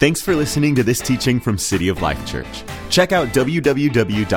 Thanks 0.00 0.22
for 0.22 0.34
listening 0.34 0.74
to 0.76 0.82
this 0.82 0.98
teaching 0.98 1.38
from 1.38 1.58
City 1.58 1.90
of 1.90 2.00
Life 2.00 2.24
Church. 2.24 2.64
Check 2.88 3.12
out 3.12 3.28
www.col.tv 3.34 4.28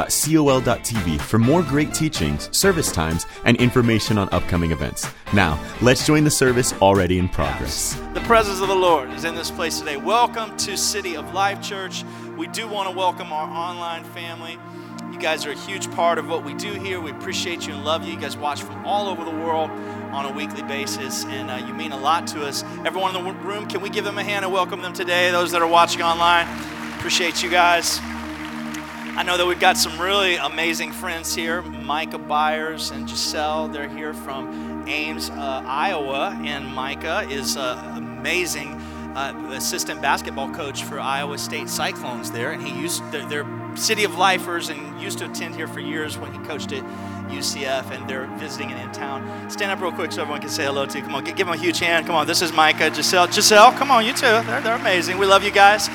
for 1.21 1.39
more 1.39 1.63
great 1.63 1.93
teachings, 1.93 2.49
service 2.51 2.91
times, 2.91 3.25
and 3.45 3.55
information 3.55 4.17
on 4.17 4.27
upcoming 4.33 4.71
events. 4.71 5.07
Now, 5.33 5.57
let's 5.81 6.05
join 6.05 6.25
the 6.25 6.29
service 6.29 6.73
already 6.81 7.17
in 7.17 7.29
progress. 7.29 7.93
The 8.13 8.19
presence 8.25 8.59
of 8.59 8.67
the 8.67 8.75
Lord 8.75 9.09
is 9.11 9.23
in 9.23 9.35
this 9.35 9.51
place 9.51 9.79
today. 9.79 9.95
Welcome 9.95 10.57
to 10.57 10.75
City 10.75 11.15
of 11.15 11.33
Life 11.33 11.61
Church. 11.61 12.03
We 12.37 12.47
do 12.47 12.67
want 12.67 12.89
to 12.89 12.95
welcome 12.97 13.31
our 13.31 13.49
online 13.49 14.03
family. 14.03 14.57
You 15.13 15.17
guys 15.17 15.45
are 15.45 15.51
a 15.51 15.57
huge 15.57 15.89
part 15.91 16.17
of 16.17 16.27
what 16.27 16.43
we 16.43 16.53
do 16.55 16.73
here. 16.73 16.99
We 16.99 17.11
appreciate 17.11 17.65
you 17.65 17.73
and 17.73 17.85
love 17.85 18.03
you. 18.03 18.11
You 18.11 18.19
guys 18.19 18.35
watch 18.35 18.61
from 18.63 18.85
all 18.85 19.07
over 19.07 19.23
the 19.23 19.31
world 19.31 19.71
on 20.13 20.25
a 20.25 20.31
weekly 20.31 20.61
basis, 20.61 21.25
and 21.25 21.49
uh, 21.49 21.55
you 21.55 21.73
mean 21.73 21.91
a 21.91 21.97
lot 21.97 22.27
to 22.27 22.45
us. 22.45 22.63
Everyone 22.85 23.15
in 23.15 23.23
the 23.23 23.33
room, 23.33 23.67
can 23.67 23.81
we 23.81 23.89
give 23.89 24.05
them 24.05 24.19
a 24.19 24.23
hand 24.23 24.45
and 24.45 24.53
welcome 24.53 24.81
them 24.81 24.93
today? 24.93 25.31
Those 25.31 25.51
that 25.53 25.61
are 25.63 25.67
watching 25.67 26.03
online, 26.03 26.47
appreciate 26.97 27.41
you 27.41 27.49
guys. 27.49 27.99
I 29.15 29.23
know 29.25 29.37
that 29.37 29.45
we've 29.45 29.59
got 29.59 29.75
some 29.75 29.99
really 29.99 30.35
amazing 30.35 30.91
friends 30.91 31.33
here 31.33 31.63
Micah 31.63 32.19
Byers 32.19 32.91
and 32.91 33.09
Giselle. 33.09 33.67
They're 33.67 33.89
here 33.89 34.13
from 34.13 34.87
Ames, 34.87 35.31
uh, 35.31 35.63
Iowa, 35.65 36.39
and 36.43 36.67
Micah 36.67 37.27
is 37.29 37.57
uh, 37.57 37.93
amazing. 37.95 38.79
Uh, 39.15 39.51
assistant 39.51 40.01
basketball 40.01 40.49
coach 40.51 40.83
for 40.83 40.99
Iowa 40.99 41.37
State 41.37 41.69
Cyclones 41.69 42.31
there, 42.31 42.51
and 42.51 42.65
he 42.65 42.79
used 42.79 43.03
their, 43.11 43.25
their 43.27 43.62
city 43.75 44.03
of 44.03 44.15
lifers 44.15 44.69
and 44.69 45.01
used 45.01 45.19
to 45.19 45.25
attend 45.25 45.55
here 45.55 45.67
for 45.67 45.79
years 45.79 46.17
when 46.17 46.31
he 46.31 46.39
coached 46.47 46.71
at 46.71 46.83
UCF 47.29 47.91
and 47.91 48.09
they're 48.09 48.27
visiting 48.37 48.71
and 48.71 48.81
in 48.81 48.91
town. 48.91 49.49
Stand 49.49 49.71
up 49.71 49.81
real 49.81 49.91
quick 49.91 50.11
so 50.11 50.21
everyone 50.21 50.41
can 50.41 50.49
say 50.49 50.65
hello 50.65 50.85
to 50.85 50.97
you. 50.97 51.03
Come 51.03 51.15
on, 51.15 51.23
give 51.23 51.37
them 51.37 51.49
a 51.49 51.57
huge 51.57 51.79
hand. 51.79 52.05
Come 52.05 52.15
on, 52.15 52.27
this 52.27 52.41
is 52.41 52.53
Micah, 52.53 52.93
Giselle. 52.93 53.31
Giselle, 53.31 53.71
come 53.73 53.91
on, 53.91 54.05
you 54.05 54.13
too. 54.13 54.21
They're, 54.21 54.61
they're 54.61 54.75
amazing. 54.75 55.17
We 55.17 55.25
love 55.25 55.43
you 55.43 55.51
guys. 55.51 55.89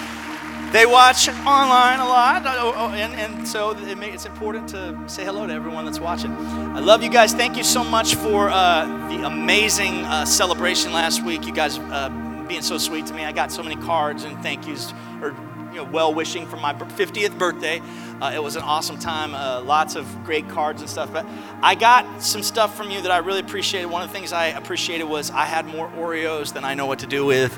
They 0.73 0.85
watch 0.85 1.31
online 1.31 1.99
a 1.99 2.05
lot, 2.05 2.43
oh, 2.45 2.75
oh, 2.77 2.89
and, 2.91 3.15
and 3.15 3.49
so 3.49 3.71
it 3.71 3.97
may, 3.97 4.11
it's 4.11 4.27
important 4.27 4.69
to 4.69 5.03
say 5.07 5.25
hello 5.25 5.47
to 5.47 5.53
everyone 5.53 5.87
that's 5.87 5.99
watching. 5.99 6.31
I 6.31 6.81
love 6.81 7.03
you 7.03 7.09
guys. 7.09 7.33
Thank 7.33 7.57
you 7.57 7.65
so 7.65 7.83
much 7.83 8.17
for 8.17 8.51
uh, 8.51 8.85
the 9.09 9.25
amazing 9.27 10.05
uh, 10.05 10.27
celebration 10.27 10.93
last 10.93 11.25
week. 11.25 11.47
You 11.47 11.55
guys 11.55 11.79
uh, 11.79 12.11
being 12.47 12.61
so 12.61 12.77
sweet 12.77 13.07
to 13.07 13.15
me. 13.15 13.25
I 13.25 13.33
got 13.33 13.51
so 13.51 13.63
many 13.63 13.77
cards 13.77 14.25
and 14.25 14.39
thank 14.43 14.67
yous, 14.67 14.93
or 15.23 15.35
you 15.71 15.77
know, 15.77 15.85
well 15.85 16.13
wishing 16.15 16.47
for 16.47 16.57
my 16.57 16.73
50th 16.73 17.39
birthday. 17.39 17.81
Uh, 18.21 18.33
it 18.35 18.43
was 18.43 18.57
an 18.57 18.63
awesome 18.63 18.99
time, 18.99 19.35
uh, 19.35 19.63
lots 19.63 19.95
of 19.95 20.07
great 20.25 20.49
cards 20.49 20.81
and 20.81 20.91
stuff. 20.91 21.13
But 21.13 21.27
I 21.63 21.75
got 21.75 22.23
some 22.23 22.43
stuff 22.43 22.77
from 22.77 22.91
you 22.91 23.01
that 23.03 23.11
I 23.11 23.19
really 23.19 23.41
appreciated. 23.41 23.87
One 23.87 24.03
of 24.03 24.09
the 24.09 24.15
things 24.15 24.33
I 24.33 24.47
appreciated 24.47 25.05
was 25.05 25.31
I 25.31 25.45
had 25.45 25.67
more 25.67 25.89
Oreos 25.91 26.53
than 26.53 26.65
I 26.65 26.75
know 26.75 26.87
what 26.87 26.99
to 27.01 27.07
do 27.07 27.25
with 27.25 27.57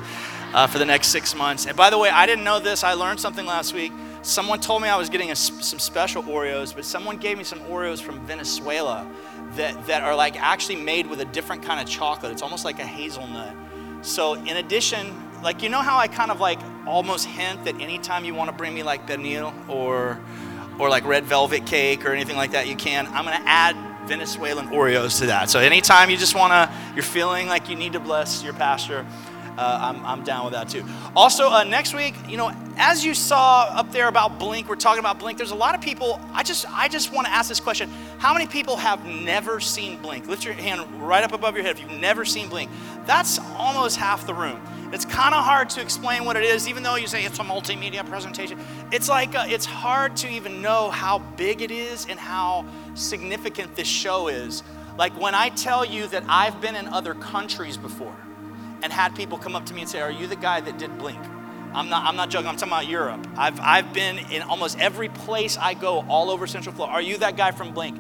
uh, 0.53 0.67
for 0.67 0.79
the 0.79 0.85
next 0.85 1.09
six 1.09 1.35
months. 1.35 1.67
And 1.67 1.77
by 1.77 1.91
the 1.91 1.99
way, 1.99 2.11
I 2.11 2.27
didn't 2.27 2.45
know 2.45 2.59
this. 2.59 2.85
I 2.85 2.95
learned 2.95 3.21
something 3.21 3.47
last 3.47 3.75
week. 3.75 3.93
Someone 4.23 4.61
told 4.61 4.83
me 4.83 4.89
I 4.89 4.97
was 4.97 5.09
getting 5.09 5.31
a, 5.31 5.37
some 5.37 5.79
special 5.79 6.23
Oreos, 6.23 6.75
but 6.75 6.85
someone 6.85 7.17
gave 7.17 7.39
me 7.39 7.45
some 7.45 7.61
Oreos 7.61 8.03
from 8.03 8.21
Venezuela 8.27 9.11
that, 9.53 9.87
that 9.87 10.03
are 10.03 10.15
like 10.15 10.41
actually 10.41 10.77
made 10.77 11.07
with 11.07 11.21
a 11.21 11.25
different 11.27 11.63
kind 11.63 11.81
of 11.81 11.89
chocolate. 11.89 12.33
It's 12.33 12.43
almost 12.43 12.65
like 12.65 12.79
a 12.79 12.87
hazelnut. 12.87 13.55
So, 14.03 14.35
in 14.35 14.57
addition, 14.57 15.15
like 15.43 15.63
you 15.63 15.69
know 15.69 15.81
how 15.81 15.99
I 15.99 16.09
kind 16.09 16.31
of 16.31 16.41
like 16.41 16.59
almost 16.87 17.27
hint 17.27 17.65
that 17.65 17.81
anytime 17.81 18.25
you 18.25 18.35
want 18.35 18.51
to 18.51 18.57
bring 18.57 18.75
me 18.75 18.83
like 18.83 19.07
pernil 19.07 19.53
or 19.69 20.21
or 20.79 20.89
like 20.89 21.05
red 21.05 21.25
velvet 21.25 21.67
cake 21.67 22.07
or 22.07 22.13
anything 22.13 22.37
like 22.37 22.53
that, 22.53 22.67
you 22.67 22.77
can. 22.77 23.07
I'm 23.09 23.25
gonna 23.25 23.43
add 23.45 23.77
Venezuelan 24.09 24.69
Oreos 24.69 25.19
to 25.21 25.27
that. 25.27 25.51
So 25.51 25.61
anytime 25.61 26.11
you 26.11 26.17
just 26.17 26.35
wanna, 26.35 26.75
you're 26.95 27.03
feeling 27.03 27.49
like 27.49 27.69
you 27.69 27.77
need 27.77 27.93
to 27.93 28.01
bless 28.01 28.43
your 28.43 28.55
pastor, 28.55 29.07
uh, 29.59 29.95
I'm, 29.95 30.07
I'm 30.07 30.25
down 30.25 30.45
with 30.45 30.55
that 30.55 30.71
too. 30.71 30.85
Also, 31.15 31.51
uh, 31.51 31.65
next 31.65 31.95
week, 31.95 32.15
you 32.27 32.39
know, 32.39 32.51
as 32.79 33.05
you 33.05 33.13
saw 33.15 33.65
up 33.65 33.93
there 33.93 34.09
about 34.09 34.39
Blink, 34.39 34.69
we're 34.69 34.77
talking 34.77 35.01
about 35.01 35.19
Blink. 35.19 35.37
There's 35.37 35.51
a 35.51 35.57
lot 35.57 35.75
of 35.75 35.83
people. 35.83 36.19
I 36.33 36.43
just, 36.43 36.65
I 36.71 36.89
just 36.89 37.13
want 37.13 37.27
to 37.27 37.33
ask 37.33 37.49
this 37.49 37.61
question: 37.61 37.91
How 38.19 38.33
many 38.33 38.47
people 38.47 38.77
have 38.77 39.05
never 39.05 39.61
seen 39.61 40.01
Blink? 40.01 40.29
Lift 40.29 40.45
your 40.45 40.55
hand 40.55 41.07
right 41.07 41.23
up 41.23 41.33
above 41.33 41.57
your 41.57 41.65
head 41.65 41.77
if 41.77 41.83
you've 41.83 42.01
never 42.01 42.25
seen 42.25 42.49
Blink. 42.49 42.71
That's 43.05 43.39
almost 43.57 43.99
half 43.99 44.27
the 44.27 44.35
room. 44.35 44.61
It's 44.93 45.05
kind 45.05 45.35
of 45.35 45.45
hard 45.45 45.71
to 45.71 45.81
explain 45.81 46.25
what 46.25 46.37
it 46.37 46.43
is, 46.43 46.67
even 46.67 46.83
though 46.83 46.97
you 46.97 47.07
say 47.07 47.25
it's 47.25 47.39
a 47.39 47.43
multimedia 47.43 48.05
presentation. 48.05 48.59
It's 48.91 49.09
like 49.09 49.35
uh, 49.37 49.45
it's 49.47 49.65
hard 49.65 50.17
to 50.19 50.29
even 50.29 50.63
know 50.63 50.91
how 50.91 51.21
big 51.37 51.63
it 51.63 51.71
is 51.71 52.07
and 52.09 52.19
how 52.19 52.65
significant 52.95 53.77
this 53.77 53.87
show 53.87 54.27
is. 54.29 54.65
Like 54.99 55.13
when 55.21 55.35
I 55.35 55.51
tell 55.51 55.85
you 55.85 56.09
that 56.09 56.25
I've 56.29 56.61
been 56.61 56.75
in 56.75 56.89
other 56.89 57.15
countries 57.15 57.77
before 57.77 58.17
and 58.83 58.93
had 58.93 59.15
people 59.15 59.39
come 59.39 59.55
up 59.55 59.65
to 59.67 59.75
me 59.75 59.83
and 59.83 59.89
say, 59.89 60.01
"Are 60.01 60.11
you 60.11 60.27
the 60.27 60.37
guy 60.37 60.61
that 60.61 60.79
did 60.79 60.99
Blink?" 60.99 61.25
I'm 61.73 61.89
not, 61.89 62.05
I'm 62.05 62.17
not 62.17 62.31
joking. 62.31 62.49
I'm 62.49 62.57
talking 62.57 62.73
about 62.73 62.89
Europe. 62.89 63.25
I've, 63.37 63.61
I've 63.61 63.93
been 63.93 64.19
in 64.19 64.43
almost 64.43 64.79
every 64.81 65.09
place 65.09 65.57
I 65.57 65.75
go 65.75 66.05
all 66.09 66.31
over 66.31 66.49
Central 66.49 66.75
Florida. 66.75 66.95
Are 66.95 67.03
you 67.03 67.19
that 67.19 67.37
guy 67.37 67.53
from 67.53 67.73
Blink? 67.73 67.97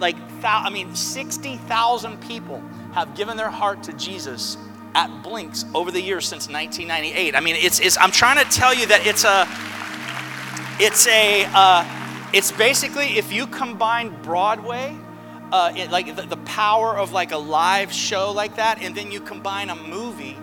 Like, 0.00 0.16
I 0.42 0.70
mean, 0.70 0.96
60,000 0.96 2.20
people 2.22 2.60
have 2.92 3.14
given 3.14 3.36
their 3.36 3.50
heart 3.50 3.84
to 3.84 3.92
Jesus 3.92 4.56
at 4.94 5.22
Blinks 5.22 5.64
over 5.74 5.90
the 5.90 6.00
years 6.00 6.26
since 6.26 6.48
1998. 6.48 7.36
I 7.36 7.40
mean, 7.40 7.56
it's, 7.56 7.80
it's 7.80 7.96
I'm 7.98 8.10
trying 8.10 8.44
to 8.44 8.50
tell 8.50 8.74
you 8.74 8.86
that 8.86 9.06
it's 9.06 9.24
a, 9.24 9.46
it's 10.82 11.06
a, 11.06 11.44
uh, 11.54 12.30
it's 12.32 12.52
basically 12.52 13.18
if 13.18 13.32
you 13.32 13.46
combine 13.46 14.20
Broadway, 14.22 14.96
uh, 15.52 15.72
it, 15.76 15.90
like 15.90 16.14
the, 16.14 16.22
the, 16.22 16.36
power 16.38 16.96
of 16.96 17.12
like 17.12 17.32
a 17.32 17.36
live 17.36 17.92
show 17.92 18.30
like 18.30 18.56
that, 18.56 18.80
and 18.82 18.94
then 18.94 19.10
you 19.10 19.20
combine 19.20 19.68
a 19.70 19.74
movie. 19.74 20.36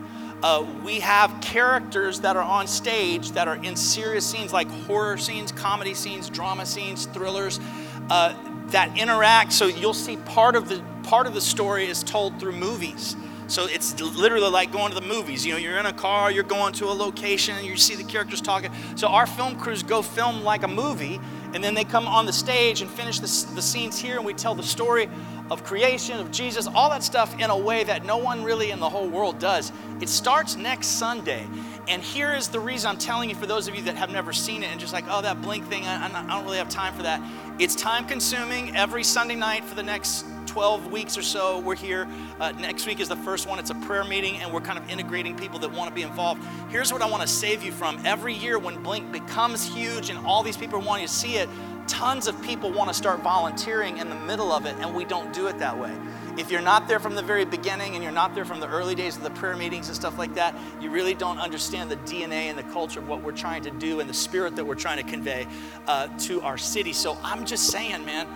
Uh, 0.43 0.65
we 0.83 0.99
have 0.99 1.35
characters 1.41 2.19
that 2.19 2.35
are 2.35 2.43
on 2.43 2.67
stage 2.67 3.31
that 3.31 3.47
are 3.47 3.55
in 3.55 3.75
serious 3.75 4.25
scenes 4.25 4.53
like 4.53 4.69
horror 4.85 5.17
scenes, 5.17 5.51
comedy 5.51 5.93
scenes, 5.93 6.29
drama 6.29 6.65
scenes, 6.65 7.05
thrillers 7.07 7.59
uh, 8.09 8.35
that 8.67 8.95
interact. 8.97 9.53
So 9.53 9.67
you'll 9.67 9.93
see 9.93 10.17
part 10.17 10.55
of 10.55 10.69
the 10.69 10.83
part 11.03 11.25
of 11.25 11.33
the 11.33 11.41
story 11.41 11.87
is 11.87 12.03
told 12.03 12.39
through 12.39 12.51
movies. 12.51 13.15
So 13.47 13.65
it's 13.65 13.99
literally 13.99 14.49
like 14.49 14.71
going 14.71 14.93
to 14.93 14.99
the 14.99 15.05
movies. 15.07 15.45
You 15.45 15.53
know, 15.53 15.57
you're 15.57 15.77
in 15.77 15.85
a 15.85 15.93
car, 15.93 16.31
you're 16.31 16.43
going 16.43 16.73
to 16.73 16.85
a 16.85 16.93
location, 16.93 17.55
and 17.55 17.65
you 17.65 17.77
see 17.77 17.95
the 17.95 18.03
characters 18.03 18.41
talking. 18.41 18.71
So 18.95 19.07
our 19.07 19.25
film 19.25 19.57
crews 19.57 19.83
go 19.83 20.01
film 20.01 20.43
like 20.43 20.63
a 20.63 20.67
movie, 20.67 21.19
and 21.53 21.63
then 21.63 21.73
they 21.73 21.85
come 21.85 22.07
on 22.07 22.25
the 22.25 22.33
stage 22.33 22.81
and 22.81 22.89
finish 22.89 23.19
the, 23.19 23.55
the 23.55 23.61
scenes 23.61 23.97
here, 23.97 24.17
and 24.17 24.25
we 24.25 24.33
tell 24.33 24.53
the 24.53 24.63
story 24.63 25.09
of 25.49 25.63
creation, 25.63 26.19
of 26.19 26.29
Jesus, 26.29 26.67
all 26.67 26.89
that 26.89 27.03
stuff 27.03 27.39
in 27.39 27.49
a 27.49 27.57
way 27.57 27.85
that 27.85 28.05
no 28.05 28.17
one 28.17 28.43
really 28.43 28.71
in 28.71 28.79
the 28.79 28.89
whole 28.89 29.07
world 29.07 29.39
does. 29.39 29.71
It 30.01 30.09
starts 30.09 30.57
next 30.57 30.87
Sunday. 30.87 31.47
And 31.87 32.01
here 32.01 32.33
is 32.33 32.49
the 32.49 32.59
reason 32.59 32.89
I'm 32.89 32.97
telling 32.97 33.29
you 33.29 33.35
for 33.35 33.45
those 33.45 33.69
of 33.69 33.75
you 33.75 33.81
that 33.83 33.95
have 33.95 34.11
never 34.11 34.33
seen 34.33 34.61
it 34.61 34.67
and 34.67 34.79
just 34.79 34.91
like, 34.91 35.05
oh, 35.07 35.21
that 35.21 35.41
blink 35.41 35.65
thing, 35.67 35.85
I, 35.85 36.05
I 36.05 36.27
don't 36.27 36.43
really 36.43 36.57
have 36.57 36.67
time 36.67 36.93
for 36.93 37.03
that. 37.03 37.21
It's 37.59 37.75
time 37.75 38.05
consuming 38.05 38.75
every 38.75 39.05
Sunday 39.05 39.35
night 39.35 39.63
for 39.63 39.75
the 39.75 39.83
next 39.83 40.25
12 40.57 40.91
weeks 40.91 41.15
or 41.19 41.21
so. 41.21 41.59
We're 41.59 41.75
here. 41.75 42.07
Uh, 42.39 42.51
next 42.53 42.87
week 42.87 42.99
is 42.99 43.07
the 43.07 43.15
first 43.15 43.47
one. 43.47 43.59
It's 43.59 43.69
a 43.69 43.75
prayer 43.75 44.03
meeting, 44.03 44.37
and 44.37 44.51
we're 44.51 44.59
kind 44.59 44.79
of 44.79 44.89
integrating 44.89 45.37
people 45.37 45.59
that 45.59 45.71
want 45.71 45.87
to 45.87 45.93
be 45.93 46.01
involved. 46.01 46.43
Here's 46.69 46.91
what 46.91 47.03
I 47.03 47.05
want 47.07 47.21
to 47.21 47.27
save 47.27 47.61
you 47.61 47.71
from. 47.71 48.03
Every 48.03 48.33
year, 48.33 48.57
when 48.57 48.81
Blink 48.81 49.11
becomes 49.11 49.67
huge 49.71 50.09
and 50.09 50.17
all 50.25 50.41
these 50.41 50.57
people 50.57 50.79
are 50.79 50.83
wanting 50.83 51.05
to 51.05 51.13
see 51.13 51.35
it, 51.35 51.47
tons 51.85 52.27
of 52.27 52.41
people 52.41 52.71
want 52.71 52.87
to 52.87 52.95
start 52.95 53.21
volunteering 53.21 53.99
in 53.99 54.09
the 54.09 54.15
middle 54.15 54.51
of 54.51 54.65
it, 54.65 54.75
and 54.79 54.95
we 54.95 55.05
don't 55.05 55.31
do 55.31 55.45
it 55.45 55.59
that 55.59 55.77
way. 55.77 55.95
If 56.39 56.49
you're 56.49 56.59
not 56.59 56.87
there 56.87 56.99
from 56.99 57.13
the 57.13 57.21
very 57.21 57.45
beginning 57.45 57.93
and 57.93 58.03
you're 58.03 58.11
not 58.11 58.33
there 58.33 58.45
from 58.45 58.59
the 58.59 58.67
early 58.67 58.95
days 58.95 59.15
of 59.15 59.21
the 59.21 59.29
prayer 59.29 59.55
meetings 59.55 59.89
and 59.89 59.95
stuff 59.95 60.17
like 60.17 60.33
that, 60.33 60.55
you 60.81 60.89
really 60.89 61.13
don't 61.13 61.37
understand 61.37 61.91
the 61.91 61.97
DNA 61.97 62.49
and 62.49 62.57
the 62.57 62.63
culture 62.63 62.99
of 62.99 63.07
what 63.07 63.21
we're 63.21 63.31
trying 63.31 63.61
to 63.61 63.71
do 63.71 63.99
and 63.99 64.09
the 64.09 64.13
spirit 64.15 64.55
that 64.55 64.65
we're 64.65 64.73
trying 64.73 64.97
to 64.97 65.07
convey 65.07 65.45
uh, 65.85 66.07
to 66.17 66.41
our 66.41 66.57
city. 66.57 66.93
So 66.93 67.15
I'm 67.21 67.45
just 67.45 67.67
saying, 67.67 68.03
man 68.05 68.27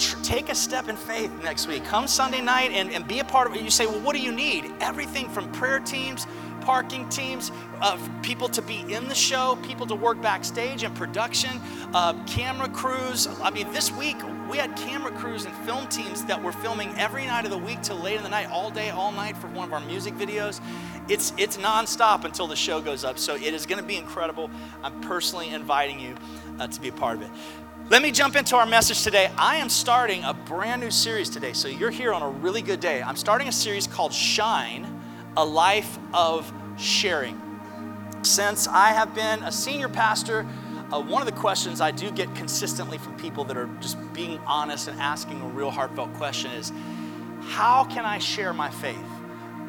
tr- 0.00 0.16
take 0.22 0.48
a 0.48 0.54
step 0.54 0.88
in 0.88 0.96
faith 0.96 1.30
next 1.42 1.68
week. 1.68 1.84
Come 1.84 2.08
Sunday 2.08 2.40
night 2.40 2.72
and, 2.72 2.90
and 2.90 3.06
be 3.06 3.20
a 3.20 3.24
part 3.24 3.46
of 3.46 3.54
it. 3.54 3.62
You 3.62 3.70
say, 3.70 3.86
well, 3.86 4.00
what 4.00 4.16
do 4.16 4.22
you 4.22 4.32
need? 4.32 4.72
Everything 4.80 5.28
from 5.28 5.50
prayer 5.52 5.80
teams, 5.80 6.26
parking 6.62 7.08
teams, 7.08 7.52
uh, 7.80 7.98
people 8.22 8.48
to 8.48 8.62
be 8.62 8.80
in 8.92 9.08
the 9.08 9.14
show, 9.14 9.58
people 9.62 9.86
to 9.86 9.94
work 9.94 10.20
backstage 10.20 10.82
and 10.82 10.94
production, 10.94 11.60
uh, 11.94 12.14
camera 12.24 12.68
crews. 12.68 13.28
I 13.42 13.50
mean, 13.50 13.72
this 13.72 13.92
week 13.92 14.16
we 14.50 14.56
had 14.58 14.74
camera 14.76 15.12
crews 15.12 15.44
and 15.44 15.54
film 15.58 15.86
teams 15.88 16.24
that 16.24 16.42
were 16.42 16.52
filming 16.52 16.92
every 16.96 17.26
night 17.26 17.44
of 17.44 17.50
the 17.50 17.58
week 17.58 17.82
till 17.82 17.96
late 17.96 18.16
in 18.16 18.22
the 18.22 18.28
night, 18.28 18.50
all 18.50 18.70
day, 18.70 18.90
all 18.90 19.12
night 19.12 19.36
for 19.36 19.46
one 19.48 19.68
of 19.68 19.72
our 19.72 19.80
music 19.80 20.14
videos. 20.14 20.60
It's 21.08 21.32
it's 21.36 21.56
nonstop 21.56 22.24
until 22.24 22.46
the 22.46 22.56
show 22.56 22.80
goes 22.80 23.04
up. 23.04 23.18
So 23.18 23.34
it 23.34 23.54
is 23.54 23.66
going 23.66 23.80
to 23.80 23.86
be 23.86 23.96
incredible. 23.96 24.50
I'm 24.82 25.00
personally 25.00 25.48
inviting 25.48 25.98
you 25.98 26.14
uh, 26.58 26.66
to 26.68 26.80
be 26.80 26.88
a 26.88 26.92
part 26.92 27.16
of 27.16 27.22
it. 27.22 27.30
Let 27.90 28.02
me 28.02 28.12
jump 28.12 28.36
into 28.36 28.54
our 28.54 28.66
message 28.66 29.02
today. 29.02 29.32
I 29.36 29.56
am 29.56 29.68
starting 29.68 30.22
a 30.22 30.32
brand 30.32 30.80
new 30.80 30.92
series 30.92 31.28
today, 31.28 31.52
so 31.52 31.66
you're 31.66 31.90
here 31.90 32.12
on 32.12 32.22
a 32.22 32.28
really 32.28 32.62
good 32.62 32.78
day. 32.78 33.02
I'm 33.02 33.16
starting 33.16 33.48
a 33.48 33.52
series 33.52 33.88
called 33.88 34.14
Shine, 34.14 34.86
a 35.36 35.44
life 35.44 35.98
of 36.14 36.52
sharing. 36.78 37.40
Since 38.22 38.68
I 38.68 38.90
have 38.90 39.12
been 39.12 39.42
a 39.42 39.50
senior 39.50 39.88
pastor, 39.88 40.46
uh, 40.92 41.02
one 41.02 41.20
of 41.20 41.26
the 41.26 41.38
questions 41.40 41.80
I 41.80 41.90
do 41.90 42.12
get 42.12 42.32
consistently 42.36 42.96
from 42.96 43.16
people 43.16 43.42
that 43.46 43.56
are 43.56 43.68
just 43.80 43.98
being 44.12 44.38
honest 44.46 44.86
and 44.86 45.00
asking 45.00 45.40
a 45.42 45.48
real 45.48 45.72
heartfelt 45.72 46.14
question 46.14 46.52
is 46.52 46.72
how 47.42 47.82
can 47.82 48.04
I 48.04 48.18
share 48.18 48.52
my 48.52 48.70
faith? 48.70 48.96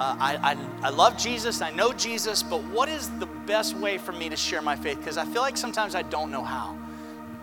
uh, 0.01 0.15
I, 0.19 0.51
I, 0.53 0.88
I 0.88 0.89
love 0.89 1.15
Jesus, 1.15 1.62
I 1.62 1.69
know 1.69 1.94
Jesus, 1.94 2.41
but 2.41 2.63
what 2.65 2.89
is 2.89 3.09
the 3.19 3.27
best 3.45 3.77
way 3.77 4.00
for 4.00 4.12
me 4.12 4.29
to 4.29 4.35
share 4.35 4.62
my 4.62 4.75
faith? 4.75 4.97
Because 4.97 5.15
I 5.18 5.25
feel 5.25 5.44
like 5.44 5.57
sometimes 5.57 5.94
I 5.94 6.01
don't 6.01 6.31
know 6.31 6.44
how. 6.44 6.75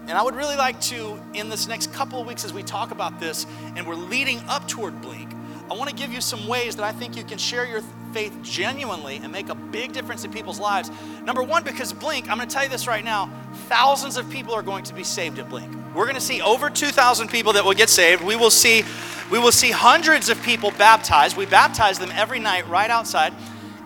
And 0.08 0.16
I 0.16 0.22
would 0.22 0.34
really 0.34 0.56
like 0.56 0.80
to, 0.82 1.20
in 1.34 1.50
this 1.50 1.68
next 1.68 1.92
couple 1.92 2.18
of 2.18 2.26
weeks, 2.26 2.42
as 2.42 2.52
we 2.52 2.62
talk 2.62 2.92
about 2.92 3.20
this 3.20 3.44
and 3.76 3.86
we're 3.86 3.94
leading 3.94 4.38
up 4.48 4.66
toward 4.66 5.02
Blink, 5.02 5.30
I 5.70 5.74
want 5.74 5.90
to 5.90 5.94
give 5.94 6.10
you 6.10 6.22
some 6.22 6.48
ways 6.48 6.76
that 6.76 6.82
I 6.82 6.92
think 6.92 7.14
you 7.14 7.24
can 7.24 7.36
share 7.36 7.66
your 7.66 7.82
faith 8.14 8.34
genuinely 8.42 9.20
and 9.22 9.30
make 9.30 9.50
a 9.50 9.54
big 9.54 9.92
difference 9.92 10.24
in 10.24 10.32
people's 10.32 10.58
lives. 10.58 10.90
Number 11.24 11.42
one, 11.42 11.62
because 11.62 11.92
Blink, 11.92 12.30
I'm 12.30 12.38
going 12.38 12.48
to 12.48 12.54
tell 12.54 12.62
you 12.62 12.70
this 12.70 12.86
right 12.86 13.04
now, 13.04 13.30
thousands 13.68 14.16
of 14.16 14.30
people 14.30 14.54
are 14.54 14.62
going 14.62 14.82
to 14.84 14.94
be 14.94 15.04
saved 15.04 15.38
at 15.38 15.50
Blink. 15.50 15.70
We're 15.94 16.06
going 16.06 16.14
to 16.14 16.22
see 16.22 16.40
over 16.40 16.70
2,000 16.70 17.28
people 17.28 17.52
that 17.52 17.64
will 17.66 17.74
get 17.74 17.90
saved. 17.90 18.24
We 18.24 18.34
will 18.34 18.50
see, 18.50 18.84
we 19.30 19.38
will 19.38 19.52
see 19.52 19.70
hundreds 19.70 20.30
of 20.30 20.42
people 20.42 20.70
baptized. 20.78 21.36
We 21.36 21.44
baptize 21.44 21.98
them 21.98 22.10
every 22.14 22.38
night 22.38 22.66
right 22.66 22.88
outside. 22.88 23.34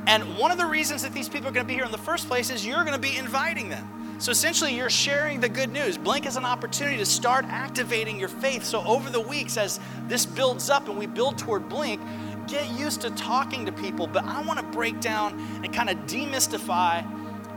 And 0.06 0.38
one 0.38 0.52
of 0.52 0.58
the 0.58 0.66
reasons 0.66 1.02
that 1.02 1.12
these 1.12 1.28
people 1.28 1.48
are 1.48 1.52
going 1.52 1.66
to 1.66 1.68
be 1.68 1.74
here 1.74 1.84
in 1.84 1.90
the 1.90 1.98
first 1.98 2.28
place 2.28 2.48
is 2.48 2.64
you're 2.64 2.84
going 2.84 2.94
to 2.94 3.00
be 3.00 3.16
inviting 3.16 3.70
them. 3.70 4.01
So 4.22 4.30
essentially, 4.30 4.72
you're 4.72 4.88
sharing 4.88 5.40
the 5.40 5.48
good 5.48 5.72
news. 5.72 5.98
Blink 5.98 6.26
is 6.26 6.36
an 6.36 6.44
opportunity 6.44 6.96
to 6.98 7.04
start 7.04 7.44
activating 7.46 8.20
your 8.20 8.28
faith. 8.28 8.62
So 8.62 8.80
over 8.84 9.10
the 9.10 9.18
weeks, 9.18 9.56
as 9.56 9.80
this 10.06 10.26
builds 10.26 10.70
up 10.70 10.88
and 10.88 10.96
we 10.96 11.06
build 11.06 11.38
toward 11.38 11.68
Blink, 11.68 12.00
get 12.46 12.70
used 12.78 13.00
to 13.00 13.10
talking 13.10 13.66
to 13.66 13.72
people. 13.72 14.06
But 14.06 14.24
I 14.24 14.40
want 14.42 14.60
to 14.60 14.64
break 14.66 15.00
down 15.00 15.40
and 15.64 15.72
kind 15.72 15.90
of 15.90 15.96
demystify 16.06 17.04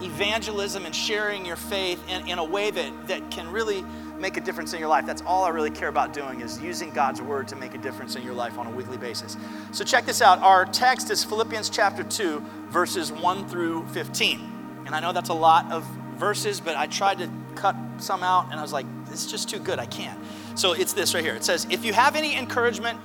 evangelism 0.02 0.88
and 0.88 0.96
sharing 0.96 1.46
your 1.46 1.56
faith 1.56 2.04
in, 2.10 2.28
in 2.28 2.40
a 2.40 2.44
way 2.44 2.72
that, 2.72 3.08
that 3.10 3.30
can 3.30 3.52
really 3.52 3.86
make 4.18 4.36
a 4.36 4.42
difference 4.42 4.74
in 4.74 4.80
your 4.80 4.90
life. 4.90 5.06
That's 5.06 5.22
all 5.22 5.44
I 5.44 5.50
really 5.50 5.70
care 5.70 5.90
about 5.90 6.14
doing 6.14 6.42
is 6.42 6.60
using 6.60 6.90
God's 6.90 7.22
word 7.22 7.48
to 7.50 7.56
make 7.56 7.76
a 7.76 7.78
difference 7.78 8.16
in 8.16 8.24
your 8.24 8.34
life 8.34 8.58
on 8.58 8.66
a 8.66 8.72
weekly 8.72 8.98
basis. 8.98 9.38
So 9.72 9.84
check 9.84 10.08
this 10.08 10.20
out. 10.20 10.40
Our 10.40 10.66
text 10.66 11.12
is 11.12 11.24
Philippians 11.24 11.70
chapter 11.70 12.04
2, 12.04 12.44
verses 12.70 13.12
1 13.12 13.50
through 13.50 13.86
15. 13.90 14.84
And 14.88 14.96
I 14.96 15.00
know 15.00 15.14
that's 15.14 15.30
a 15.30 15.34
lot 15.36 15.72
of 15.72 15.86
verses, 16.16 16.60
but 16.60 16.76
I 16.76 16.88
tried 16.88 17.20
to 17.20 17.30
cut 17.56 17.76
some 17.98 18.24
out 18.24 18.52
and 18.52 18.60
I 18.60 18.62
was 18.62 18.74
like, 18.74 18.86
it's 19.12 19.26
just 19.26 19.50
too 19.50 19.60
good. 19.60 19.80
I 19.80 19.86
can't. 19.86 20.20
So 20.56 20.74
it's 20.74 20.94
this 20.94 21.14
right 21.14 21.24
here. 21.24 21.36
It 21.36 21.44
says, 21.44 21.68
If 21.70 21.86
you 21.86 21.94
have 21.94 22.16
any 22.16 22.36
encouragement 22.36 23.00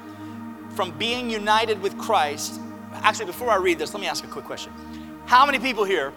from 0.74 0.96
being 0.98 1.30
united 1.30 1.80
with 1.80 1.96
Christ, 1.98 2.60
actually, 2.94 3.26
before 3.26 3.50
I 3.50 3.56
read 3.56 3.78
this, 3.78 3.94
let 3.94 4.00
me 4.00 4.06
ask 4.06 4.24
a 4.24 4.28
quick 4.28 4.44
question. 4.44 4.72
How 5.26 5.46
many 5.46 5.58
people 5.58 5.84
here 5.84 6.12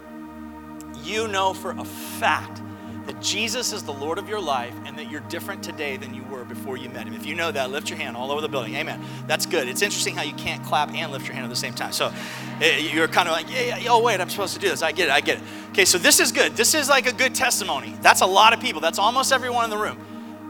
you 1.04 1.28
know 1.28 1.54
for 1.54 1.72
a 1.72 1.86
fact 1.86 2.63
that 3.06 3.22
Jesus 3.22 3.74
is 3.74 3.84
the 3.84 3.94
Lord 3.94 4.18
of 4.18 4.30
your 4.30 4.40
life 4.40 4.74
and 4.86 4.98
that 4.98 5.12
you're 5.12 5.22
different 5.22 5.62
today 5.64 5.98
than 5.98 6.14
you 6.14 6.24
were 6.24 6.46
before 6.46 6.78
you 6.78 6.90
met 6.90 7.06
him. 7.06 7.14
If 7.14 7.26
you 7.26 7.36
know 7.36 7.52
that, 7.52 7.70
lift 7.70 7.90
your 7.90 7.98
hand 7.98 8.16
all 8.16 8.32
over 8.32 8.42
the 8.42 8.48
building. 8.48 8.76
Amen. 8.76 9.02
That's 9.28 9.46
good. 9.46 9.68
It's 9.68 9.82
interesting 9.82 10.16
how 10.16 10.24
you 10.24 10.34
can't 10.34 10.64
clap 10.64 10.94
and 10.94 11.12
lift 11.12 11.26
your 11.26 11.34
hand 11.34 11.46
at 11.46 11.50
the 11.50 11.56
same 11.56 11.74
time. 11.74 11.92
So 11.92 12.14
eh, 12.62 12.78
you're 12.78 13.08
kind 13.08 13.28
of 13.28 13.34
like, 13.34 13.50
yeah, 13.52 13.78
yeah, 13.78 13.92
oh, 13.92 14.02
wait, 14.02 14.22
I'm 14.22 14.30
supposed 14.30 14.54
to 14.54 14.60
do 14.60 14.70
this. 14.70 14.82
I 14.82 14.92
get 14.92 15.10
it, 15.10 15.12
I 15.12 15.20
get 15.20 15.38
it. 15.38 15.44
Okay, 15.72 15.86
so 15.86 15.98
this 15.98 16.20
is 16.20 16.32
good. 16.32 16.56
This 16.56 16.74
is 16.74 16.88
like 16.88 17.08
a 17.08 17.14
good 17.14 17.36
testimony. 17.36 17.96
That's 18.02 18.22
a 18.22 18.26
lot 18.26 18.54
of 18.54 18.60
people. 18.60 18.80
That's 18.80 19.00
almost 19.00 19.34
everyone 19.34 19.66
in 19.66 19.70
the 19.70 19.78
room. 19.78 19.98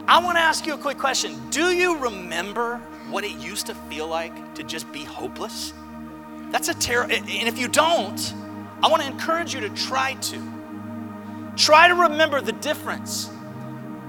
I 0.06 0.22
want 0.22 0.36
to 0.36 0.42
ask 0.42 0.66
you 0.66 0.74
a 0.74 0.78
quick 0.78 0.98
question. 0.98 1.50
Do 1.50 1.72
you 1.72 1.96
remember 1.96 2.76
what 3.10 3.24
it 3.24 3.32
used 3.38 3.66
to 3.66 3.74
feel 3.74 4.06
like 4.06 4.54
to 4.54 4.62
just 4.62 4.90
be 4.92 5.02
hopeless? 5.02 5.72
That's 6.50 6.68
a 6.68 6.74
terrible, 6.74 7.14
and 7.14 7.48
if 7.48 7.58
you 7.58 7.68
don't, 7.68 8.34
I 8.82 8.88
want 8.88 9.02
to 9.02 9.08
encourage 9.08 9.54
you 9.54 9.60
to 9.60 9.70
try 9.70 10.14
to. 10.14 10.53
Try 11.56 11.88
to 11.88 11.94
remember 11.94 12.40
the 12.40 12.52
difference 12.52 13.30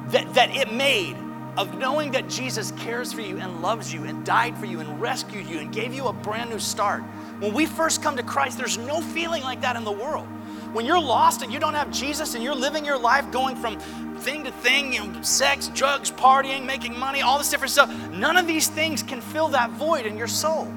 that, 0.08 0.34
that 0.34 0.56
it 0.56 0.72
made 0.72 1.16
of 1.58 1.78
knowing 1.78 2.12
that 2.12 2.28
Jesus 2.28 2.72
cares 2.72 3.14
for 3.14 3.22
you 3.22 3.38
and 3.38 3.62
loves 3.62 3.94
you 3.94 4.04
and 4.04 4.26
died 4.26 4.58
for 4.58 4.66
you 4.66 4.80
and 4.80 5.00
rescued 5.00 5.48
you 5.48 5.60
and 5.60 5.72
gave 5.72 5.94
you 5.94 6.08
a 6.08 6.14
brand 6.14 6.50
new 6.50 6.60
start. 6.60 7.02
When 7.40 7.54
we 7.54 7.66
first 7.66 8.02
come 8.02 8.18
to 8.18 8.24
Christ, 8.24 8.58
there's 8.58 8.78
no 8.78 9.00
feeling 9.00 9.44
like 9.44 9.62
that 9.62 9.76
in 9.76 9.84
the 9.84 9.92
world. 9.92 10.28
When 10.74 10.86
you're 10.86 11.00
lost 11.00 11.44
and 11.44 11.54
you 11.54 11.60
don't 11.60 11.74
have 11.74 11.92
Jesus 11.92 12.36
and 12.36 12.44
you're 12.44 12.56
living 12.56 12.84
your 12.84 12.98
life 12.98 13.32
going 13.32 13.56
from 13.56 13.80
thing 14.20 14.44
to 14.44 14.52
thing, 14.52 14.94
you 14.94 15.06
know, 15.06 15.22
sex, 15.22 15.70
drugs, 15.70 16.12
partying, 16.12 16.66
making 16.66 16.98
money, 17.00 17.22
all 17.22 17.38
this 17.38 17.50
different 17.50 17.72
stuff, 17.72 17.94
none 18.10 18.36
of 18.36 18.48
these 18.48 18.68
things 18.68 19.02
can 19.02 19.22
fill 19.22 19.48
that 19.50 19.70
void 19.72 20.06
in 20.06 20.18
your 20.18 20.28
soul 20.28 20.74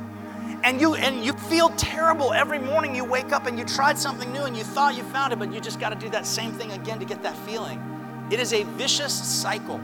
and 0.65 0.81
you 0.81 0.95
and 0.95 1.25
you 1.25 1.33
feel 1.33 1.71
terrible 1.71 2.33
every 2.33 2.59
morning 2.59 2.95
you 2.95 3.05
wake 3.05 3.33
up 3.33 3.47
and 3.47 3.59
you 3.59 3.65
tried 3.65 3.99
something 3.99 4.33
new 4.33 4.43
and 4.43 4.57
you 4.57 4.65
thought 4.65 4.97
you 4.97 5.03
found 5.05 5.33
it 5.33 5.39
but 5.39 5.53
you 5.53 5.61
just 5.61 5.81
got 5.81 5.91
to 5.91 5.97
do 5.97 6.09
that 6.09 6.27
same 6.27 6.53
thing 6.53 6.73
again 6.73 6.99
to 6.99 7.05
get 7.05 7.23
that 7.23 7.37
feeling 7.39 7.81
it 8.31 8.41
is 8.41 8.53
a 8.53 8.65
vicious 8.65 9.13
cycle 9.13 9.81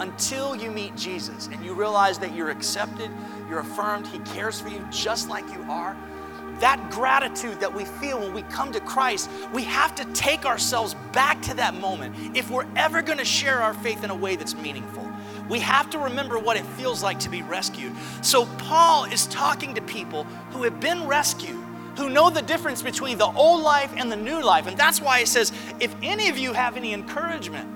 until 0.00 0.54
you 0.54 0.70
meet 0.70 0.94
jesus 0.96 1.48
and 1.52 1.64
you 1.64 1.74
realize 1.74 2.18
that 2.18 2.34
you're 2.34 2.50
accepted 2.50 3.10
you're 3.48 3.60
affirmed 3.60 4.06
he 4.06 4.18
cares 4.20 4.60
for 4.60 4.68
you 4.68 4.86
just 4.90 5.28
like 5.28 5.44
you 5.52 5.62
are 5.68 5.96
that 6.60 6.90
gratitude 6.90 7.58
that 7.60 7.74
we 7.74 7.84
feel 7.84 8.20
when 8.20 8.34
we 8.34 8.42
come 8.42 8.70
to 8.72 8.80
Christ, 8.80 9.30
we 9.52 9.62
have 9.64 9.94
to 9.94 10.04
take 10.12 10.44
ourselves 10.44 10.94
back 11.12 11.40
to 11.42 11.54
that 11.54 11.74
moment 11.74 12.14
if 12.36 12.50
we're 12.50 12.66
ever 12.76 13.02
going 13.02 13.18
to 13.18 13.24
share 13.24 13.62
our 13.62 13.74
faith 13.74 14.04
in 14.04 14.10
a 14.10 14.14
way 14.14 14.36
that's 14.36 14.54
meaningful. 14.54 14.99
We 15.50 15.58
have 15.58 15.90
to 15.90 15.98
remember 15.98 16.38
what 16.38 16.56
it 16.56 16.64
feels 16.64 17.02
like 17.02 17.18
to 17.20 17.28
be 17.28 17.42
rescued. 17.42 17.92
So, 18.22 18.46
Paul 18.56 19.04
is 19.04 19.26
talking 19.26 19.74
to 19.74 19.82
people 19.82 20.24
who 20.52 20.62
have 20.62 20.78
been 20.78 21.08
rescued, 21.08 21.58
who 21.96 22.08
know 22.08 22.30
the 22.30 22.40
difference 22.40 22.82
between 22.82 23.18
the 23.18 23.26
old 23.26 23.62
life 23.62 23.92
and 23.96 24.10
the 24.10 24.16
new 24.16 24.40
life. 24.42 24.68
And 24.68 24.78
that's 24.78 25.00
why 25.00 25.18
he 25.18 25.26
says, 25.26 25.52
if 25.80 25.92
any 26.02 26.28
of 26.28 26.38
you 26.38 26.52
have 26.52 26.76
any 26.76 26.94
encouragement 26.94 27.68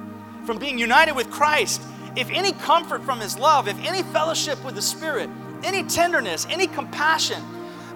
from 0.47 0.59
being 0.59 0.79
united 0.79 1.17
with 1.17 1.31
Christ, 1.31 1.82
if 2.15 2.31
any 2.31 2.53
comfort 2.53 3.03
from 3.03 3.19
his 3.19 3.37
love, 3.37 3.67
if 3.67 3.76
any 3.85 4.05
fellowship 4.05 4.65
with 4.65 4.76
the 4.76 4.82
Spirit, 4.82 5.29
any 5.65 5.82
tenderness, 5.82 6.47
any 6.49 6.69
compassion, 6.69 7.43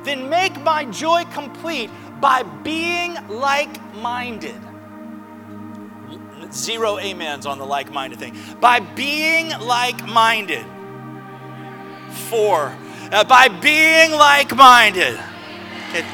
then 0.03 0.29
make 0.29 0.61
my 0.63 0.87
joy 0.87 1.25
complete 1.33 1.89
by 2.21 2.43
being 2.43 3.17
like 3.29 3.81
minded 3.95 4.61
Zero 6.53 6.99
amens 6.99 7.47
on 7.47 7.59
the 7.59 7.65
like 7.65 7.93
minded 7.93 8.19
thing. 8.19 8.37
By 8.61 8.81
being 8.81 9.51
like 9.61 10.07
minded. 10.07 10.65
Four. 12.29 12.77
Uh, 13.13 13.25
by 13.25 13.49
being 13.49 14.13
like 14.13 14.55
minded. 14.55 15.19
Okay, 15.91 16.05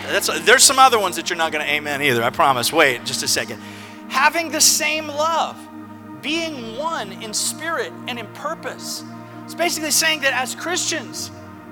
there's 0.41 0.63
some 0.63 0.79
other 0.79 0.99
ones 1.01 1.17
that 1.17 1.29
you're 1.29 1.37
not 1.37 1.51
going 1.51 1.65
to 1.65 1.71
amen 1.71 2.01
either, 2.03 2.23
I 2.23 2.31
promise. 2.31 2.73
Wait 2.73 3.05
just 3.05 3.23
a 3.23 3.29
second. 3.29 3.61
Having 4.09 4.51
the 4.51 4.61
same 4.61 5.09
love, 5.09 5.57
being 6.23 6.77
one 6.77 7.11
in 7.23 7.35
spirit 7.35 7.93
and 8.07 8.19
in 8.19 8.27
purpose. 8.29 9.03
It's 9.45 9.55
basically 9.55 9.91
saying 9.91 10.21
that 10.21 10.33
as 10.33 10.55
Christians, 10.55 11.31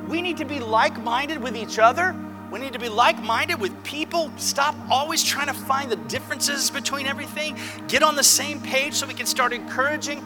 we 0.08 0.20
need 0.20 0.36
to 0.38 0.44
be 0.44 0.58
like 0.58 1.00
minded 1.02 1.40
with 1.40 1.56
each 1.56 1.78
other 1.78 2.16
we 2.52 2.58
need 2.58 2.74
to 2.74 2.78
be 2.78 2.90
like 2.90 3.20
minded 3.22 3.58
with 3.58 3.82
people. 3.82 4.30
Stop 4.36 4.76
always 4.90 5.24
trying 5.24 5.46
to 5.46 5.54
find 5.54 5.90
the 5.90 5.96
differences 5.96 6.70
between 6.70 7.06
everything. 7.06 7.58
Get 7.88 8.02
on 8.02 8.14
the 8.14 8.22
same 8.22 8.60
page 8.60 8.92
so 8.92 9.06
we 9.06 9.14
can 9.14 9.24
start 9.24 9.54
encouraging 9.54 10.22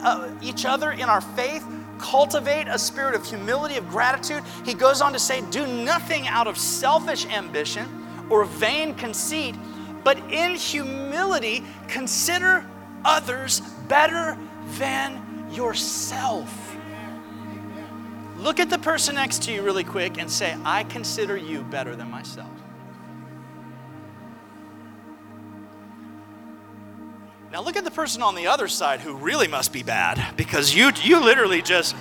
uh, 0.00 0.32
each 0.40 0.64
other 0.64 0.92
in 0.92 1.08
our 1.08 1.20
faith. 1.20 1.66
Cultivate 1.98 2.68
a 2.68 2.78
spirit 2.78 3.16
of 3.16 3.26
humility, 3.26 3.76
of 3.76 3.88
gratitude. 3.88 4.44
He 4.64 4.72
goes 4.72 5.00
on 5.00 5.12
to 5.14 5.18
say, 5.18 5.40
Do 5.50 5.66
nothing 5.66 6.28
out 6.28 6.46
of 6.46 6.56
selfish 6.56 7.26
ambition 7.26 7.88
or 8.30 8.44
vain 8.44 8.94
conceit, 8.94 9.56
but 10.04 10.16
in 10.30 10.54
humility 10.54 11.64
consider 11.88 12.64
others 13.04 13.60
better 13.88 14.38
than 14.78 15.50
yourself. 15.52 16.63
Look 18.44 18.60
at 18.60 18.68
the 18.68 18.78
person 18.78 19.14
next 19.14 19.44
to 19.44 19.52
you 19.52 19.62
really 19.62 19.84
quick 19.84 20.18
and 20.18 20.30
say, 20.30 20.54
I 20.66 20.84
consider 20.84 21.34
you 21.34 21.62
better 21.62 21.96
than 21.96 22.10
myself. 22.10 22.50
Now 27.50 27.62
look 27.62 27.76
at 27.76 27.84
the 27.84 27.90
person 27.90 28.20
on 28.20 28.34
the 28.34 28.48
other 28.48 28.68
side 28.68 29.00
who 29.00 29.16
really 29.16 29.48
must 29.48 29.72
be 29.72 29.82
bad 29.82 30.36
because 30.36 30.74
you 30.74 30.90
you 31.02 31.24
literally 31.24 31.62
just 31.62 31.96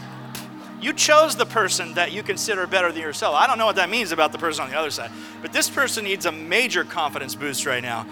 you 0.81 0.91
chose 0.91 1.37
the 1.37 1.45
person 1.45 1.93
that 1.93 2.11
you 2.11 2.23
consider 2.23 2.67
better 2.67 2.91
than 2.91 3.01
yourself. 3.01 3.35
I 3.35 3.47
don't 3.47 3.57
know 3.57 3.67
what 3.67 3.77
that 3.77 3.89
means 3.89 4.11
about 4.11 4.33
the 4.33 4.37
person 4.37 4.65
on 4.65 4.69
the 4.69 4.77
other 4.77 4.91
side, 4.91 5.11
but 5.41 5.53
this 5.53 5.69
person 5.69 6.03
needs 6.03 6.25
a 6.25 6.31
major 6.33 6.83
confidence 6.83 7.35
boost 7.35 7.65
right 7.65 7.83
now. 7.83 8.05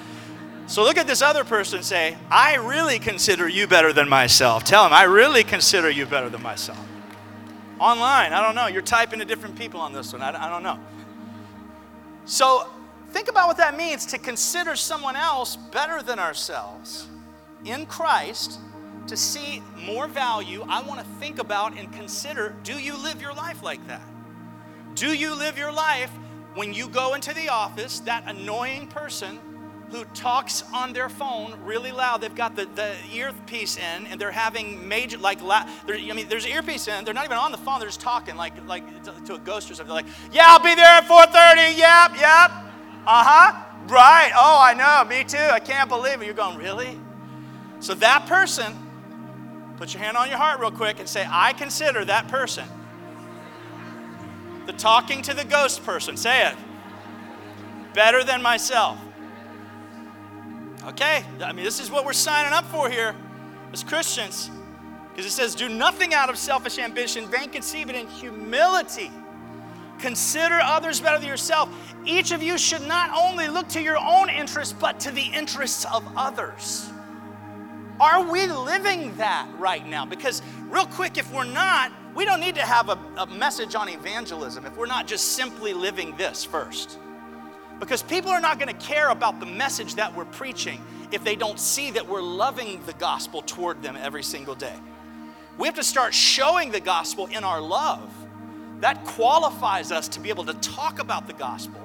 So 0.68 0.84
look 0.84 0.98
at 0.98 1.06
this 1.06 1.22
other 1.22 1.44
person 1.44 1.80
and 1.80 1.86
say, 1.86 2.16
I 2.30 2.56
really 2.56 2.98
consider 2.98 3.50
you 3.50 3.68
better 3.68 3.92
than 3.92 4.08
myself. 4.08 4.64
Tell 4.64 4.86
him, 4.86 4.94
I 4.94 5.04
really 5.04 5.44
consider 5.44 5.90
you 5.90 6.06
better 6.06 6.30
than 6.30 6.42
myself. 6.42 6.80
Online, 7.82 8.32
I 8.32 8.42
don't 8.42 8.54
know. 8.54 8.68
You're 8.68 8.84
typing 8.84 9.18
to 9.20 9.26
different 9.26 9.58
people 9.58 9.80
on 9.80 9.92
this 9.92 10.14
one. 10.14 10.22
I, 10.22 10.46
I 10.46 10.50
don't 10.52 10.62
know. 10.62 10.80
So 12.26 12.70
think 13.10 13.28
about 13.28 13.48
what 13.48 13.58
that 13.58 13.76
means 13.76 14.06
to 14.08 14.20
consider 14.20 14.76
someone 14.76 15.16
else 15.16 15.56
better 15.56 16.04
than 16.04 16.20
ourselves 16.20 17.08
in 17.66 17.88
Christ 17.88 18.60
to 19.08 19.18
see 19.18 19.64
more 19.76 20.08
value, 20.08 20.64
I 20.70 20.84
want 20.84 21.00
to 21.00 21.06
think 21.20 21.40
about 21.40 21.76
and 21.76 21.92
consider 21.92 22.56
do 22.64 22.74
you 22.74 22.96
live 22.96 23.20
your 23.20 23.34
life 23.34 23.64
like 23.64 23.86
that? 23.88 24.04
Do 24.94 25.08
you 25.08 25.34
live 25.34 25.58
your 25.58 25.72
life 25.72 26.12
when 26.54 26.76
you 26.76 26.88
go 26.88 27.16
into 27.16 27.34
the 27.34 27.50
office, 27.50 28.00
that 28.02 28.24
annoying 28.28 28.90
person 28.90 29.40
who 29.92 30.06
talks 30.14 30.64
on 30.74 30.94
their 30.94 31.10
phone 31.10 31.54
really 31.66 31.92
loud. 31.92 32.22
They've 32.22 32.34
got 32.34 32.56
the, 32.56 32.66
the 32.76 32.96
earpiece 33.14 33.78
in 33.78 34.08
and 34.08 34.20
they're 34.20 34.32
having 34.32 34.88
major, 34.88 35.18
like, 35.18 35.42
la- 35.42 35.68
I 35.88 36.14
mean, 36.14 36.30
there's 36.30 36.46
an 36.46 36.52
earpiece 36.52 36.88
in. 36.88 37.04
They're 37.04 37.14
not 37.14 37.26
even 37.26 37.38
on 37.38 37.52
the 37.52 37.58
phone. 37.58 37.80
They're 37.80 37.90
just 37.90 38.00
talking 38.00 38.38
like, 38.38 38.54
like 38.68 39.04
to, 39.04 39.36
a 39.36 39.40
ghost 39.40 39.70
or 39.70 39.76
something. 39.76 39.94
They're 39.94 40.04
like, 40.04 40.14
yeah, 40.32 40.46
I'll 40.48 40.64
be 40.64 40.76
there 40.76 40.86
at 40.86 41.06
4.30. 41.06 41.78
Yep, 41.78 42.20
yep. 42.20 42.52
Uh-huh. 43.06 43.64
Right. 43.88 44.32
Oh, 44.36 44.60
I 44.62 44.74
know. 44.74 45.10
Me 45.10 45.24
too. 45.24 45.38
I 45.38 45.60
can't 45.60 45.90
believe 45.90 46.22
it. 46.22 46.26
You're 46.26 46.34
going, 46.34 46.58
really? 46.58 46.98
So 47.82 47.94
that 47.96 48.28
person, 48.28 48.74
put 49.78 49.94
your 49.94 50.02
hand 50.02 50.16
on 50.16 50.30
your 50.30 50.38
heart 50.38 50.60
real 50.60 50.72
quick 50.72 51.00
and 51.00 51.10
say, 51.10 51.28
I 51.30 51.54
consider 51.54 52.06
that 52.06 52.28
person. 52.28 52.66
The 54.68 54.74
talking 54.74 55.22
to 55.24 55.34
the 55.34 55.44
ghost 55.44 55.84
person. 55.84 56.16
Say 56.16 56.48
it. 56.48 56.56
Better 57.94 58.24
than 58.24 58.42
myself. 58.42 58.98
Okay, 60.86 61.24
I 61.44 61.54
mean, 61.54 61.64
this 61.64 61.80
is 61.80 61.92
what 61.92 62.06
we're 62.06 62.14
signing 62.14 62.54
up 62.54 62.66
for 62.66 62.90
here 62.90 63.16
as 63.72 63.84
Christians. 63.84 64.50
Because 65.10 65.26
it 65.26 65.32
says, 65.32 65.54
do 65.54 65.70
nothing 65.70 66.14
out 66.14 66.30
of 66.30 66.38
selfish 66.38 66.80
ambition, 66.80 67.28
vain 67.28 67.50
conceit, 67.50 67.86
but 67.88 67.96
in 67.96 68.08
humility. 68.08 69.12
Consider 70.00 70.60
others 70.60 71.00
better 71.00 71.20
than 71.20 71.28
yourself. 71.28 71.70
Each 72.06 72.32
of 72.32 72.42
you 72.42 72.58
should 72.58 72.88
not 72.88 73.12
only 73.16 73.48
look 73.48 73.68
to 73.70 73.82
your 73.82 73.98
own 73.98 74.30
interests, 74.30 74.74
but 74.74 75.00
to 75.02 75.12
the 75.12 75.22
interests 75.22 75.86
of 75.94 76.04
others. 76.16 76.90
Are 78.00 78.32
we 78.32 78.48
living 78.48 79.16
that 79.18 79.48
right 79.60 79.86
now? 79.86 80.06
Because, 80.06 80.42
real 80.70 80.88
quick, 80.88 81.20
if 81.20 81.32
we're 81.32 81.44
not, 81.44 81.92
we 82.16 82.26
don't 82.26 82.40
need 82.40 82.56
to 82.56 82.66
have 82.66 82.90
a, 82.90 82.98
a 83.18 83.28
message 83.28 83.76
on 83.76 83.88
evangelism 83.88 84.66
if 84.66 84.76
we're 84.76 84.88
not 84.88 85.06
just 85.06 85.34
simply 85.34 85.74
living 85.74 86.16
this 86.18 86.44
first. 86.44 86.98
Because 87.82 88.04
people 88.04 88.30
are 88.30 88.40
not 88.40 88.60
going 88.60 88.74
to 88.74 88.86
care 88.86 89.10
about 89.10 89.40
the 89.40 89.46
message 89.48 89.96
that 89.96 90.16
we're 90.16 90.26
preaching 90.26 90.80
if 91.12 91.24
they 91.24 91.36
don't 91.36 91.60
see 91.60 91.90
that 91.92 92.08
we're 92.08 92.22
loving 92.22 92.80
the 92.86 92.94
gospel 92.94 93.42
toward 93.42 93.82
them 93.82 93.98
every 94.00 94.22
single 94.22 94.54
day. 94.54 94.76
We 95.58 95.68
have 95.68 95.76
to 95.76 95.84
start 95.84 96.14
showing 96.14 96.72
the 96.72 96.80
gospel 96.80 97.26
in 97.26 97.44
our 97.44 97.60
love. 97.60 98.10
That 98.82 99.04
qualifies 99.04 99.92
us 99.92 100.08
to 100.10 100.20
be 100.20 100.30
able 100.30 100.46
to 100.46 100.54
talk 100.54 101.00
about 101.00 101.26
the 101.26 101.34
gospel 101.34 101.82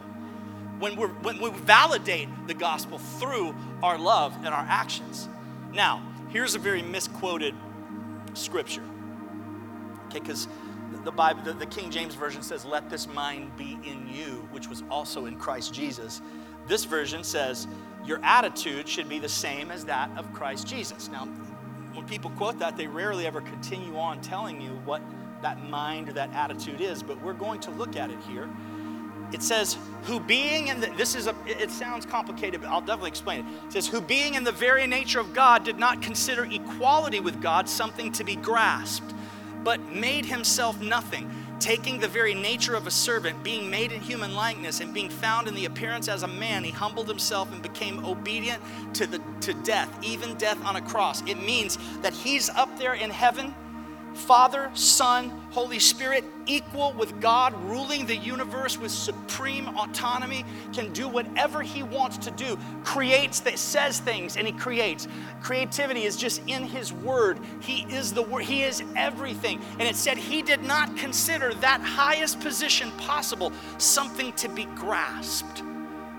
when, 0.79 0.97
we're, 0.97 1.09
when 1.09 1.41
we 1.41 1.49
validate 1.51 2.29
the 2.47 2.55
gospel 2.55 2.99
through 2.99 3.55
our 3.83 3.99
love 3.99 4.37
and 4.37 4.49
our 4.49 4.67
actions. 4.69 5.31
Now, 5.73 6.03
here's 6.29 6.55
a 6.55 6.59
very 6.59 6.83
misquoted 6.83 7.55
scripture. 8.35 8.85
Okay, 10.09 10.21
because 10.21 10.47
the 11.07 11.13
Bible, 11.13 11.41
the, 11.43 11.53
the, 11.53 11.67
King 11.67 11.89
James 11.89 12.17
Version 12.17 12.43
says, 12.43 12.65
Let 12.65 12.91
this 12.91 13.07
mind 13.07 13.57
be 13.57 13.79
in 13.85 14.09
you, 14.13 14.47
which 14.51 14.69
was 14.69 14.83
also 14.91 15.27
in 15.27 15.37
Christ 15.37 15.73
Jesus. 15.73 16.21
This 16.67 16.85
version 16.85 17.23
says, 17.23 17.69
Your 18.05 18.19
attitude 18.25 18.89
should 18.89 19.09
be 19.09 19.21
the 19.21 19.29
same 19.29 19.71
as 19.71 19.85
that 19.85 20.11
of 20.19 20.31
Christ 20.33 20.67
Jesus. 20.67 21.09
Now, 21.09 21.27
when 21.95 22.07
people 22.07 22.31
quote 22.31 22.59
that, 22.59 22.77
they 22.77 22.89
rarely 22.89 23.25
ever 23.25 23.41
continue 23.41 23.97
on 23.97 24.21
telling 24.21 24.61
you 24.61 24.71
what 24.85 25.01
that 25.43 25.63
mind 25.71 26.09
or 26.09 26.13
that 26.15 26.33
attitude 26.35 26.81
is, 26.81 27.05
but 27.05 27.23
we're 27.23 27.35
going 27.35 27.61
to 27.61 27.71
look 27.71 27.95
at 27.95 28.11
it 28.11 28.19
here. 28.29 28.51
It 29.33 29.43
says, 29.43 29.79
who 30.05 30.19
being 30.19 30.69
in 30.69 30.81
the, 30.81 30.89
this 30.97 31.15
is 31.15 31.29
a, 31.29 31.37
it 31.47 31.71
sounds 31.71 32.05
complicated, 32.05 32.63
but 32.63 32.69
I'll 32.69 32.81
definitely 32.81 33.11
explain 33.11 33.41
it. 33.41 33.47
It 33.67 33.73
says, 33.73 33.87
who 33.87 34.01
being 34.01 34.35
in 34.35 34.43
the 34.43 34.53
very 34.53 34.87
nature 34.89 35.21
of 35.21 35.35
God 35.35 35.65
did 35.65 35.79
not 35.79 36.03
consider 36.03 36.45
equality 36.45 37.21
with 37.21 37.41
God 37.41 37.69
something 37.69 38.11
to 38.13 38.25
be 38.25 38.35
grasped 38.35 39.15
but 39.67 39.81
made 39.93 40.25
himself 40.25 40.81
nothing, 40.81 41.29
taking 41.59 41.99
the 41.99 42.07
very 42.07 42.35
nature 42.35 42.77
of 42.77 42.87
a 42.87 42.91
servant, 42.91 43.43
being 43.43 43.69
made 43.69 43.91
in 43.91 44.01
human 44.01 44.33
likeness, 44.33 44.79
and 44.79 44.95
being 44.95 45.09
found 45.09 45.49
in 45.49 45.57
the 45.57 45.65
appearance 45.65 46.07
as 46.07 46.23
a 46.23 46.29
man, 46.29 46.63
he 46.63 46.71
humbled 46.71 47.09
himself 47.09 47.53
and 47.53 47.61
became 47.63 47.99
obedient 48.05 48.63
to, 48.95 49.09
the, 49.09 49.21
to 49.41 49.53
death, 49.65 49.93
even 50.05 50.37
death 50.37 50.65
on 50.65 50.77
a 50.77 50.81
cross. 50.81 51.21
It 51.23 51.43
means 51.43 51.79
that 52.03 52.15
he's 52.15 52.49
up 52.51 52.79
there 52.79 52.95
in 52.95 53.11
heaven 53.11 53.53
Father, 54.17 54.71
Son, 54.75 55.31
Holy 55.51 55.79
Spirit, 55.79 56.25
equal 56.47 56.93
with 56.95 57.21
God, 57.21 57.55
ruling 57.65 58.07
the 58.07 58.17
universe 58.17 58.79
with 58.79 58.91
supreme 58.91 59.69
autonomy, 59.69 60.45
can 60.73 60.93
do 60.93 61.09
whatever 61.09 61.63
He 61.63 61.83
wants 61.83 62.19
to 62.19 62.31
do, 62.33 62.59
creates, 62.83 63.41
that 63.41 63.59
says 63.59 64.01
things, 64.01 64.37
and 64.37 64.47
He 64.47 64.53
creates. 64.53 65.07
Creativity 65.43 66.05
is 66.05 66.17
just 66.17 66.43
in 66.47 66.65
His 66.65 66.93
Word. 66.93 67.39
He 67.61 67.83
is 67.95 68.13
the 68.13 68.23
Word, 68.23 68.45
He 68.45 68.63
is 68.63 68.83
everything. 68.97 69.61
And 69.79 69.83
it 69.83 69.97
said 69.97 70.17
He 70.17 70.43
did 70.43 70.63
not 70.63 70.97
consider 70.97 71.55
that 71.55 71.81
highest 71.81 72.41
position 72.41 72.91
possible 72.93 73.53
something 73.79 74.33
to 74.35 74.49
be 74.49 74.65
grasped. 74.77 75.63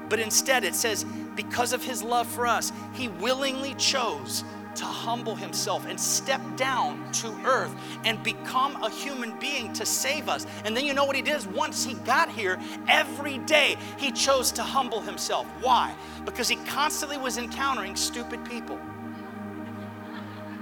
But 0.09 0.19
instead, 0.19 0.63
it 0.63 0.75
says, 0.75 1.05
because 1.35 1.73
of 1.73 1.83
His 1.83 2.01
love 2.01 2.27
for 2.27 2.47
us, 2.47 2.71
He 2.93 3.07
willingly 3.07 3.73
chose 3.75 4.43
to 4.77 4.85
humble 4.85 5.35
himself 5.35 5.85
and 5.87 5.99
step 5.99 6.41
down 6.55 7.11
to 7.11 7.27
earth 7.45 7.75
and 8.05 8.21
become 8.23 8.75
a 8.83 8.89
human 8.89 9.37
being 9.39 9.73
to 9.73 9.85
save 9.85 10.29
us. 10.29 10.45
And 10.63 10.75
then 10.75 10.85
you 10.85 10.93
know 10.93 11.05
what 11.05 11.15
he 11.15 11.21
did? 11.21 11.45
Once 11.53 11.83
he 11.83 11.95
got 11.95 12.29
here, 12.29 12.59
every 12.87 13.39
day 13.39 13.77
he 13.97 14.11
chose 14.11 14.51
to 14.53 14.63
humble 14.63 15.01
himself. 15.01 15.45
Why? 15.61 15.93
Because 16.25 16.47
he 16.47 16.55
constantly 16.67 17.17
was 17.17 17.37
encountering 17.37 17.95
stupid 17.95 18.43
people. 18.45 18.79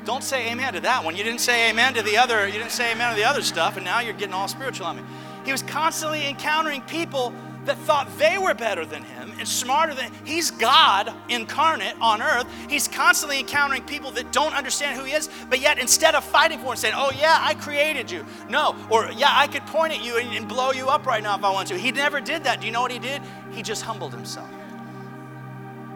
Don't 0.06 0.24
say 0.24 0.52
amen 0.52 0.74
to 0.74 0.80
that 0.82 1.04
one. 1.04 1.16
You 1.16 1.24
didn't 1.24 1.42
say 1.42 1.70
amen 1.70 1.96
to 1.96 2.02
the 2.02 2.18
other, 2.18 2.46
you 2.46 2.54
didn't 2.54 2.72
say 2.72 2.92
amen 2.92 3.12
to 3.12 3.16
the 3.16 3.28
other 3.28 3.42
stuff, 3.42 3.76
and 3.76 3.84
now 3.84 4.02
you're 4.02 4.14
getting 4.14 4.36
all 4.36 4.48
spiritual 4.48 4.86
on 4.86 4.98
me. 4.98 5.04
He 5.44 5.52
was 5.52 5.64
constantly 5.64 6.28
encountering 6.28 6.82
people 6.82 7.34
that 7.66 7.78
thought 7.80 8.08
they 8.20 8.38
were 8.38 8.54
better 8.54 8.86
than 8.86 9.04
him 9.04 9.15
and 9.38 9.48
smarter 9.48 9.94
than 9.94 10.12
he's 10.24 10.52
God 10.52 11.14
incarnate 11.30 11.96
on 12.02 12.22
earth. 12.22 12.48
He's 12.70 12.88
constantly 12.88 13.40
encountering 13.40 13.84
people 13.84 14.12
that 14.12 14.32
don't 14.32 14.54
understand 14.54 14.98
who 14.98 15.06
he 15.06 15.14
is, 15.14 15.30
but 15.50 15.60
yet 15.60 15.80
instead 15.80 16.16
of 16.16 16.24
fighting 16.24 16.60
for 16.60 16.72
and 16.72 16.80
saying, 16.80 16.94
Oh, 16.98 17.12
yeah, 17.18 17.38
I 17.40 17.54
created 17.56 18.10
you. 18.10 18.26
No, 18.50 18.76
or 18.90 19.12
yeah, 19.12 19.32
I 19.32 19.48
could 19.48 19.66
point 19.68 19.94
at 19.94 20.04
you 20.04 20.18
and, 20.18 20.36
and 20.36 20.48
blow 20.48 20.72
you 20.72 20.90
up 20.90 21.06
right 21.06 21.24
now 21.24 21.38
if 21.38 21.44
I 21.44 21.52
want 21.52 21.68
to. 21.70 21.78
He 21.78 21.92
never 21.92 22.22
did 22.22 22.44
that. 22.44 22.62
Do 22.62 22.66
you 22.66 22.72
know 22.72 22.82
what 22.82 22.92
he 22.92 23.00
did? 23.00 23.22
He 23.52 23.62
just 23.62 23.82
humbled 23.82 24.14
himself. 24.14 24.50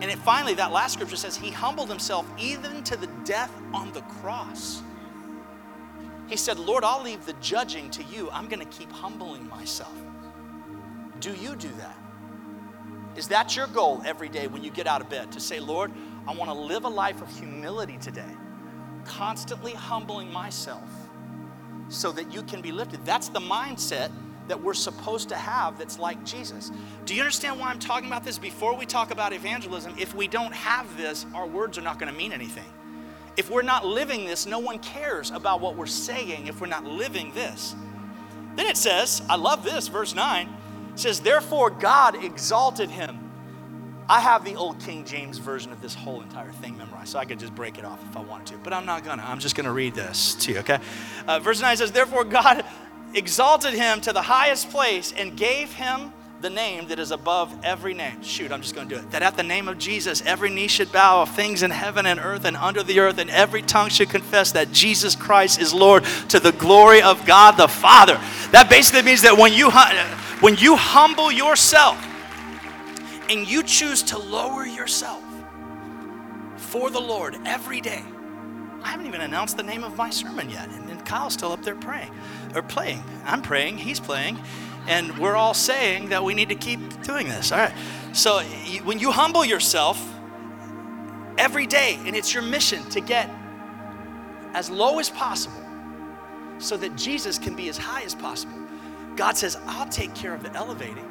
And 0.02 0.10
it 0.10 0.18
finally, 0.20 0.54
that 0.54 0.72
last 0.72 0.94
scripture 0.94 1.18
says, 1.18 1.36
He 1.36 1.52
humbled 1.52 1.90
himself 1.90 2.26
even 2.38 2.84
to 2.84 2.96
the 2.96 3.08
death 3.26 3.52
on 3.74 3.92
the 3.92 4.02
cross. 4.02 4.82
He 6.28 6.38
said, 6.38 6.60
Lord, 6.60 6.84
I'll 6.84 7.02
leave 7.02 7.26
the 7.26 7.34
judging 7.42 7.90
to 7.92 8.04
you. 8.04 8.30
I'm 8.32 8.48
going 8.48 8.60
to 8.60 8.78
keep 8.78 8.92
humbling 8.92 9.50
myself. 9.50 9.94
Do 11.20 11.34
you 11.34 11.56
do 11.56 11.70
that? 11.80 11.98
Is 13.20 13.28
that 13.28 13.54
your 13.54 13.68
goal 13.68 14.02
every 14.06 14.30
day 14.30 14.48
when 14.48 14.64
you 14.64 14.72
get 14.72 14.88
out 14.88 15.02
of 15.02 15.10
bed 15.10 15.30
to 15.34 15.42
say, 15.42 15.60
Lord, 15.60 15.92
I 16.26 16.34
want 16.34 16.50
to 16.52 16.58
live 16.58 16.86
a 16.86 16.90
life 16.90 17.22
of 17.22 17.30
humility 17.38 17.98
today, 17.98 18.32
constantly 19.04 19.74
humbling 19.74 20.32
myself 20.32 20.90
so 21.90 22.14
that 22.14 22.34
you 22.34 22.44
can 22.44 22.62
be 22.62 22.72
lifted? 22.72 23.06
That's 23.06 23.28
the 23.28 23.42
mindset 23.42 24.10
that 24.48 24.64
we're 24.64 24.74
supposed 24.74 25.28
to 25.30 25.36
have 25.36 25.78
that's 25.78 26.00
like 26.00 26.24
Jesus. 26.24 26.72
Do 27.04 27.14
you 27.14 27.20
understand 27.20 27.60
why 27.60 27.72
I'm 27.72 27.80
talking 27.80 28.08
about 28.08 28.24
this? 28.24 28.38
Before 28.38 28.74
we 28.74 28.86
talk 28.86 29.12
about 29.12 29.34
evangelism, 29.34 29.96
if 30.00 30.16
we 30.16 30.30
don't 30.30 30.54
have 30.54 30.96
this, 30.96 31.26
our 31.36 31.46
words 31.46 31.78
are 31.78 31.82
not 31.82 32.00
going 32.00 32.10
to 32.10 32.18
mean 32.18 32.32
anything. 32.32 32.72
If 33.36 33.50
we're 33.50 33.64
not 33.64 33.86
living 33.86 34.28
this, 34.28 34.46
no 34.46 34.60
one 34.60 34.80
cares 34.80 35.30
about 35.32 35.60
what 35.60 35.76
we're 35.76 35.88
saying 35.88 36.48
if 36.48 36.62
we're 36.62 36.68
not 36.68 36.86
living 36.86 37.34
this. 37.34 37.76
Then 38.56 38.68
it 38.68 38.78
says, 38.78 39.22
I 39.30 39.36
love 39.36 39.66
this, 39.66 39.90
verse 39.90 40.16
9 40.16 40.56
says, 41.00 41.20
Therefore 41.20 41.70
God 41.70 42.24
exalted 42.24 42.90
him. 42.90 43.26
I 44.10 44.20
have 44.22 44.44
the 44.44 44.56
old 44.56 44.80
King 44.80 45.06
James 45.06 45.38
version 45.38 45.72
of 45.72 45.82
this 45.82 45.94
whole 45.94 46.22
entire 46.22 46.52
thing 46.52 46.76
memorized, 46.78 47.10
so 47.10 47.20
I 47.20 47.26
could 47.26 47.40
just 47.40 47.54
break 47.54 47.78
it 47.78 47.86
off 47.86 48.04
if 48.10 48.18
I 48.18 48.22
wanted 48.22 48.48
to, 48.48 48.58
but 48.64 48.74
I'm 48.74 48.86
not 48.86 49.04
gonna. 49.04 49.24
I'm 49.24 49.40
just 49.40 49.56
gonna 49.56 49.72
read 49.72 49.94
this 49.94 50.34
to 50.36 50.54
you, 50.54 50.60
okay? 50.60 50.80
Uh, 51.28 51.40
verse 51.40 51.62
9 51.62 51.78
says, 51.78 51.92
Therefore 51.92 52.24
God 52.24 52.66
exalted 53.14 53.74
him 53.74 54.02
to 54.02 54.14
the 54.14 54.22
highest 54.22 54.70
place 54.72 55.14
and 55.16 55.38
gave 55.38 55.74
him 55.74 56.12
the 56.42 56.50
name 56.50 56.88
that 56.88 57.00
is 57.00 57.12
above 57.12 57.54
every 57.64 57.94
name. 57.94 58.22
Shoot, 58.24 58.52
I'm 58.52 58.62
just 58.62 58.74
going 58.74 58.88
to 58.88 58.96
do 58.96 59.02
it. 59.02 59.12
That 59.12 59.24
at 59.24 59.36
the 59.36 59.44
name 59.44 59.68
of 59.68 59.78
Jesus, 59.78 60.24
every 60.26 60.50
knee 60.50 60.68
should 60.68 60.92
bow 60.92 61.24
of 61.24 61.36
things 61.36 61.64
in 61.64 61.72
heaven 61.72 62.06
and 62.06 62.20
earth 62.20 62.46
and 62.46 62.56
under 62.56 62.82
the 62.82 63.00
earth, 63.00 63.18
and 63.18 63.30
every 63.30 63.62
tongue 63.62 63.90
should 63.90 64.10
confess 64.10 64.54
that 64.54 64.72
Jesus 64.72 65.16
Christ 65.16 65.60
is 65.60 65.74
Lord 65.74 66.06
to 66.30 66.40
the 66.40 66.54
glory 66.54 67.02
of 67.02 67.26
God 67.26 67.58
the 67.58 67.68
Father. 67.68 68.20
That 68.52 68.70
basically 68.70 69.02
means 69.02 69.22
that 69.24 69.38
when 69.38 69.52
you 69.52 69.70
when 70.42 70.56
you 70.56 70.76
humble 70.76 71.32
yourself 71.32 71.98
and 73.30 73.48
you 73.48 73.64
choose 73.64 74.02
to 74.04 74.18
lower 74.18 74.66
yourself 74.66 75.24
for 76.56 76.90
the 76.90 77.00
Lord 77.00 77.36
every 77.46 77.82
day. 77.82 78.04
I 78.82 78.90
haven't 78.90 79.08
even 79.08 79.22
announced 79.22 79.58
the 79.58 79.64
name 79.64 79.84
of 79.84 79.98
my 79.98 80.10
sermon 80.10 80.50
yet, 80.50 80.70
and, 80.70 80.90
and 80.90 81.06
Kyle's 81.06 81.34
still 81.34 81.52
up 81.52 81.64
there 81.64 81.76
praying 81.76 82.12
or 82.56 82.62
playing. 82.62 83.04
I'm 83.26 83.42
praying, 83.42 83.78
he's 83.78 84.00
playing, 84.00 84.40
and 84.88 85.18
we're 85.18 85.36
all 85.36 85.54
saying 85.54 86.10
that 86.10 86.24
we 86.24 86.34
need 86.34 86.50
to 86.50 86.56
keep 86.56 86.80
doing 87.04 87.28
this. 87.28 87.52
All 87.52 87.60
right. 87.60 87.74
So 88.14 88.40
when 88.84 89.00
you 89.00 89.12
humble 89.12 89.44
yourself 89.44 90.02
every 91.38 91.68
day, 91.68 92.00
and 92.06 92.16
it's 92.16 92.34
your 92.34 92.44
mission 92.44 92.84
to 92.92 93.02
get 93.02 93.30
as 94.54 94.70
low 94.70 95.00
as 95.00 95.10
possible 95.10 95.64
so 96.58 96.78
that 96.78 96.96
Jesus 96.96 97.38
can 97.38 97.56
be 97.56 97.70
as 97.70 97.78
high 97.78 98.02
as 98.04 98.16
possible. 98.16 98.60
God 99.20 99.36
says, 99.36 99.58
I'll 99.66 99.90
take 99.90 100.16
care 100.16 100.34
of 100.34 100.44
the 100.44 100.54
elevating. 100.54 101.06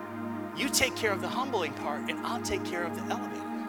You 0.57 0.71
take 0.71 0.97
care 0.97 1.13
of 1.13 1.21
the 1.21 1.29
humbling 1.29 1.75
part, 1.75 2.09
and 2.09 2.19
I'll 2.27 2.41
take 2.41 2.65
care 2.65 2.83
of 2.83 2.97
the 2.97 3.03
elevating. 3.13 3.67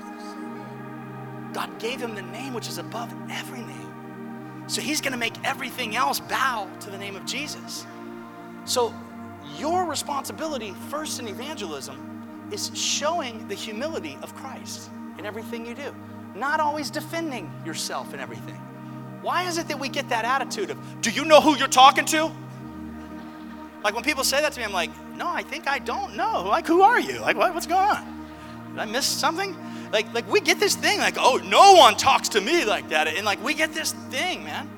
God 1.51 1.77
gave 1.77 1.99
him 1.99 2.15
the 2.15 2.21
name 2.21 2.53
which 2.53 2.69
is 2.69 2.77
above 2.77 3.13
every 3.29 3.59
name. 3.59 4.63
So 4.67 4.79
he's 4.79 5.01
going 5.01 5.11
to 5.11 5.17
make 5.17 5.33
everything 5.43 5.97
else 5.97 6.21
bow 6.21 6.69
to 6.79 6.89
the 6.89 6.97
name 6.97 7.17
of 7.17 7.25
Jesus. 7.25 7.85
So 8.63 8.95
your 9.57 9.83
responsibility 9.83 10.73
first 10.87 11.19
in 11.19 11.27
evangelism 11.27 12.47
is 12.49 12.71
showing 12.73 13.45
the 13.49 13.55
humility 13.55 14.17
of 14.21 14.33
Christ 14.35 14.89
in 15.17 15.25
everything 15.25 15.65
you 15.65 15.75
do, 15.75 15.93
not 16.33 16.61
always 16.61 16.89
defending 16.89 17.51
yourself 17.65 18.13
in 18.13 18.21
everything. 18.21 18.55
Why 19.21 19.43
is 19.43 19.57
it 19.57 19.67
that 19.67 19.77
we 19.77 19.89
get 19.89 20.07
that 20.07 20.23
attitude 20.23 20.69
of, 20.69 21.01
do 21.01 21.11
you 21.11 21.25
know 21.25 21.41
who 21.41 21.57
you're 21.57 21.67
talking 21.67 22.05
to? 22.05 22.31
Like 23.83 23.93
when 23.93 24.03
people 24.03 24.23
say 24.23 24.41
that 24.41 24.53
to 24.53 24.59
me, 24.59 24.65
I'm 24.65 24.73
like, 24.73 24.91
no, 25.15 25.29
I 25.29 25.43
think 25.43 25.67
I 25.67 25.79
don't 25.79 26.15
know. 26.15 26.43
Like, 26.43 26.67
who 26.67 26.81
are 26.81 26.99
you? 26.99 27.19
Like, 27.19 27.37
what, 27.37 27.53
what's 27.53 27.67
going 27.67 27.87
on? 27.89 28.25
Did 28.71 28.79
I 28.79 28.85
miss 28.85 29.05
something? 29.05 29.55
Like, 29.91 30.13
like 30.13 30.29
we 30.29 30.41
get 30.41 30.59
this 30.59 30.75
thing, 30.75 30.99
like, 30.99 31.15
oh, 31.17 31.37
no 31.37 31.73
one 31.73 31.95
talks 31.95 32.29
to 32.29 32.41
me 32.41 32.65
like 32.65 32.89
that. 32.89 33.07
And 33.07 33.25
like 33.25 33.43
we 33.43 33.53
get 33.53 33.73
this 33.73 33.93
thing, 34.09 34.43
man. 34.43 34.69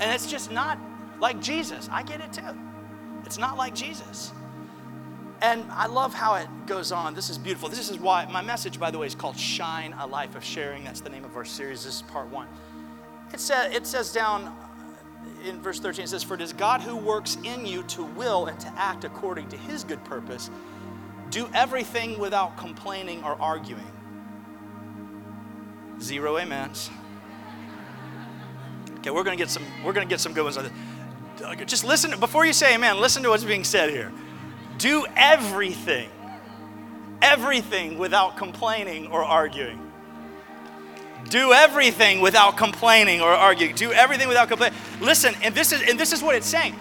And 0.00 0.10
it's 0.12 0.30
just 0.30 0.50
not 0.50 0.78
like 1.20 1.40
Jesus. 1.40 1.88
I 1.90 2.02
get 2.02 2.20
it 2.20 2.32
too. 2.32 2.56
It's 3.24 3.38
not 3.38 3.56
like 3.56 3.74
Jesus. 3.74 4.32
And 5.42 5.64
I 5.70 5.86
love 5.86 6.14
how 6.14 6.36
it 6.36 6.48
goes 6.66 6.92
on. 6.92 7.14
This 7.14 7.28
is 7.28 7.36
beautiful. 7.36 7.68
This 7.68 7.90
is 7.90 7.98
why 7.98 8.26
my 8.26 8.40
message, 8.40 8.80
by 8.80 8.90
the 8.90 8.98
way, 8.98 9.06
is 9.06 9.14
called 9.14 9.36
Shine 9.36 9.94
a 9.98 10.06
Life 10.06 10.34
of 10.34 10.42
Sharing. 10.42 10.84
That's 10.84 11.00
the 11.00 11.10
name 11.10 11.24
of 11.24 11.36
our 11.36 11.44
series. 11.44 11.84
This 11.84 11.96
is 11.96 12.02
part 12.02 12.28
one. 12.28 12.48
It, 13.34 13.40
sa- 13.40 13.66
it 13.66 13.86
says 13.86 14.12
down 14.12 14.56
in 15.44 15.60
verse 15.60 15.80
13, 15.80 16.04
it 16.04 16.08
says, 16.08 16.22
For 16.22 16.34
it 16.34 16.40
is 16.40 16.52
God 16.52 16.80
who 16.80 16.96
works 16.96 17.38
in 17.44 17.66
you 17.66 17.82
to 17.84 18.02
will 18.02 18.46
and 18.46 18.58
to 18.60 18.68
act 18.76 19.04
according 19.04 19.48
to 19.50 19.56
his 19.56 19.84
good 19.84 20.02
purpose. 20.04 20.50
Do 21.30 21.48
everything 21.54 22.18
without 22.18 22.56
complaining 22.56 23.22
or 23.24 23.40
arguing. 23.40 23.90
Zero 26.00 26.38
amens. 26.38 26.90
Okay, 28.98 29.10
we're 29.10 29.24
gonna 29.24 29.36
get 29.36 29.50
some, 29.50 29.62
we're 29.84 29.92
gonna 29.92 30.06
get 30.06 30.20
some 30.20 30.32
good 30.32 30.44
ones 30.44 30.56
on 30.56 30.64
this. 30.64 30.72
Just 31.66 31.84
listen, 31.84 32.18
before 32.18 32.46
you 32.46 32.52
say 32.52 32.74
amen, 32.74 32.98
listen 32.98 33.22
to 33.22 33.28
what's 33.28 33.44
being 33.44 33.64
said 33.64 33.90
here. 33.90 34.12
Do 34.78 35.06
everything, 35.16 36.08
everything 37.22 37.98
without 37.98 38.36
complaining 38.36 39.08
or 39.08 39.22
arguing. 39.22 39.85
Do 41.28 41.52
everything 41.52 42.20
without 42.20 42.56
complaining 42.56 43.20
or 43.20 43.28
arguing. 43.28 43.74
Do 43.74 43.92
everything 43.92 44.28
without 44.28 44.48
complaining. 44.48 44.78
Listen, 45.00 45.34
and 45.42 45.54
this 45.54 45.72
is 45.72 45.82
and 45.82 45.98
this 45.98 46.12
is 46.12 46.22
what 46.22 46.34
it's 46.34 46.46
saying. 46.46 46.74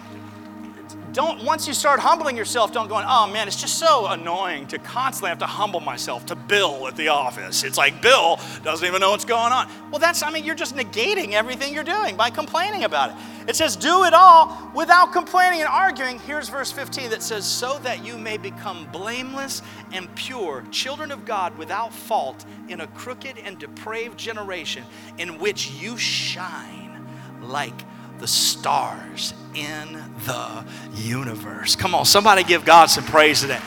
Don't 1.15 1.45
once 1.45 1.65
you 1.65 1.73
start 1.73 2.01
humbling 2.01 2.35
yourself, 2.35 2.73
don't 2.73 2.89
go, 2.89 3.01
oh 3.01 3.27
man, 3.27 3.47
it's 3.47 3.55
just 3.55 3.79
so 3.79 4.07
annoying 4.07 4.67
to 4.67 4.77
constantly 4.77 5.29
have 5.29 5.39
to 5.39 5.45
humble 5.45 5.79
myself 5.79 6.25
to 6.25 6.35
Bill 6.35 6.89
at 6.89 6.97
the 6.97 7.07
office. 7.07 7.63
It's 7.63 7.77
like 7.77 8.01
Bill 8.01 8.37
doesn't 8.65 8.85
even 8.85 8.99
know 8.99 9.11
what's 9.11 9.23
going 9.23 9.53
on. 9.53 9.69
Well, 9.91 9.99
that's 9.99 10.21
I 10.23 10.29
mean, 10.29 10.43
you're 10.43 10.55
just 10.55 10.75
negating 10.75 11.31
everything 11.31 11.73
you're 11.73 11.85
doing 11.85 12.17
by 12.17 12.31
complaining 12.31 12.83
about 12.83 13.11
it. 13.11 13.15
It 13.47 13.55
says, 13.55 13.77
do 13.77 14.03
it 14.03 14.13
all 14.13 14.69
without 14.75 15.13
complaining 15.13 15.61
and 15.61 15.69
arguing. 15.69 16.19
Here's 16.19 16.49
verse 16.49 16.73
15 16.73 17.11
that 17.11 17.23
says, 17.23 17.45
so 17.45 17.79
that 17.83 18.05
you 18.05 18.17
may 18.17 18.35
become 18.35 18.85
blameless 18.91 19.61
and 19.93 20.13
pure, 20.15 20.65
children 20.69 21.13
of 21.13 21.23
God 21.23 21.57
without 21.57 21.93
fault 21.93 22.43
in 22.67 22.81
a 22.81 22.87
crooked 22.87 23.37
and 23.37 23.57
depraved 23.57 24.19
generation 24.19 24.83
in 25.17 25.39
which 25.39 25.71
you 25.71 25.97
shine 25.97 27.07
like 27.41 27.85
the 28.19 28.27
stars 28.27 29.33
in 29.53 30.01
the 30.25 30.65
universe. 30.93 31.75
Come 31.75 31.95
on, 31.95 32.05
somebody 32.05 32.43
give 32.43 32.65
God 32.65 32.87
some 32.87 33.03
praise 33.03 33.41
today. 33.41 33.59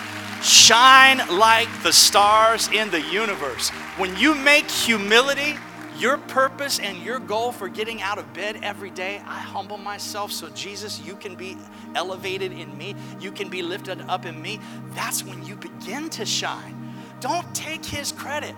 Shine 0.42 1.18
like 1.36 1.68
the 1.82 1.92
stars 1.92 2.68
in 2.68 2.90
the 2.90 3.00
universe. 3.00 3.70
When 3.96 4.16
you 4.16 4.34
make 4.34 4.70
humility 4.70 5.56
your 5.98 6.16
purpose 6.16 6.78
and 6.78 6.96
your 6.98 7.18
goal 7.18 7.50
for 7.50 7.68
getting 7.68 8.00
out 8.02 8.18
of 8.18 8.32
bed 8.32 8.60
every 8.62 8.90
day, 8.90 9.20
I 9.26 9.40
humble 9.40 9.78
myself 9.78 10.30
so 10.30 10.48
Jesus, 10.50 11.00
you 11.00 11.16
can 11.16 11.34
be 11.34 11.56
elevated 11.96 12.52
in 12.52 12.76
me, 12.78 12.94
you 13.20 13.32
can 13.32 13.48
be 13.48 13.62
lifted 13.62 14.00
up 14.02 14.24
in 14.24 14.40
me. 14.40 14.60
That's 14.94 15.24
when 15.24 15.44
you 15.44 15.56
begin 15.56 16.08
to 16.10 16.24
shine. 16.24 16.76
Don't 17.20 17.52
take 17.52 17.84
his 17.84 18.12
credit. 18.12 18.54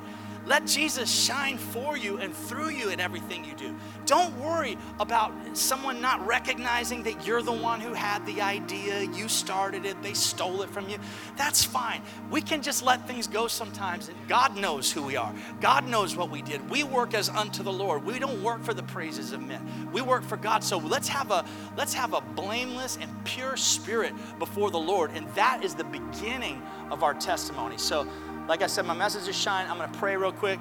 Let 0.51 0.67
Jesus 0.67 1.09
shine 1.09 1.59
for 1.59 1.97
you 1.97 2.19
and 2.19 2.35
through 2.35 2.71
you 2.71 2.91
in 2.91 2.99
everything 2.99 3.45
you 3.45 3.55
do. 3.55 3.77
Don't 4.05 4.37
worry 4.41 4.77
about 4.99 5.33
someone 5.57 6.01
not 6.01 6.27
recognizing 6.27 7.05
that 7.05 7.25
you're 7.25 7.41
the 7.41 7.53
one 7.53 7.81
who 7.81 7.95
had 7.95 8.27
the 8.27 8.41
idea, 8.41 9.03
you 9.03 9.29
started 9.29 9.85
it, 9.87 10.03
they 10.03 10.13
stole 10.13 10.63
it 10.63 10.71
from 10.71 10.89
you. 10.89 10.99
That's 11.37 11.63
fine. 11.63 12.03
We 12.33 12.43
can 12.43 12.63
just 12.63 12.83
let 12.83 13.07
things 13.07 13.29
go 13.29 13.47
sometimes, 13.47 14.09
and 14.09 14.19
God 14.27 14.57
knows 14.57 14.91
who 14.91 15.05
we 15.05 15.15
are. 15.15 15.33
God 15.61 15.87
knows 15.87 16.17
what 16.17 16.31
we 16.31 16.43
did. 16.43 16.69
We 16.69 16.83
work 16.83 17.15
as 17.15 17.29
unto 17.29 17.63
the 17.63 17.73
Lord. 17.73 18.05
We 18.05 18.19
don't 18.19 18.43
work 18.43 18.65
for 18.65 18.75
the 18.75 18.83
praises 18.83 19.31
of 19.31 19.41
men. 19.41 19.89
We 19.93 20.03
work 20.03 20.25
for 20.25 20.37
God. 20.37 20.65
So 20.65 20.79
let's 20.79 21.07
have 21.07 21.31
a 21.31 21.45
let's 21.77 21.95
have 21.95 22.13
a 22.13 22.23
blameless 22.23 22.99
and 23.01 23.25
pure 23.25 23.57
spirit 23.57 24.15
before 24.41 24.73
the 24.73 24.81
Lord, 24.81 25.13
and 25.15 25.33
that 25.37 25.63
is 25.63 25.77
the 25.77 25.85
beginning 25.85 26.61
of 26.91 27.05
our 27.05 27.15
testimony. 27.15 27.79
So 27.79 28.09
like 28.51 28.63
I 28.63 28.67
said, 28.67 28.85
my 28.85 28.95
message 28.95 29.29
is 29.29 29.37
shine. 29.37 29.71
I'm 29.71 29.79
going 29.79 29.89
to 29.89 29.99
pray 30.01 30.17
real 30.17 30.33
quick. 30.33 30.59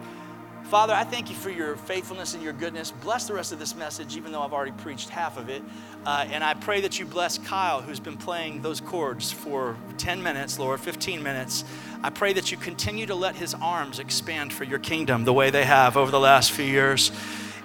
Father, 0.66 0.94
I 0.94 1.04
thank 1.04 1.32
you 1.32 1.36
for 1.36 1.50
your 1.50 1.76
faithfulness 1.76 2.36
and 2.36 2.44
your 2.44 2.54
goodness. 2.54 2.92
Bless 2.92 3.28
the 3.28 3.34
rest 3.34 3.52
of 3.52 3.58
this 3.58 3.76
message, 3.76 4.16
even 4.16 4.32
though 4.32 4.44
I've 4.44 4.54
already 4.54 4.74
preached 4.74 5.10
half 5.10 5.40
of 5.40 5.50
it. 5.50 5.64
Uh, 6.06 6.28
and 6.30 6.44
I 6.44 6.54
pray 6.54 6.82
that 6.82 7.00
you 7.00 7.08
bless 7.08 7.40
Kyle, 7.40 7.82
who's 7.82 8.00
been 8.00 8.16
playing 8.16 8.62
those 8.62 8.80
chords 8.80 9.32
for 9.32 9.76
10 9.98 10.22
minutes, 10.22 10.60
Lord, 10.60 10.80
15 10.80 11.24
minutes. 11.24 11.66
I 12.04 12.12
pray 12.12 12.32
that 12.34 12.52
you 12.52 12.58
continue 12.58 13.08
to 13.08 13.16
let 13.16 13.36
his 13.36 13.56
arms 13.56 13.98
expand 13.98 14.54
for 14.54 14.66
your 14.66 14.78
kingdom 14.78 15.24
the 15.24 15.34
way 15.34 15.50
they 15.50 15.66
have 15.66 15.98
over 15.98 16.12
the 16.12 16.20
last 16.20 16.52
few 16.52 16.66
years. 16.66 17.12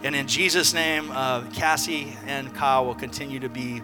And 0.03 0.17
in 0.17 0.27
Jesus' 0.27 0.73
name, 0.73 1.11
uh, 1.13 1.43
Cassie 1.51 2.17
and 2.27 2.55
Kyle 2.55 2.87
will 2.87 2.95
continue 2.95 3.41
to 3.41 3.51
be 3.51 3.83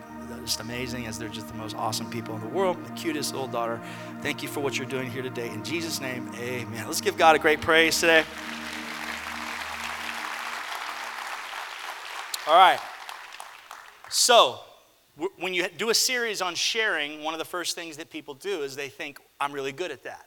just 0.50 0.58
amazing 0.58 1.06
as 1.06 1.16
they're 1.16 1.28
just 1.28 1.46
the 1.46 1.54
most 1.54 1.76
awesome 1.76 2.10
people 2.10 2.34
in 2.34 2.40
the 2.40 2.48
world, 2.48 2.76
the 2.84 2.92
cutest 2.94 3.30
little 3.30 3.46
daughter. 3.46 3.80
Thank 4.20 4.42
you 4.42 4.48
for 4.48 4.58
what 4.58 4.76
you're 4.76 4.88
doing 4.88 5.08
here 5.08 5.22
today. 5.22 5.48
In 5.48 5.62
Jesus' 5.62 6.00
name, 6.00 6.28
amen. 6.36 6.86
Let's 6.86 7.00
give 7.00 7.16
God 7.16 7.36
a 7.36 7.38
great 7.38 7.60
praise 7.60 8.00
today. 8.00 8.24
All 12.48 12.56
right. 12.58 12.80
So, 14.08 14.58
when 15.38 15.54
you 15.54 15.68
do 15.68 15.90
a 15.90 15.94
series 15.94 16.42
on 16.42 16.56
sharing, 16.56 17.22
one 17.22 17.32
of 17.32 17.38
the 17.38 17.44
first 17.44 17.76
things 17.76 17.96
that 17.98 18.10
people 18.10 18.34
do 18.34 18.62
is 18.62 18.74
they 18.74 18.88
think, 18.88 19.20
I'm 19.40 19.52
really 19.52 19.70
good 19.70 19.92
at 19.92 20.02
that. 20.02 20.26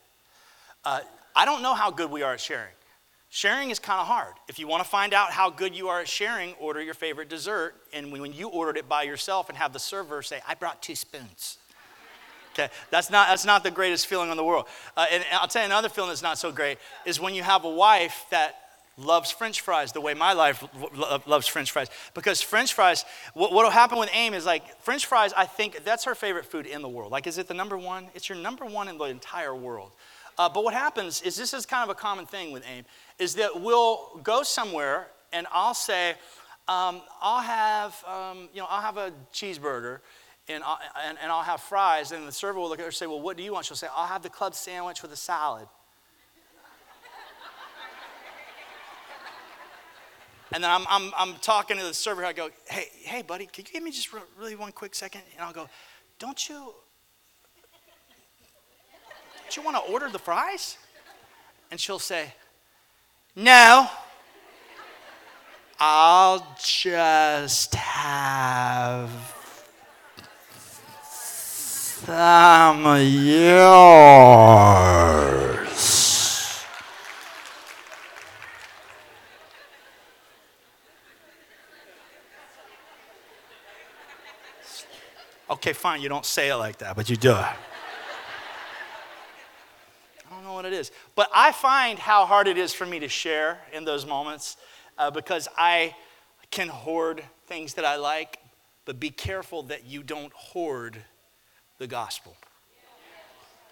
Uh, 0.85 1.01
I 1.35 1.43
don't 1.43 1.61
know 1.61 1.73
how 1.73 1.91
good 1.91 2.09
we 2.09 2.21
are 2.21 2.35
at 2.35 2.39
sharing. 2.39 2.71
Sharing 3.35 3.71
is 3.71 3.79
kind 3.79 3.99
of 3.99 4.05
hard. 4.05 4.35
If 4.47 4.59
you 4.59 4.67
want 4.67 4.83
to 4.83 4.89
find 4.89 5.11
out 5.11 5.31
how 5.31 5.49
good 5.49 5.75
you 5.75 5.87
are 5.87 5.99
at 5.99 6.07
sharing, 6.07 6.53
order 6.59 6.79
your 6.79 6.93
favorite 6.93 7.29
dessert. 7.29 7.73
And 7.91 8.11
when 8.11 8.31
you 8.31 8.47
ordered 8.47 8.77
it 8.77 8.87
by 8.87 9.01
yourself 9.01 9.49
and 9.49 9.57
have 9.57 9.73
the 9.73 9.79
server 9.79 10.21
say, 10.21 10.39
I 10.47 10.53
brought 10.53 10.83
two 10.83 10.93
spoons. 10.93 11.57
Okay, 12.53 12.69
that's 12.91 13.09
not, 13.09 13.29
that's 13.29 13.43
not 13.43 13.63
the 13.63 13.71
greatest 13.71 14.05
feeling 14.05 14.29
in 14.29 14.37
the 14.37 14.43
world. 14.43 14.67
Uh, 14.95 15.07
and 15.09 15.25
I'll 15.31 15.47
tell 15.47 15.63
you 15.63 15.65
another 15.65 15.89
feeling 15.89 16.09
that's 16.09 16.21
not 16.21 16.37
so 16.37 16.51
great 16.51 16.77
is 17.07 17.19
when 17.19 17.33
you 17.33 17.41
have 17.41 17.65
a 17.65 17.69
wife 17.71 18.23
that 18.29 18.55
loves 18.99 19.31
french 19.31 19.61
fries 19.61 19.93
the 19.93 20.01
way 20.01 20.13
my 20.13 20.33
life 20.33 20.63
loves 21.25 21.47
french 21.47 21.71
fries. 21.71 21.89
Because 22.13 22.39
french 22.39 22.75
fries, 22.75 23.03
what 23.33 23.51
will 23.51 23.71
happen 23.71 23.97
with 23.97 24.11
Aim 24.13 24.35
is 24.35 24.45
like, 24.45 24.79
french 24.83 25.07
fries, 25.07 25.33
I 25.35 25.47
think 25.47 25.83
that's 25.83 26.03
her 26.03 26.13
favorite 26.13 26.45
food 26.45 26.67
in 26.67 26.83
the 26.83 26.89
world. 26.89 27.11
Like, 27.11 27.25
is 27.25 27.39
it 27.39 27.47
the 27.47 27.55
number 27.55 27.79
one? 27.79 28.09
It's 28.13 28.29
your 28.29 28.37
number 28.37 28.63
one 28.63 28.87
in 28.87 28.99
the 28.99 29.05
entire 29.05 29.55
world. 29.55 29.89
Uh, 30.37 30.49
but 30.49 30.63
what 30.63 30.73
happens 30.73 31.21
is 31.21 31.35
this 31.35 31.53
is 31.53 31.65
kind 31.65 31.83
of 31.83 31.89
a 31.89 31.99
common 31.99 32.25
thing 32.25 32.51
with 32.51 32.63
AIM, 32.67 32.85
is 33.19 33.35
that 33.35 33.61
we'll 33.61 34.19
go 34.23 34.43
somewhere 34.43 35.07
and 35.31 35.47
I'll 35.51 35.73
say, 35.73 36.11
um, 36.67 37.01
I'll 37.21 37.41
have, 37.41 38.03
um, 38.05 38.49
you 38.53 38.61
know, 38.61 38.67
I'll 38.69 38.81
have 38.81 38.97
a 38.97 39.11
cheeseburger 39.33 39.99
and 40.47 40.63
I'll, 40.63 40.79
and, 41.05 41.17
and 41.21 41.31
I'll 41.31 41.43
have 41.43 41.61
fries. 41.61 42.11
And 42.11 42.27
the 42.27 42.31
server 42.31 42.59
will 42.59 42.69
look 42.69 42.79
at 42.79 42.83
her 42.83 42.87
and 42.87 42.95
say, 42.95 43.07
well, 43.07 43.21
what 43.21 43.37
do 43.37 43.43
you 43.43 43.53
want? 43.53 43.65
She'll 43.65 43.77
say, 43.77 43.87
I'll 43.95 44.07
have 44.07 44.23
the 44.23 44.29
club 44.29 44.55
sandwich 44.55 45.01
with 45.01 45.11
a 45.11 45.17
salad. 45.17 45.67
And 50.53 50.63
then 50.63 50.69
I'm, 50.69 50.85
I'm, 50.87 51.11
I'm 51.17 51.33
talking 51.41 51.77
to 51.77 51.83
the 51.83 51.95
server. 51.95 52.23
I 52.23 52.31
go, 52.31 52.49
hey, 52.69 52.85
hey, 53.01 53.23
buddy, 53.23 53.47
can 53.47 53.65
you 53.65 53.73
give 53.73 53.81
me 53.81 53.89
just 53.89 54.09
really 54.37 54.55
one 54.55 54.71
quick 54.71 54.93
second? 54.93 55.21
And 55.35 55.41
I'll 55.41 55.53
go, 55.53 55.67
don't 56.19 56.47
you, 56.47 56.75
don't 59.41 59.57
you 59.57 59.63
want 59.63 59.77
to 59.77 59.91
order 59.91 60.09
the 60.09 60.19
fries? 60.19 60.77
And 61.71 61.79
she'll 61.79 61.97
say, 61.97 62.31
No. 63.35 63.87
I'll 65.79 66.55
just 66.61 67.73
have 67.73 69.09
some 72.05 72.85
of 72.85 73.01
yours. 73.01 74.23
Okay, 85.49 85.73
fine, 85.73 86.01
you 86.01 86.09
don't 86.09 86.25
say 86.25 86.49
it 86.49 86.55
like 86.55 86.77
that, 86.77 86.95
but 86.95 87.09
you 87.09 87.15
do 87.15 87.35
it. 87.35 87.45
It 90.65 90.73
is. 90.73 90.91
But 91.15 91.29
I 91.33 91.51
find 91.51 91.99
how 91.99 92.25
hard 92.25 92.47
it 92.47 92.57
is 92.57 92.73
for 92.73 92.85
me 92.85 92.99
to 92.99 93.07
share 93.07 93.59
in 93.71 93.85
those 93.85 94.05
moments 94.05 94.57
uh, 94.97 95.11
because 95.11 95.47
I 95.57 95.95
can 96.51 96.67
hoard 96.67 97.23
things 97.47 97.73
that 97.75 97.85
I 97.85 97.95
like, 97.95 98.39
but 98.85 98.99
be 98.99 99.09
careful 99.09 99.63
that 99.63 99.85
you 99.85 100.03
don't 100.03 100.33
hoard 100.33 100.97
the 101.79 101.87
gospel. 101.87 102.35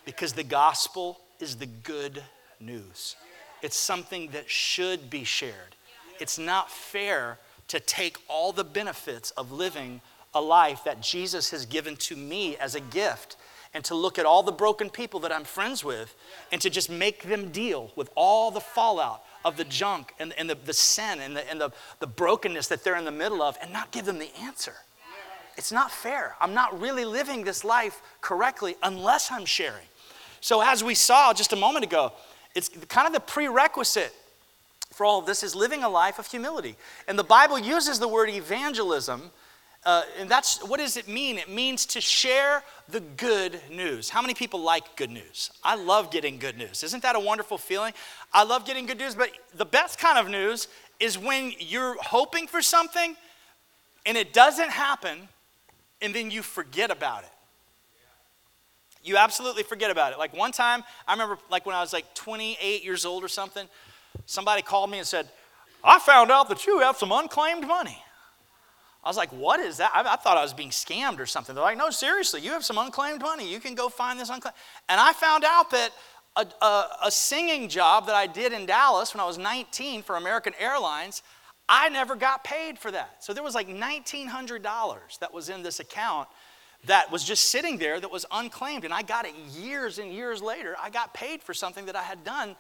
Because 0.06 0.34
the 0.34 0.44
gospel 0.44 1.20
is 1.40 1.56
the 1.58 1.68
good 1.68 2.24
news, 2.60 3.16
it's 3.62 3.78
something 3.78 4.30
that 4.32 4.50
should 4.50 5.10
be 5.10 5.24
shared. 5.24 5.76
It's 6.20 6.40
not 6.40 6.72
fair 6.72 7.38
to 7.68 7.80
take 7.80 8.18
all 8.28 8.52
the 8.52 8.64
benefits 8.64 9.32
of 9.32 9.52
living 9.52 10.02
a 10.34 10.42
life 10.42 10.84
that 10.86 11.02
Jesus 11.02 11.52
has 11.52 11.66
given 11.66 11.96
to 11.98 12.16
me 12.16 12.58
as 12.58 12.76
a 12.76 12.80
gift 12.80 13.38
and 13.74 13.84
to 13.86 13.96
look 13.96 14.20
at 14.20 14.26
all 14.26 14.44
the 14.44 14.52
broken 14.52 14.90
people 14.90 15.22
that 15.22 15.32
I'm 15.32 15.44
friends 15.44 15.84
with 15.84 16.14
and 16.52 16.62
to 16.62 16.70
just 16.70 16.90
make 16.90 17.24
them 17.24 17.52
deal 17.52 17.92
with 17.96 18.10
all 18.16 18.52
the 18.52 18.60
fallout 18.60 19.24
of 19.46 19.58
the 19.58 19.64
junk 19.64 20.14
and, 20.20 20.34
and 20.38 20.50
the, 20.50 20.56
the 20.56 20.74
sin 20.74 21.20
and, 21.20 21.36
the, 21.36 21.50
and 21.50 21.60
the, 21.60 21.72
the 22.00 22.08
brokenness 22.08 22.68
that 22.68 22.84
they're 22.84 22.98
in 22.98 23.06
the 23.06 23.12
middle 23.12 23.42
of 23.42 23.58
and 23.62 23.72
not 23.72 23.92
give 23.92 24.06
them 24.06 24.20
the 24.20 24.30
answer. 24.42 24.74
It's 25.58 25.72
not 25.72 25.92
fair. 25.92 26.36
I'm 26.40 26.54
not 26.54 26.80
really 26.80 27.06
living 27.06 27.44
this 27.44 27.64
life 27.64 28.02
correctly 28.22 28.76
unless 28.84 29.32
I'm 29.32 29.46
sharing. 29.46 29.86
So, 30.40 30.62
as 30.62 30.84
we 30.84 30.96
saw 30.96 31.34
just 31.34 31.54
a 31.54 31.56
moment 31.56 31.86
ago, 31.86 32.14
it's 32.56 32.70
kind 32.88 33.06
of 33.06 33.14
the 33.14 33.20
prerequisite 33.20 34.14
for 34.92 35.06
all 35.06 35.20
of 35.20 35.26
this 35.26 35.42
is 35.42 35.56
living 35.56 35.84
a 35.84 35.90
life 35.90 36.20
of 36.20 36.28
humility. 36.28 36.76
And 37.08 37.18
the 37.18 37.24
Bible 37.24 37.58
uses 37.58 38.00
the 38.00 38.08
word 38.08 38.30
evangelism 38.30 39.32
uh, 39.84 40.04
and 40.20 40.30
that's 40.30 40.64
what 40.68 40.80
does 40.80 40.96
it 40.96 41.08
mean? 41.08 41.40
It 41.40 41.50
means 41.50 41.86
to 41.88 42.02
share 42.02 42.64
the 42.88 43.00
good 43.00 43.60
news. 43.72 44.10
How 44.10 44.22
many 44.22 44.36
people 44.36 44.62
like 44.62 44.96
good 44.96 45.10
news? 45.10 45.50
I 45.64 45.76
love 45.76 46.12
getting 46.12 46.38
good 46.38 46.58
news. 46.58 46.84
Isn't 46.84 47.02
that 47.02 47.16
a 47.16 47.20
wonderful 47.20 47.58
feeling? 47.58 47.94
I 48.32 48.44
love 48.44 48.66
getting 48.66 48.86
good 48.86 49.00
news, 49.00 49.16
but 49.16 49.32
the 49.56 49.66
best 49.66 49.98
kind 49.98 50.20
of 50.20 50.30
news 50.30 50.68
is 51.00 51.18
when 51.18 51.54
you're 51.58 51.98
hoping 52.02 52.46
for 52.46 52.62
something 52.62 53.16
and 54.06 54.18
it 54.18 54.34
doesn't 54.34 54.70
happen 54.70 55.28
and 56.00 56.14
then 56.14 56.30
you 56.30 56.44
forget 56.44 56.92
about 56.92 57.24
it. 57.24 57.30
You 59.04 59.18
absolutely 59.18 59.64
forget 59.64 59.90
about 59.90 60.14
it. 60.14 60.20
Like 60.20 60.36
one 60.36 60.52
time, 60.52 60.84
I 61.08 61.14
remember 61.14 61.40
like 61.50 61.66
when 61.66 61.76
I 61.76 61.82
was 61.82 61.92
like 61.92 62.14
28 62.14 62.84
years 62.84 63.04
old 63.04 63.24
or 63.24 63.28
something, 63.28 63.68
somebody 64.28 64.62
called 64.62 64.92
me 64.92 65.00
and 65.00 65.08
said, 65.08 65.28
I 65.84 65.98
found 65.98 66.30
out 66.30 66.50
that 66.50 66.68
you 66.68 66.80
have 66.80 66.98
some 66.98 67.12
unclaimed 67.12 67.66
money. 67.68 67.98
I 69.04 69.10
was 69.10 69.18
like, 69.18 69.30
what 69.32 69.60
is 69.60 69.78
that? 69.78 69.92
I, 69.94 70.02
I, 70.14 70.16
thought 70.16 70.38
I 70.38 70.44
was 70.44 70.54
being 70.54 70.70
scammed 70.70 71.20
or 71.20 71.26
something. 71.26 71.56
They're 71.56 71.64
like, 71.64 71.78
no, 71.78 71.90
seriously, 71.90 72.42
you 72.42 72.52
have 72.52 72.64
some 72.64 72.78
unclaimed 72.78 73.22
money. 73.22 73.52
You 73.52 73.60
can 73.60 73.74
go 73.74 73.90
find 73.90 74.20
this 74.20 74.30
unclaimed. 74.30 74.56
And 74.90 75.00
I 75.00 75.14
found 75.14 75.44
out 75.44 75.72
that 75.72 75.92
a, 76.36 76.46
a, 76.62 76.86
a 77.06 77.12
singing 77.12 77.68
job 77.68 78.06
that 78.06 78.16
I 78.16 78.28
did 78.28 78.54
in 78.54 78.66
Dallas 78.66 79.14
when 79.14 79.22
I 79.22 79.26
was 79.26 79.38
19 79.38 80.04
for 80.04 80.18
American 80.18 80.54
Airlines, 80.60 81.24
I 81.68 81.90
never 81.90 82.16
got 82.16 82.44
paid 82.44 82.78
for 82.78 82.92
that. 82.92 83.24
So 83.24 83.34
there 83.34 83.44
was 83.44 83.56
like 83.56 83.68
$1,900 83.68 85.20
that 85.20 85.34
was 85.34 85.50
in 85.50 85.64
this 85.64 85.80
account 85.80 86.28
that 86.86 87.12
was 87.12 87.24
just 87.24 87.50
sitting 87.50 87.78
there 87.78 88.00
that 88.00 88.12
was 88.12 88.26
unclaimed. 88.32 88.86
And 88.86 88.94
I 88.94 89.02
got 89.02 89.26
it 89.26 89.36
years 89.54 89.98
and 89.98 90.12
years 90.12 90.42
later. 90.42 90.76
I 90.82 90.90
got 90.90 91.14
paid 91.14 91.42
for 91.42 91.54
something 91.54 91.86
that 91.86 91.96
I 91.96 92.04
had 92.04 92.24
done 92.24 92.56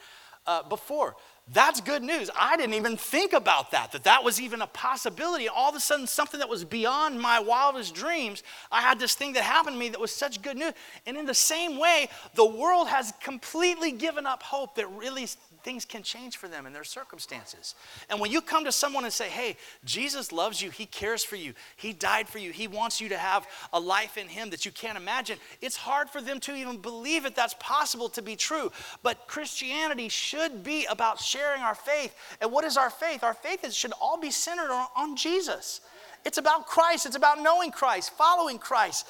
uh, 0.47 0.63
before. 0.63 1.15
That's 1.53 1.81
good 1.81 2.01
news. 2.01 2.29
I 2.39 2.55
didn't 2.55 2.75
even 2.75 2.95
think 2.95 3.33
about 3.33 3.71
that, 3.71 3.91
that 3.91 4.05
that 4.05 4.23
was 4.23 4.39
even 4.39 4.61
a 4.61 4.67
possibility. 4.67 5.49
All 5.49 5.69
of 5.69 5.75
a 5.75 5.81
sudden, 5.81 6.07
something 6.07 6.39
that 6.39 6.47
was 6.47 6.63
beyond 6.63 7.19
my 7.19 7.39
wildest 7.39 7.93
dreams, 7.93 8.41
I 8.71 8.79
had 8.79 8.99
this 8.99 9.15
thing 9.15 9.33
that 9.33 9.43
happened 9.43 9.75
to 9.75 9.79
me 9.79 9.89
that 9.89 9.99
was 9.99 10.11
such 10.11 10.41
good 10.41 10.55
news. 10.55 10.71
And 11.05 11.17
in 11.17 11.25
the 11.25 11.33
same 11.33 11.77
way, 11.77 12.07
the 12.35 12.45
world 12.45 12.87
has 12.87 13.11
completely 13.21 13.91
given 13.91 14.25
up 14.25 14.43
hope 14.43 14.75
that 14.75 14.87
really 14.91 15.27
things 15.63 15.85
can 15.85 16.03
change 16.03 16.37
for 16.37 16.47
them 16.47 16.65
in 16.65 16.73
their 16.73 16.83
circumstances. 16.83 17.75
And 18.09 18.19
when 18.19 18.31
you 18.31 18.41
come 18.41 18.65
to 18.65 18.71
someone 18.71 19.03
and 19.03 19.13
say, 19.13 19.29
hey, 19.29 19.57
Jesus 19.85 20.31
loves 20.31 20.61
you, 20.61 20.69
He 20.69 20.85
cares 20.85 21.23
for 21.23 21.35
you, 21.35 21.53
He 21.75 21.93
died 21.93 22.27
for 22.27 22.39
you, 22.39 22.51
He 22.51 22.67
wants 22.67 22.99
you 22.99 23.09
to 23.09 23.17
have 23.17 23.47
a 23.73 23.79
life 23.79 24.17
in 24.17 24.27
Him 24.27 24.49
that 24.51 24.65
you 24.65 24.71
can't 24.71 24.97
imagine, 24.97 25.37
it's 25.61 25.77
hard 25.77 26.09
for 26.09 26.21
them 26.21 26.39
to 26.41 26.55
even 26.55 26.77
believe 26.77 27.25
it 27.25 27.35
that's 27.35 27.55
possible 27.59 28.09
to 28.09 28.21
be 28.21 28.35
true. 28.35 28.71
But 29.03 29.27
Christianity 29.27 30.09
should 30.09 30.63
be 30.63 30.85
about 30.85 31.19
sharing 31.19 31.61
our 31.61 31.75
faith. 31.75 32.15
And 32.41 32.51
what 32.51 32.65
is 32.65 32.77
our 32.77 32.89
faith? 32.89 33.23
Our 33.23 33.33
faith 33.33 33.63
is, 33.63 33.75
should 33.75 33.93
all 34.01 34.19
be 34.19 34.31
centered 34.31 34.71
on, 34.71 34.87
on 34.95 35.15
Jesus. 35.15 35.81
It's 36.23 36.37
about 36.37 36.67
Christ. 36.67 37.05
It's 37.05 37.15
about 37.15 37.41
knowing 37.41 37.71
Christ, 37.71 38.11
following 38.11 38.59
Christ, 38.59 39.07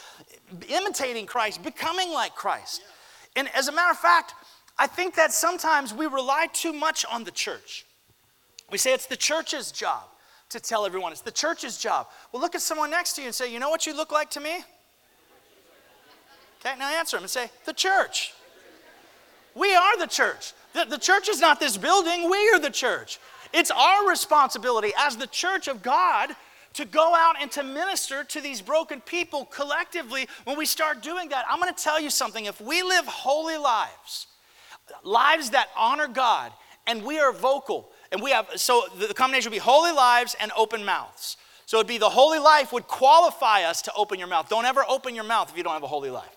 imitating 0.69 1.25
Christ, 1.25 1.61
becoming 1.63 2.11
like 2.11 2.35
Christ. 2.35 2.81
And 3.35 3.49
as 3.53 3.67
a 3.67 3.71
matter 3.71 3.91
of 3.91 3.97
fact, 3.97 4.33
I 4.81 4.87
think 4.87 5.13
that 5.13 5.31
sometimes 5.31 5.93
we 5.93 6.07
rely 6.07 6.47
too 6.51 6.73
much 6.73 7.05
on 7.05 7.23
the 7.23 7.29
church. 7.29 7.85
We 8.71 8.79
say 8.79 8.95
it's 8.95 9.05
the 9.05 9.15
church's 9.15 9.71
job 9.71 10.05
to 10.49 10.59
tell 10.59 10.87
everyone, 10.87 11.11
it's 11.11 11.21
the 11.21 11.29
church's 11.29 11.77
job. 11.77 12.07
Well, 12.31 12.41
look 12.41 12.55
at 12.55 12.63
someone 12.63 12.89
next 12.89 13.13
to 13.13 13.21
you 13.21 13.27
and 13.27 13.35
say, 13.35 13.53
You 13.53 13.59
know 13.59 13.69
what 13.69 13.85
you 13.85 13.95
look 13.95 14.11
like 14.11 14.31
to 14.31 14.39
me? 14.39 14.63
Okay, 16.59 16.75
now 16.79 16.89
answer 16.97 17.15
them 17.15 17.25
and 17.25 17.29
say, 17.29 17.51
The 17.65 17.73
church. 17.73 18.33
We 19.53 19.75
are 19.75 19.99
the 19.99 20.07
church. 20.07 20.53
The, 20.73 20.85
the 20.85 20.97
church 20.97 21.29
is 21.29 21.39
not 21.39 21.59
this 21.59 21.77
building, 21.77 22.27
we 22.27 22.49
are 22.49 22.59
the 22.59 22.71
church. 22.71 23.19
It's 23.53 23.69
our 23.69 24.09
responsibility 24.09 24.93
as 24.97 25.15
the 25.15 25.27
church 25.27 25.67
of 25.67 25.83
God 25.83 26.31
to 26.73 26.85
go 26.85 27.13
out 27.13 27.35
and 27.39 27.51
to 27.51 27.61
minister 27.61 28.23
to 28.23 28.41
these 28.41 28.63
broken 28.63 28.99
people 28.99 29.45
collectively. 29.45 30.27
When 30.45 30.57
we 30.57 30.65
start 30.65 31.03
doing 31.03 31.29
that, 31.29 31.45
I'm 31.47 31.59
going 31.59 31.71
to 31.71 31.83
tell 31.83 32.01
you 32.01 32.09
something. 32.09 32.45
If 32.45 32.59
we 32.59 32.81
live 32.81 33.05
holy 33.05 33.57
lives, 33.57 34.25
lives 35.03 35.51
that 35.51 35.69
honor 35.77 36.07
God, 36.07 36.51
and 36.87 37.03
we 37.03 37.19
are 37.19 37.31
vocal. 37.31 37.89
And 38.11 38.21
we 38.21 38.31
have, 38.31 38.47
so 38.55 38.83
the 38.97 39.13
combination 39.13 39.49
would 39.49 39.55
be 39.55 39.59
holy 39.59 39.91
lives 39.91 40.35
and 40.39 40.51
open 40.57 40.83
mouths. 40.83 41.37
So 41.65 41.77
it'd 41.77 41.87
be 41.87 41.97
the 41.97 42.09
holy 42.09 42.39
life 42.39 42.73
would 42.73 42.87
qualify 42.87 43.63
us 43.63 43.81
to 43.83 43.93
open 43.93 44.19
your 44.19 44.27
mouth. 44.27 44.49
Don't 44.49 44.65
ever 44.65 44.83
open 44.89 45.15
your 45.15 45.23
mouth 45.23 45.49
if 45.49 45.57
you 45.57 45.63
don't 45.63 45.73
have 45.73 45.83
a 45.83 45.87
holy 45.87 46.09
life. 46.09 46.35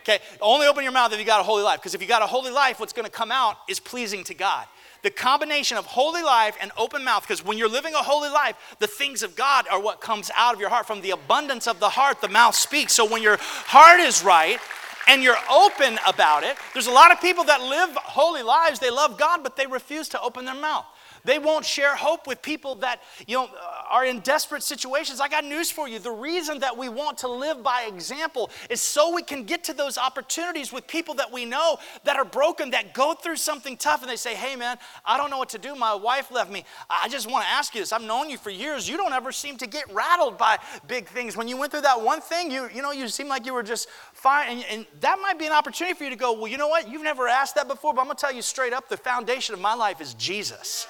Okay, 0.00 0.18
only 0.40 0.66
open 0.66 0.82
your 0.82 0.92
mouth 0.92 1.12
if 1.12 1.18
you 1.18 1.24
got 1.24 1.40
a 1.40 1.44
holy 1.44 1.62
life. 1.62 1.80
Because 1.80 1.94
if 1.94 2.02
you 2.02 2.08
got 2.08 2.22
a 2.22 2.26
holy 2.26 2.50
life, 2.50 2.78
what's 2.78 2.92
going 2.92 3.06
to 3.06 3.10
come 3.10 3.32
out 3.32 3.56
is 3.68 3.80
pleasing 3.80 4.22
to 4.24 4.34
God. 4.34 4.66
The 5.02 5.10
combination 5.10 5.76
of 5.76 5.84
holy 5.84 6.22
life 6.22 6.56
and 6.60 6.70
open 6.78 7.04
mouth, 7.04 7.22
because 7.22 7.44
when 7.44 7.58
you're 7.58 7.68
living 7.68 7.94
a 7.94 7.98
holy 7.98 8.30
life, 8.30 8.56
the 8.78 8.86
things 8.86 9.22
of 9.22 9.36
God 9.36 9.66
are 9.70 9.80
what 9.80 10.00
comes 10.00 10.30
out 10.34 10.54
of 10.54 10.60
your 10.60 10.70
heart. 10.70 10.86
From 10.86 11.00
the 11.02 11.10
abundance 11.10 11.66
of 11.66 11.80
the 11.80 11.88
heart, 11.90 12.20
the 12.20 12.28
mouth 12.28 12.54
speaks. 12.54 12.94
So 12.94 13.10
when 13.10 13.22
your 13.22 13.38
heart 13.40 14.00
is 14.00 14.24
right, 14.24 14.58
and 15.06 15.22
you're 15.22 15.36
open 15.50 15.98
about 16.06 16.42
it. 16.42 16.56
There's 16.72 16.86
a 16.86 16.92
lot 16.92 17.12
of 17.12 17.20
people 17.20 17.44
that 17.44 17.60
live 17.60 17.94
holy 17.96 18.42
lives, 18.42 18.78
they 18.78 18.90
love 18.90 19.18
God, 19.18 19.42
but 19.42 19.56
they 19.56 19.66
refuse 19.66 20.08
to 20.10 20.20
open 20.20 20.44
their 20.44 20.54
mouth. 20.54 20.86
They 21.24 21.38
won't 21.38 21.64
share 21.64 21.96
hope 21.96 22.26
with 22.26 22.42
people 22.42 22.74
that, 22.76 23.02
you 23.26 23.36
know, 23.36 23.44
uh, 23.44 23.74
are 23.88 24.04
in 24.04 24.20
desperate 24.20 24.62
situations. 24.62 25.20
I 25.20 25.28
got 25.28 25.44
news 25.44 25.70
for 25.70 25.88
you. 25.88 25.98
The 25.98 26.10
reason 26.10 26.58
that 26.58 26.76
we 26.76 26.90
want 26.90 27.18
to 27.18 27.28
live 27.28 27.62
by 27.62 27.84
example 27.84 28.50
is 28.68 28.82
so 28.82 29.14
we 29.14 29.22
can 29.22 29.44
get 29.44 29.64
to 29.64 29.72
those 29.72 29.96
opportunities 29.96 30.70
with 30.70 30.86
people 30.86 31.14
that 31.14 31.32
we 31.32 31.46
know 31.46 31.78
that 32.04 32.16
are 32.16 32.24
broken, 32.26 32.70
that 32.70 32.92
go 32.92 33.14
through 33.14 33.36
something 33.36 33.78
tough, 33.78 34.02
and 34.02 34.10
they 34.10 34.16
say, 34.16 34.34
hey, 34.34 34.54
man, 34.54 34.76
I 35.04 35.16
don't 35.16 35.30
know 35.30 35.38
what 35.38 35.48
to 35.50 35.58
do. 35.58 35.74
My 35.74 35.94
wife 35.94 36.30
left 36.30 36.50
me. 36.50 36.64
I 36.90 37.08
just 37.08 37.30
want 37.30 37.44
to 37.44 37.50
ask 37.50 37.74
you 37.74 37.80
this. 37.80 37.92
I've 37.92 38.02
known 38.02 38.28
you 38.28 38.36
for 38.36 38.50
years. 38.50 38.86
You 38.86 38.98
don't 38.98 39.14
ever 39.14 39.32
seem 39.32 39.56
to 39.58 39.66
get 39.66 39.90
rattled 39.94 40.36
by 40.36 40.58
big 40.86 41.08
things. 41.08 41.38
When 41.38 41.48
you 41.48 41.56
went 41.56 41.72
through 41.72 41.82
that 41.82 42.00
one 42.00 42.20
thing, 42.20 42.50
you, 42.50 42.68
you 42.74 42.82
know, 42.82 42.92
you 42.92 43.08
seem 43.08 43.28
like 43.28 43.46
you 43.46 43.54
were 43.54 43.62
just 43.62 43.88
And, 44.26 44.64
and 44.70 44.86
that 45.00 45.18
might 45.20 45.38
be 45.38 45.46
an 45.46 45.52
opportunity 45.52 45.96
for 45.96 46.04
you 46.04 46.10
to 46.10 46.16
go, 46.16 46.32
well, 46.32 46.48
you 46.48 46.58
know 46.58 46.68
what? 46.68 46.90
You've 46.90 47.02
never 47.02 47.28
asked 47.28 47.54
that 47.56 47.68
before, 47.68 47.94
but 47.94 48.00
I'm 48.00 48.06
going 48.06 48.16
to 48.16 48.20
tell 48.20 48.32
you 48.32 48.42
straight 48.42 48.72
up 48.72 48.88
the 48.88 48.96
foundation 48.96 49.54
of 49.54 49.60
my 49.60 49.74
life 49.74 50.00
is 50.00 50.14
Jesus. 50.14 50.86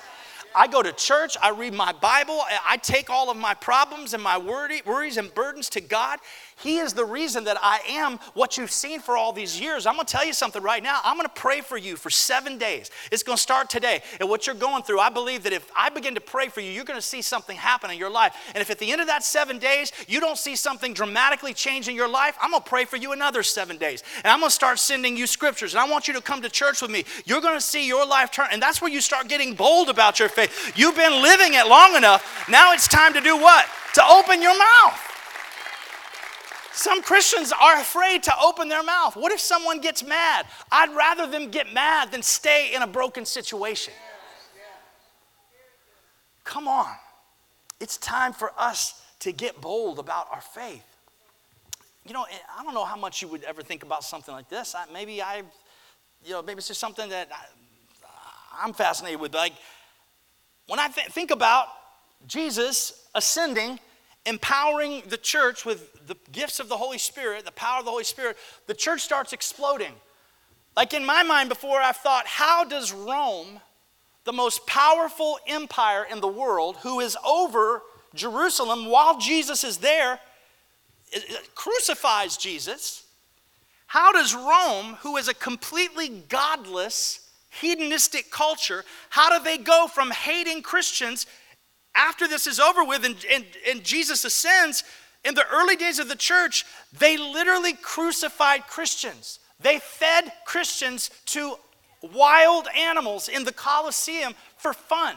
I 0.56 0.68
go 0.68 0.82
to 0.82 0.92
church, 0.92 1.36
I 1.42 1.50
read 1.50 1.74
my 1.74 1.92
Bible, 1.92 2.40
I 2.66 2.76
take 2.76 3.10
all 3.10 3.28
of 3.28 3.36
my 3.36 3.54
problems 3.54 4.14
and 4.14 4.22
my 4.22 4.38
worries 4.38 5.16
and 5.16 5.34
burdens 5.34 5.68
to 5.70 5.80
God. 5.80 6.20
He 6.56 6.78
is 6.78 6.92
the 6.92 7.04
reason 7.04 7.44
that 7.44 7.58
I 7.60 7.80
am 7.88 8.18
what 8.34 8.56
you've 8.56 8.70
seen 8.70 9.00
for 9.00 9.16
all 9.16 9.32
these 9.32 9.60
years. 9.60 9.86
I'm 9.86 9.94
going 9.94 10.06
to 10.06 10.12
tell 10.12 10.24
you 10.24 10.32
something 10.32 10.62
right 10.62 10.82
now. 10.82 11.00
I'm 11.04 11.16
going 11.16 11.28
to 11.28 11.34
pray 11.34 11.60
for 11.60 11.76
you 11.76 11.96
for 11.96 12.10
seven 12.10 12.58
days. 12.58 12.90
It's 13.10 13.22
going 13.22 13.36
to 13.36 13.42
start 13.42 13.68
today. 13.68 14.02
And 14.20 14.28
what 14.28 14.46
you're 14.46 14.54
going 14.54 14.82
through, 14.82 15.00
I 15.00 15.10
believe 15.10 15.42
that 15.42 15.52
if 15.52 15.70
I 15.76 15.90
begin 15.90 16.14
to 16.14 16.20
pray 16.20 16.48
for 16.48 16.60
you, 16.60 16.70
you're 16.70 16.84
going 16.84 16.98
to 16.98 17.06
see 17.06 17.22
something 17.22 17.56
happen 17.56 17.90
in 17.90 17.98
your 17.98 18.10
life. 18.10 18.34
And 18.54 18.62
if 18.62 18.70
at 18.70 18.78
the 18.78 18.92
end 18.92 19.00
of 19.00 19.08
that 19.08 19.24
seven 19.24 19.58
days, 19.58 19.92
you 20.06 20.20
don't 20.20 20.38
see 20.38 20.54
something 20.56 20.94
dramatically 20.94 21.54
change 21.54 21.88
in 21.88 21.94
your 21.94 22.08
life, 22.08 22.36
I'm 22.40 22.50
going 22.50 22.62
to 22.62 22.68
pray 22.68 22.84
for 22.84 22.96
you 22.96 23.12
another 23.12 23.42
seven 23.42 23.76
days. 23.76 24.02
And 24.18 24.26
I'm 24.26 24.38
going 24.38 24.50
to 24.50 24.54
start 24.54 24.78
sending 24.78 25.16
you 25.16 25.26
scriptures. 25.26 25.74
And 25.74 25.80
I 25.80 25.90
want 25.90 26.08
you 26.08 26.14
to 26.14 26.20
come 26.20 26.40
to 26.42 26.48
church 26.48 26.80
with 26.82 26.90
me. 26.90 27.04
You're 27.24 27.40
going 27.40 27.56
to 27.56 27.60
see 27.60 27.86
your 27.86 28.06
life 28.06 28.30
turn. 28.30 28.48
And 28.52 28.62
that's 28.62 28.80
where 28.80 28.90
you 28.90 29.00
start 29.00 29.28
getting 29.28 29.54
bold 29.54 29.88
about 29.88 30.18
your 30.18 30.28
faith. 30.28 30.72
You've 30.76 30.96
been 30.96 31.22
living 31.22 31.54
it 31.54 31.66
long 31.66 31.96
enough. 31.96 32.48
Now 32.48 32.72
it's 32.72 32.86
time 32.86 33.12
to 33.14 33.20
do 33.20 33.36
what? 33.36 33.66
To 33.94 34.04
open 34.06 34.40
your 34.40 34.56
mouth. 34.56 35.13
Some 36.74 37.02
Christians 37.02 37.52
are 37.52 37.80
afraid 37.80 38.24
to 38.24 38.32
open 38.42 38.68
their 38.68 38.82
mouth. 38.82 39.16
What 39.16 39.32
if 39.32 39.38
someone 39.38 39.80
gets 39.80 40.02
mad? 40.02 40.46
I'd 40.72 40.94
rather 40.94 41.26
them 41.26 41.50
get 41.50 41.72
mad 41.72 42.10
than 42.10 42.20
stay 42.20 42.74
in 42.74 42.82
a 42.82 42.86
broken 42.86 43.24
situation. 43.24 43.94
Come 46.42 46.66
on. 46.66 46.92
It's 47.80 47.96
time 47.96 48.32
for 48.32 48.52
us 48.58 49.02
to 49.20 49.30
get 49.30 49.60
bold 49.60 49.98
about 50.00 50.26
our 50.32 50.40
faith. 50.40 50.84
You 52.04 52.12
know, 52.12 52.26
I 52.58 52.64
don't 52.64 52.74
know 52.74 52.84
how 52.84 52.96
much 52.96 53.22
you 53.22 53.28
would 53.28 53.44
ever 53.44 53.62
think 53.62 53.84
about 53.84 54.02
something 54.02 54.34
like 54.34 54.48
this. 54.48 54.74
I, 54.74 54.84
maybe 54.92 55.22
I 55.22 55.44
you 56.24 56.32
know, 56.32 56.42
maybe 56.42 56.58
it's 56.58 56.68
just 56.68 56.80
something 56.80 57.08
that 57.10 57.28
I, 57.32 58.64
am 58.64 58.72
fascinated 58.72 59.20
with. 59.20 59.34
Like, 59.34 59.52
when 60.66 60.78
I 60.78 60.88
th- 60.88 61.08
think 61.08 61.30
about 61.30 61.68
Jesus 62.26 63.06
ascending, 63.14 63.78
empowering 64.26 65.02
the 65.08 65.16
church 65.16 65.64
with 65.64 66.06
the 66.06 66.16
gifts 66.32 66.60
of 66.60 66.68
the 66.68 66.76
Holy 66.76 66.98
Spirit, 66.98 67.44
the 67.44 67.52
power 67.52 67.80
of 67.80 67.84
the 67.84 67.90
Holy 67.90 68.04
Spirit, 68.04 68.36
the 68.66 68.74
church 68.74 69.00
starts 69.00 69.32
exploding. 69.32 69.92
Like 70.76 70.92
in 70.92 71.04
my 71.04 71.22
mind, 71.22 71.48
before 71.48 71.80
I've 71.80 71.96
thought, 71.96 72.26
how 72.26 72.64
does 72.64 72.92
Rome, 72.92 73.60
the 74.24 74.32
most 74.32 74.66
powerful 74.66 75.38
empire 75.46 76.06
in 76.10 76.20
the 76.20 76.28
world, 76.28 76.76
who 76.78 77.00
is 77.00 77.16
over 77.24 77.82
Jerusalem 78.14 78.86
while 78.86 79.18
Jesus 79.18 79.62
is 79.62 79.78
there, 79.78 80.18
crucifies 81.54 82.36
Jesus? 82.36 83.04
How 83.86 84.10
does 84.10 84.34
Rome, 84.34 84.96
who 85.00 85.16
is 85.16 85.28
a 85.28 85.34
completely 85.34 86.08
godless, 86.28 87.30
hedonistic 87.50 88.30
culture, 88.30 88.84
how 89.10 89.36
do 89.36 89.44
they 89.44 89.58
go 89.58 89.86
from 89.86 90.10
hating 90.10 90.62
Christians 90.62 91.26
after 91.94 92.26
this 92.26 92.46
is 92.46 92.58
over 92.60 92.84
with 92.84 93.04
and, 93.04 93.16
and, 93.32 93.44
and 93.68 93.84
Jesus 93.84 94.24
ascends? 94.24 94.84
In 95.24 95.34
the 95.34 95.46
early 95.50 95.76
days 95.76 95.98
of 95.98 96.08
the 96.08 96.16
church, 96.16 96.66
they 96.98 97.16
literally 97.16 97.72
crucified 97.72 98.66
Christians. 98.66 99.38
They 99.58 99.78
fed 99.78 100.30
Christians 100.44 101.10
to 101.26 101.56
wild 102.12 102.68
animals 102.76 103.28
in 103.28 103.44
the 103.44 103.52
Colosseum 103.52 104.34
for 104.58 104.74
fun, 104.74 105.16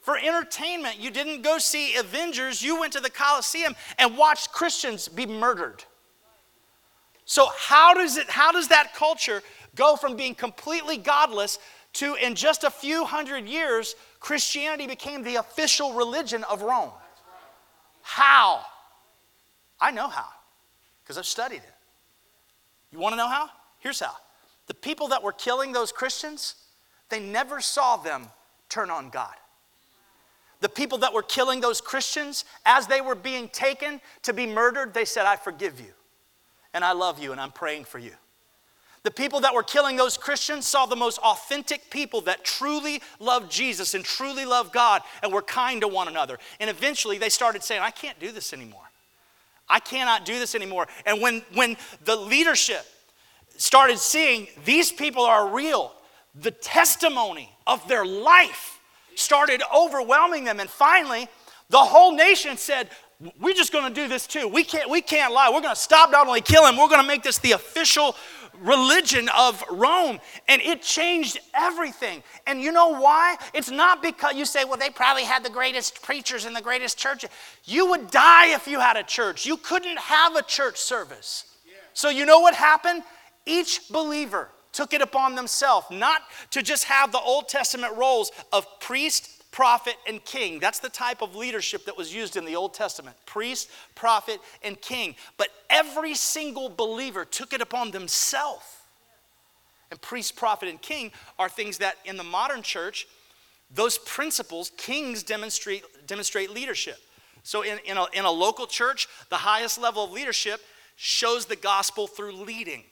for 0.00 0.18
entertainment. 0.18 0.98
You 0.98 1.10
didn't 1.10 1.42
go 1.42 1.58
see 1.58 1.94
Avengers, 1.96 2.62
you 2.62 2.80
went 2.80 2.92
to 2.94 3.00
the 3.00 3.10
Colosseum 3.10 3.76
and 3.98 4.16
watched 4.18 4.52
Christians 4.52 5.06
be 5.06 5.26
murdered. 5.26 5.84
So 7.24 7.48
how 7.58 7.94
does 7.94 8.16
it 8.16 8.30
how 8.30 8.52
does 8.52 8.68
that 8.68 8.94
culture 8.94 9.42
go 9.74 9.96
from 9.96 10.16
being 10.16 10.34
completely 10.34 10.96
godless 10.96 11.58
to 11.94 12.14
in 12.14 12.34
just 12.34 12.64
a 12.64 12.70
few 12.70 13.04
hundred 13.04 13.46
years 13.46 13.96
Christianity 14.26 14.88
became 14.88 15.22
the 15.22 15.36
official 15.36 15.92
religion 15.92 16.42
of 16.50 16.60
Rome? 16.60 16.90
How? 18.02 18.60
I 19.80 19.92
know 19.92 20.08
how 20.08 20.26
because 21.00 21.16
I've 21.16 21.26
studied 21.26 21.58
it. 21.58 21.74
You 22.90 22.98
want 22.98 23.12
to 23.12 23.18
know 23.18 23.28
how? 23.28 23.50
Here's 23.78 24.00
how. 24.00 24.16
The 24.66 24.74
people 24.74 25.06
that 25.08 25.22
were 25.22 25.30
killing 25.30 25.70
those 25.70 25.92
Christians, 25.92 26.56
they 27.08 27.20
never 27.20 27.60
saw 27.60 27.98
them 27.98 28.26
turn 28.68 28.90
on 28.90 29.10
God. 29.10 29.34
The 30.58 30.70
people 30.70 30.98
that 30.98 31.12
were 31.12 31.22
killing 31.22 31.60
those 31.60 31.80
Christians, 31.80 32.44
as 32.64 32.88
they 32.88 33.00
were 33.00 33.14
being 33.14 33.48
taken 33.50 34.00
to 34.24 34.32
be 34.32 34.44
murdered, 34.44 34.92
they 34.92 35.04
said, 35.04 35.24
I 35.26 35.36
forgive 35.36 35.78
you 35.78 35.92
and 36.74 36.84
I 36.84 36.94
love 36.94 37.22
you 37.22 37.30
and 37.30 37.40
I'm 37.40 37.52
praying 37.52 37.84
for 37.84 38.00
you. 38.00 38.14
The 39.06 39.12
people 39.12 39.38
that 39.42 39.54
were 39.54 39.62
killing 39.62 39.94
those 39.94 40.18
Christians 40.18 40.66
saw 40.66 40.84
the 40.84 40.96
most 40.96 41.18
authentic 41.18 41.90
people 41.90 42.22
that 42.22 42.44
truly 42.44 43.00
loved 43.20 43.52
Jesus 43.52 43.94
and 43.94 44.04
truly 44.04 44.44
loved 44.44 44.72
God 44.72 45.00
and 45.22 45.32
were 45.32 45.42
kind 45.42 45.80
to 45.82 45.86
one 45.86 46.08
another. 46.08 46.40
And 46.58 46.68
eventually 46.68 47.16
they 47.16 47.28
started 47.28 47.62
saying, 47.62 47.82
I 47.82 47.92
can't 47.92 48.18
do 48.18 48.32
this 48.32 48.52
anymore. 48.52 48.82
I 49.68 49.78
cannot 49.78 50.24
do 50.24 50.40
this 50.40 50.56
anymore. 50.56 50.88
And 51.06 51.22
when, 51.22 51.42
when 51.54 51.76
the 52.04 52.16
leadership 52.16 52.84
started 53.56 54.00
seeing 54.00 54.48
these 54.64 54.90
people 54.90 55.22
are 55.22 55.54
real, 55.54 55.92
the 56.34 56.50
testimony 56.50 57.56
of 57.64 57.86
their 57.86 58.04
life 58.04 58.80
started 59.14 59.62
overwhelming 59.72 60.42
them. 60.42 60.58
And 60.58 60.68
finally, 60.68 61.28
the 61.70 61.78
whole 61.78 62.10
nation 62.10 62.56
said, 62.56 62.90
we're 63.40 63.54
just 63.54 63.72
going 63.72 63.88
to 63.88 63.94
do 63.94 64.08
this 64.08 64.26
too. 64.26 64.48
We 64.48 64.64
can't, 64.64 64.90
we 64.90 65.00
can't 65.00 65.32
lie. 65.32 65.48
We're 65.48 65.62
going 65.62 65.74
to 65.74 65.80
stop 65.80 66.10
not 66.10 66.26
only 66.26 66.40
killing, 66.40 66.76
we're 66.76 66.88
going 66.88 67.00
to 67.00 67.06
make 67.06 67.22
this 67.22 67.38
the 67.38 67.52
official 67.52 68.16
religion 68.60 69.28
of 69.36 69.62
Rome. 69.70 70.18
And 70.48 70.62
it 70.62 70.82
changed 70.82 71.38
everything. 71.54 72.22
And 72.46 72.60
you 72.60 72.72
know 72.72 72.88
why? 73.00 73.36
It's 73.54 73.70
not 73.70 74.02
because 74.02 74.34
you 74.34 74.44
say, 74.44 74.64
well, 74.64 74.76
they 74.76 74.90
probably 74.90 75.24
had 75.24 75.44
the 75.44 75.50
greatest 75.50 76.02
preachers 76.02 76.44
and 76.44 76.54
the 76.54 76.62
greatest 76.62 76.98
church. 76.98 77.24
You 77.64 77.90
would 77.90 78.10
die 78.10 78.54
if 78.54 78.66
you 78.66 78.80
had 78.80 78.96
a 78.96 79.02
church. 79.02 79.46
You 79.46 79.56
couldn't 79.56 79.98
have 79.98 80.36
a 80.36 80.42
church 80.42 80.76
service. 80.76 81.44
So 81.92 82.10
you 82.10 82.26
know 82.26 82.40
what 82.40 82.54
happened? 82.54 83.02
Each 83.46 83.88
believer 83.88 84.50
took 84.72 84.92
it 84.92 85.00
upon 85.00 85.34
themselves 85.34 85.86
not 85.90 86.20
to 86.50 86.62
just 86.62 86.84
have 86.84 87.10
the 87.10 87.18
Old 87.18 87.48
Testament 87.48 87.96
roles 87.96 88.30
of 88.52 88.66
priest, 88.80 89.35
prophet, 89.56 89.96
and 90.06 90.22
king. 90.22 90.58
That's 90.58 90.80
the 90.80 90.90
type 90.90 91.22
of 91.22 91.34
leadership 91.34 91.86
that 91.86 91.96
was 91.96 92.14
used 92.14 92.36
in 92.36 92.44
the 92.44 92.56
Old 92.56 92.74
Testament 92.74 93.16
priest, 93.24 93.70
prophet, 93.94 94.38
and 94.62 94.78
king. 94.82 95.16
But 95.38 95.48
every 95.70 96.14
single 96.14 96.68
believer 96.68 97.24
took 97.24 97.54
it 97.54 97.62
upon 97.62 97.90
themselves. 97.90 98.66
And 99.90 99.98
priest, 100.02 100.36
prophet, 100.36 100.68
and 100.68 100.78
king 100.82 101.10
are 101.38 101.48
things 101.48 101.78
that 101.78 101.96
in 102.04 102.18
the 102.18 102.22
modern 102.22 102.60
church, 102.60 103.08
those 103.74 103.96
principles, 103.96 104.72
kings 104.76 105.22
demonstrate, 105.22 105.84
demonstrate 106.06 106.50
leadership. 106.50 106.98
So 107.42 107.62
in, 107.62 107.78
in, 107.86 107.96
a, 107.96 108.04
in 108.12 108.26
a 108.26 108.30
local 108.30 108.66
church, 108.66 109.08
the 109.30 109.36
highest 109.36 109.80
level 109.80 110.04
of 110.04 110.10
leadership 110.10 110.60
shows 110.96 111.46
the 111.46 111.56
gospel 111.56 112.06
through 112.06 112.32
leading. 112.32 112.84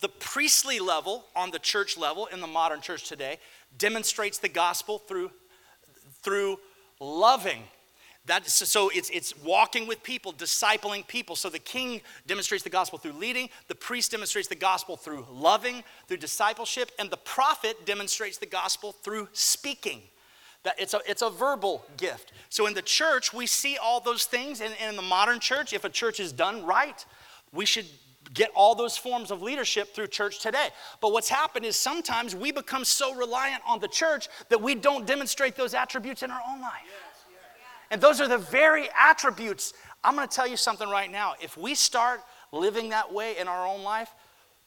The 0.00 0.10
priestly 0.10 0.80
level 0.80 1.24
on 1.34 1.50
the 1.50 1.58
church 1.58 1.96
level 1.96 2.26
in 2.26 2.42
the 2.42 2.46
modern 2.46 2.82
church 2.82 3.08
today 3.08 3.38
demonstrates 3.78 4.36
the 4.36 4.50
gospel 4.50 4.98
through 4.98 5.30
through 6.22 6.58
loving. 7.00 7.62
That, 8.26 8.46
so 8.46 8.88
it's, 8.94 9.10
it's 9.10 9.36
walking 9.38 9.88
with 9.88 10.02
people, 10.04 10.32
discipling 10.32 11.06
people. 11.08 11.34
So 11.34 11.48
the 11.48 11.58
king 11.58 12.02
demonstrates 12.26 12.62
the 12.62 12.70
gospel 12.70 12.98
through 12.98 13.14
leading, 13.14 13.48
the 13.66 13.74
priest 13.74 14.12
demonstrates 14.12 14.46
the 14.46 14.54
gospel 14.54 14.96
through 14.96 15.26
loving, 15.28 15.82
through 16.06 16.18
discipleship, 16.18 16.92
and 17.00 17.10
the 17.10 17.16
prophet 17.16 17.84
demonstrates 17.84 18.38
the 18.38 18.46
gospel 18.46 18.92
through 18.92 19.28
speaking. 19.32 20.02
That 20.62 20.76
it's 20.78 20.94
a, 20.94 21.00
it's 21.08 21.22
a 21.22 21.30
verbal 21.30 21.84
gift. 21.96 22.32
So 22.48 22.66
in 22.66 22.74
the 22.74 22.82
church, 22.82 23.34
we 23.34 23.46
see 23.46 23.76
all 23.76 23.98
those 23.98 24.26
things. 24.26 24.60
And, 24.60 24.72
and 24.80 24.90
in 24.90 24.96
the 24.96 25.02
modern 25.02 25.40
church, 25.40 25.72
if 25.72 25.84
a 25.84 25.88
church 25.88 26.20
is 26.20 26.30
done 26.30 26.64
right, 26.64 27.04
we 27.52 27.66
should 27.66 27.86
get 28.34 28.50
all 28.54 28.74
those 28.74 28.96
forms 28.96 29.30
of 29.30 29.42
leadership 29.42 29.94
through 29.94 30.08
church 30.08 30.40
today. 30.40 30.68
But 31.00 31.12
what's 31.12 31.28
happened 31.28 31.64
is 31.64 31.76
sometimes 31.76 32.34
we 32.34 32.52
become 32.52 32.84
so 32.84 33.14
reliant 33.14 33.62
on 33.66 33.80
the 33.80 33.88
church 33.88 34.28
that 34.48 34.60
we 34.60 34.74
don't 34.74 35.06
demonstrate 35.06 35.56
those 35.56 35.74
attributes 35.74 36.22
in 36.22 36.30
our 36.30 36.40
own 36.48 36.60
life. 36.60 36.82
And 37.90 38.00
those 38.00 38.20
are 38.20 38.28
the 38.28 38.38
very 38.38 38.88
attributes. 38.98 39.74
I'm 40.02 40.16
going 40.16 40.26
to 40.26 40.34
tell 40.34 40.46
you 40.46 40.56
something 40.56 40.88
right 40.88 41.10
now. 41.10 41.34
If 41.42 41.56
we 41.56 41.74
start 41.74 42.22
living 42.50 42.88
that 42.90 43.12
way 43.12 43.36
in 43.38 43.48
our 43.48 43.66
own 43.66 43.82
life, 43.82 44.10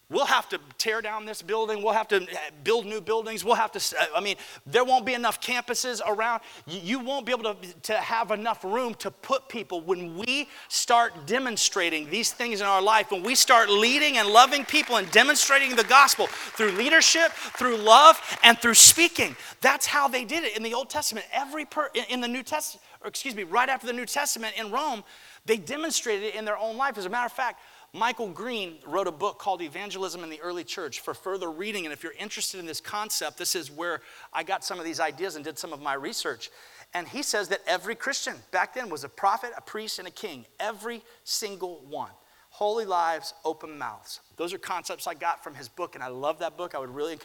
We'll 0.07 0.25
have 0.25 0.47
to 0.49 0.59
tear 0.77 1.01
down 1.01 1.25
this 1.25 1.41
building. 1.41 1.81
We'll 1.81 1.93
have 1.93 2.07
to 2.09 2.17
eh, 2.17 2.37
build 2.63 2.85
new 2.85 3.01
buildings. 3.01 3.43
We'll 3.43 3.55
have 3.55 3.71
to, 3.71 3.97
eh, 3.99 4.05
I 4.15 4.21
mean, 4.21 4.35
there 4.65 4.83
won't 4.83 5.03
be 5.03 5.15
enough 5.15 5.41
campuses 5.41 5.99
around. 6.05 6.41
You 6.67 6.99
won't 6.99 7.25
be 7.25 7.31
able 7.31 7.55
to, 7.55 7.73
to 7.83 7.93
have 7.93 8.29
enough 8.29 8.63
room 8.63 8.93
to 8.95 9.09
put 9.09 9.49
people. 9.49 9.81
When 9.81 10.15
we 10.15 10.47
start 10.67 11.25
demonstrating 11.25 12.07
these 12.11 12.31
things 12.31 12.61
in 12.61 12.67
our 12.67 12.83
life, 12.83 13.09
when 13.09 13.23
we 13.23 13.33
start 13.33 13.69
leading 13.69 14.17
and 14.17 14.27
loving 14.29 14.63
people 14.63 14.97
and 14.97 15.09
demonstrating 15.09 15.75
the 15.75 15.83
gospel 15.83 16.27
through 16.27 16.73
leadership, 16.73 17.31
through 17.31 17.77
love, 17.77 18.21
and 18.43 18.59
through 18.59 18.75
speaking, 18.75 19.35
that's 19.61 19.87
how 19.87 20.07
they 20.07 20.23
did 20.23 20.43
it 20.43 20.55
in 20.55 20.61
the 20.61 20.75
Old 20.75 20.91
Testament. 20.91 21.25
Every 21.33 21.65
per, 21.65 21.89
in 22.09 22.21
the 22.21 22.27
New 22.27 22.43
Testament, 22.43 22.83
excuse 23.03 23.33
me, 23.33 23.41
right 23.41 23.69
after 23.69 23.87
the 23.87 23.93
New 23.93 24.05
Testament 24.05 24.53
in 24.55 24.69
Rome, 24.69 25.03
they 25.45 25.57
demonstrated 25.57 26.23
it 26.23 26.35
in 26.35 26.45
their 26.45 26.57
own 26.57 26.77
life. 26.77 26.97
As 26.97 27.05
a 27.05 27.09
matter 27.09 27.25
of 27.25 27.31
fact, 27.31 27.59
Michael 27.95 28.27
Green 28.27 28.75
wrote 28.85 29.07
a 29.07 29.11
book 29.11 29.39
called 29.39 29.61
Evangelism 29.61 30.21
in 30.21 30.29
the 30.29 30.41
Early 30.41 30.65
Church 30.65 30.99
for 30.99 31.13
further 31.13 31.49
reading. 31.49 31.85
And 31.85 31.93
if 31.93 32.03
you're 32.03 32.11
interested 32.19 32.59
in 32.59 32.65
this 32.65 32.81
concept, 32.81 33.37
this 33.37 33.55
is 33.55 33.71
where 33.71 34.01
I 34.33 34.43
got 34.43 34.65
some 34.65 34.79
of 34.79 34.85
these 34.85 34.99
ideas 34.99 35.37
and 35.37 35.45
did 35.45 35.57
some 35.57 35.71
of 35.71 35.81
my 35.81 35.93
research. 35.93 36.49
And 36.93 37.07
he 37.07 37.23
says 37.23 37.47
that 37.47 37.61
every 37.65 37.95
Christian 37.95 38.35
back 38.51 38.73
then 38.73 38.89
was 38.89 39.05
a 39.05 39.09
prophet, 39.09 39.51
a 39.55 39.61
priest, 39.61 39.99
and 39.99 40.09
a 40.09 40.11
king. 40.11 40.45
Every 40.59 41.03
single 41.23 41.85
one. 41.87 42.11
Holy 42.49 42.83
lives, 42.83 43.33
open 43.45 43.77
mouths. 43.77 44.19
Those 44.35 44.53
are 44.53 44.57
concepts 44.57 45.07
I 45.07 45.13
got 45.13 45.41
from 45.41 45.55
his 45.55 45.69
book, 45.69 45.95
and 45.95 46.03
I 46.03 46.07
love 46.07 46.39
that 46.39 46.57
book. 46.57 46.75
I 46.75 46.79
would 46.79 46.93
really 46.93 47.17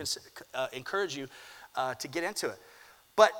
uh, 0.55 0.69
encourage 0.73 1.17
you 1.17 1.27
uh, 1.75 1.95
to 1.95 2.07
get 2.07 2.23
into 2.23 2.49
it. 2.49 2.59
But 3.17 3.33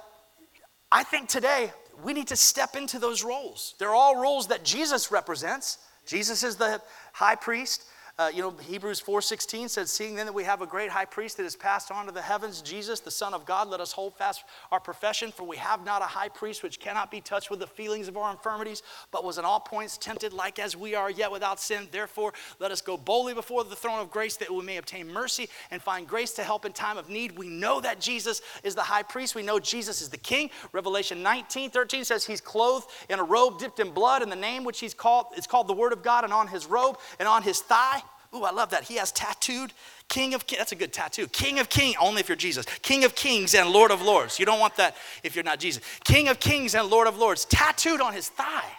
I 0.91 1.05
think 1.05 1.29
today 1.29 1.71
we 2.03 2.13
need 2.13 2.27
to 2.29 2.37
step 2.37 2.75
into 2.75 2.99
those 2.99 3.23
roles. 3.23 3.77
They're 3.79 3.95
all 3.95 4.21
roles 4.21 4.49
that 4.49 4.65
Jesus 4.65 5.13
represents. 5.13 5.79
Jesus 6.07 6.43
is 6.43 6.57
the 6.57 6.81
high 7.13 7.37
priest. 7.37 7.85
Uh, 8.21 8.29
you 8.35 8.43
know, 8.43 8.55
Hebrews 8.69 9.01
4.16 9.01 9.71
says, 9.71 9.91
Seeing 9.91 10.15
then 10.15 10.27
that 10.27 10.35
we 10.35 10.45
have 10.45 10.61
a 10.61 10.67
great 10.67 10.91
high 10.91 11.07
priest 11.07 11.39
that 11.39 11.45
has 11.45 11.57
passed 11.57 11.91
on 11.91 12.05
to 12.05 12.13
the 12.13 12.21
heavens, 12.21 12.61
Jesus, 12.61 13.01
the 13.01 13.11
Son 13.11 13.33
of 13.33 13.47
God, 13.47 13.67
let 13.71 13.81
us 13.81 13.93
hold 13.93 14.15
fast 14.15 14.45
our 14.71 14.79
profession, 14.79 15.33
for 15.33 15.45
we 15.45 15.57
have 15.57 15.87
not 15.87 16.03
a 16.03 16.05
high 16.05 16.29
priest 16.29 16.63
which 16.63 16.81
cannot 16.81 17.11
be 17.11 17.23
touched 17.23 17.49
with 17.49 17.61
the 17.61 17.67
feelings 17.67 18.09
of 18.09 18.19
our 18.19 18.31
infirmities, 18.31 18.83
but 19.11 19.25
was 19.25 19.39
in 19.39 19.47
all 19.47 19.59
points 19.59 19.97
tempted 19.97 20.35
like 20.35 20.59
as 20.59 20.77
we 20.77 20.95
are, 20.95 21.11
yet 21.11 21.33
without 21.33 21.59
sin. 21.59 21.89
Therefore, 21.91 22.35
let 22.59 22.71
us 22.71 22.83
go 22.83 22.99
boldly 22.99 23.33
before 23.33 23.65
the 23.65 23.75
throne 23.75 24.01
of 24.01 24.11
grace 24.11 24.37
that 24.37 24.51
we 24.51 24.63
may 24.63 24.77
obtain 24.77 25.11
mercy 25.11 25.49
and 25.71 25.81
find 25.81 26.07
grace 26.07 26.33
to 26.33 26.43
help 26.43 26.67
in 26.67 26.75
time 26.75 26.99
of 26.99 27.09
need. 27.09 27.39
We 27.39 27.49
know 27.49 27.81
that 27.81 28.03
Jesus 28.03 28.43
is 28.63 28.75
the 28.75 28.83
high 28.83 29.03
priest. 29.03 29.35
We 29.35 29.45
know 29.45 29.59
Jesus 29.59 30.03
is 30.03 30.11
the 30.11 30.19
king. 30.19 30.51
Revelation 30.73 31.23
19, 31.23 31.71
13 31.71 32.05
says 32.05 32.27
he's 32.27 32.43
clothed 32.43 32.87
in 33.09 33.19
a 33.19 33.25
robe 33.25 33.59
dipped 33.59 33.81
in 33.81 33.93
blood, 33.93 34.21
and 34.21 34.31
the 34.31 34.37
name 34.37 34.63
which 34.63 34.79
he's 34.79 34.93
called 34.93 35.29
is 35.39 35.47
called 35.47 35.69
the 35.69 35.73
Word 35.73 35.95
of 35.95 36.03
God, 36.03 36.25
and 36.25 36.35
on 36.35 36.49
his 36.49 36.67
robe 36.67 36.99
and 37.19 37.27
on 37.27 37.43
his 37.43 37.61
thigh 37.61 38.03
Ooh, 38.35 38.45
I 38.45 38.53
love 38.53 38.71
that. 38.71 38.85
He 38.85 38.95
has 38.95 39.11
tattooed 39.11 39.73
King 40.09 40.35
of 40.35 40.47
Kings. 40.47 40.59
That's 40.59 40.73
a 40.73 40.77
good 40.77 40.93
tattoo. 40.93 41.27
King 41.29 41.59
of 41.59 41.69
Kings, 41.69 41.97
only 42.01 42.21
if 42.21 42.29
you're 42.29 42.37
Jesus. 42.37 42.65
King 42.83 43.05
of 43.05 43.15
Kings 43.15 43.55
and 43.55 43.71
Lord 43.71 43.91
of 43.91 44.03
Lords. 44.03 44.39
You 44.39 44.47
don't 44.47 44.61
want 44.61 44.77
that 44.77 44.97
if 45.25 45.35
you're 45.35 45.45
not 45.45 45.59
Jesus. 45.59 45.83
King 46.05 46.29
of 46.29 46.39
Kings 46.39 46.75
and 46.75 46.89
Lord 46.89 47.09
of 47.09 47.19
Lords, 47.19 47.45
tattooed 47.45 48.01
on 48.01 48.13
his 48.13 48.29
thigh. 48.29 48.71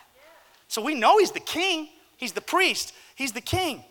So 0.70 0.82
we 0.82 0.96
know 0.96 1.18
he's 1.18 1.32
the 1.32 1.42
king, 1.42 1.90
he's 2.16 2.32
the 2.32 2.42
priest, 2.42 2.94
he's 3.16 3.34
the 3.34 3.42
king. 3.42 3.84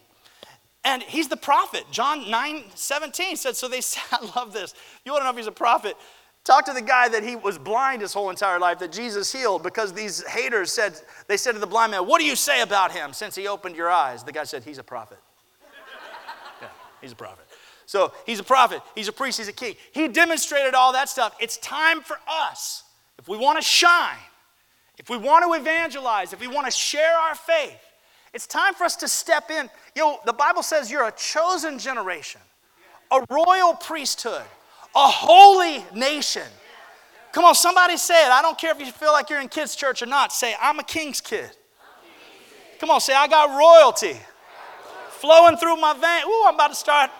And 0.83 1.03
he's 1.03 1.29
the 1.29 1.37
prophet. 1.37 1.85
John 1.90 2.31
9 2.31 2.64
17 2.75 3.37
said, 3.37 3.55
So 3.55 3.68
they 3.68 3.83
said, 3.83 4.03
I 4.12 4.33
love 4.35 4.55
this. 4.55 4.75
You 5.05 5.12
want 5.12 5.20
to 5.20 5.25
know 5.25 5.31
if 5.31 5.37
he's 5.37 5.46
a 5.46 5.53
prophet? 5.53 5.94
Talk 6.42 6.64
to 6.64 6.73
the 6.73 6.81
guy 6.81 7.07
that 7.11 7.23
he 7.23 7.37
was 7.37 7.59
blind 7.59 8.01
his 8.01 8.14
whole 8.14 8.31
entire 8.31 8.59
life 8.59 8.79
that 8.79 8.92
Jesus 8.92 9.31
healed 9.31 9.62
because 9.62 9.92
these 9.92 10.27
haters 10.27 10.73
said, 10.73 10.99
they 11.27 11.37
said 11.37 11.53
to 11.53 11.59
the 11.59 11.66
blind 11.66 11.92
man, 11.92 12.07
What 12.07 12.18
do 12.18 12.27
you 12.27 12.35
say 12.35 12.62
about 12.62 12.92
him 12.92 13.12
since 13.12 13.35
he 13.35 13.46
opened 13.46 13.77
your 13.77 13.90
eyes? 13.90 14.25
The 14.25 14.33
guy 14.33 14.44
said, 14.44 14.64
He's 14.64 14.79
a 14.79 14.83
prophet. 14.83 15.18
He's 17.00 17.12
a 17.12 17.16
prophet. 17.16 17.46
So 17.86 18.12
he's 18.24 18.38
a 18.38 18.44
prophet, 18.44 18.82
he's 18.94 19.08
a 19.08 19.12
priest, 19.12 19.38
he's 19.38 19.48
a 19.48 19.52
king. 19.52 19.74
He 19.92 20.06
demonstrated 20.08 20.74
all 20.74 20.92
that 20.92 21.08
stuff. 21.08 21.34
It's 21.40 21.56
time 21.58 22.02
for 22.02 22.16
us, 22.28 22.84
if 23.18 23.28
we 23.28 23.36
want 23.36 23.58
to 23.58 23.62
shine, 23.62 24.16
if 24.98 25.10
we 25.10 25.16
want 25.16 25.44
to 25.44 25.60
evangelize, 25.60 26.32
if 26.32 26.40
we 26.40 26.46
want 26.46 26.66
to 26.66 26.72
share 26.72 27.16
our 27.16 27.34
faith, 27.34 27.80
it's 28.32 28.46
time 28.46 28.74
for 28.74 28.84
us 28.84 28.94
to 28.96 29.08
step 29.08 29.50
in. 29.50 29.68
You 29.96 30.02
know, 30.02 30.20
the 30.24 30.32
Bible 30.32 30.62
says 30.62 30.90
you're 30.90 31.08
a 31.08 31.12
chosen 31.12 31.78
generation, 31.78 32.40
a 33.10 33.24
royal 33.28 33.74
priesthood 33.74 34.44
a 34.94 35.08
holy 35.08 35.84
nation. 35.94 36.42
Come 37.32 37.44
on, 37.44 37.54
somebody 37.54 37.96
say 37.96 38.26
it. 38.26 38.30
I 38.30 38.42
don't 38.42 38.58
care 38.58 38.72
if 38.72 38.80
you 38.80 38.90
feel 38.90 39.12
like 39.12 39.30
you're 39.30 39.40
in 39.40 39.48
kids' 39.48 39.76
church 39.76 40.02
or 40.02 40.06
not. 40.06 40.32
Say, 40.32 40.54
I'm 40.60 40.78
a 40.80 40.82
king's 40.82 41.20
kid. 41.20 41.50
Come 42.80 42.90
on, 42.90 43.00
say, 43.00 43.14
I 43.14 43.28
got 43.28 43.56
royalty 43.56 44.18
flowing 45.20 45.56
through 45.56 45.76
my 45.76 45.92
veins. 45.92 46.24
Ooh, 46.26 46.44
I'm 46.46 46.54
about 46.54 46.68
to 46.68 46.74
start 46.74 47.11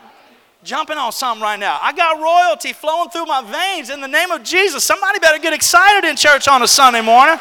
jumping 0.63 0.97
on 0.97 1.13
something 1.13 1.43
right 1.43 1.59
now. 1.59 1.79
I 1.81 1.93
got 1.93 2.21
royalty 2.21 2.73
flowing 2.73 3.11
through 3.11 3.27
my 3.27 3.43
veins 3.43 3.91
in 3.91 4.01
the 4.01 4.09
name 4.09 4.31
of 4.31 4.43
Jesus. 4.43 4.85
Somebody 4.85 5.19
better 5.19 5.39
get 5.39 5.53
excited 5.53 6.09
in 6.09 6.17
church 6.17 6.49
on 6.49 6.63
a 6.63 6.69
Sunday 6.69 7.01
morning. 7.01 7.39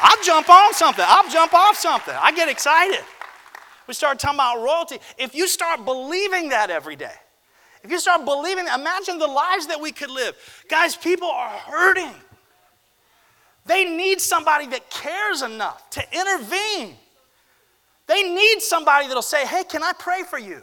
I'll 0.00 0.22
jump 0.22 0.48
on 0.48 0.74
something. 0.74 1.04
I'll 1.06 1.30
jump 1.30 1.54
off 1.54 1.76
something. 1.76 2.14
I 2.20 2.32
get 2.32 2.48
excited. 2.48 3.04
We 3.86 3.94
start 3.94 4.18
talking 4.18 4.36
about 4.36 4.62
royalty. 4.62 4.98
If 5.18 5.34
you 5.34 5.46
start 5.46 5.84
believing 5.84 6.48
that 6.50 6.70
every 6.70 6.96
day, 6.96 7.12
if 7.82 7.90
you 7.90 7.98
start 7.98 8.24
believing, 8.24 8.66
imagine 8.66 9.18
the 9.18 9.26
lives 9.26 9.66
that 9.66 9.80
we 9.80 9.92
could 9.92 10.10
live. 10.10 10.34
Guys, 10.68 10.96
people 10.96 11.28
are 11.28 11.50
hurting. 11.50 12.10
They 13.66 13.84
need 13.84 14.20
somebody 14.20 14.66
that 14.68 14.90
cares 14.90 15.42
enough 15.42 15.88
to 15.90 16.02
intervene. 16.12 16.96
They 18.06 18.22
need 18.22 18.60
somebody 18.60 19.06
that'll 19.08 19.22
say, 19.22 19.46
"Hey, 19.46 19.64
can 19.64 19.82
I 19.82 19.92
pray 19.98 20.22
for 20.22 20.38
you?" 20.38 20.62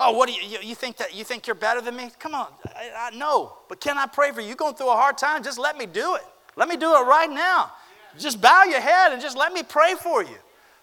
Oh, 0.00 0.12
what 0.12 0.28
do 0.28 0.34
you, 0.34 0.58
you, 0.62 0.74
think 0.76 0.96
that 0.98 1.12
you 1.12 1.24
think 1.24 1.48
you're 1.48 1.56
better 1.56 1.80
than 1.80 1.96
me? 1.96 2.10
Come 2.20 2.32
on, 2.32 2.46
I, 2.66 3.10
I, 3.10 3.16
no, 3.16 3.58
but 3.68 3.80
can 3.80 3.98
I 3.98 4.06
pray 4.06 4.30
for 4.30 4.40
you? 4.40 4.46
You're 4.46 4.56
going 4.56 4.74
through 4.74 4.90
a 4.90 4.96
hard 4.96 5.18
time. 5.18 5.42
Just 5.42 5.58
let 5.58 5.76
me 5.76 5.86
do 5.86 6.14
it. 6.14 6.22
Let 6.54 6.68
me 6.68 6.76
do 6.76 6.94
it 6.94 7.02
right 7.02 7.30
now. 7.30 7.72
Just 8.16 8.40
bow 8.40 8.62
your 8.64 8.80
head 8.80 9.12
and 9.12 9.20
just 9.20 9.36
let 9.36 9.52
me 9.52 9.62
pray 9.62 9.94
for 10.00 10.22
you. 10.22 10.36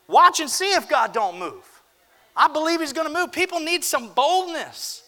Watch 0.07 0.39
and 0.39 0.49
see 0.49 0.73
if 0.73 0.89
God 0.89 1.13
don't 1.13 1.39
move. 1.39 1.63
I 2.35 2.47
believe 2.49 2.81
he's 2.81 2.93
going 2.93 3.07
to 3.07 3.13
move. 3.13 3.31
People 3.31 3.59
need 3.59 3.83
some 3.83 4.09
boldness. 4.13 5.03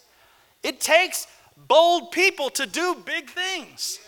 It 0.62 0.80
takes 0.80 1.26
bold 1.68 2.10
people 2.10 2.50
to 2.50 2.66
do 2.66 2.96
big 3.04 3.30
things. 3.30 3.98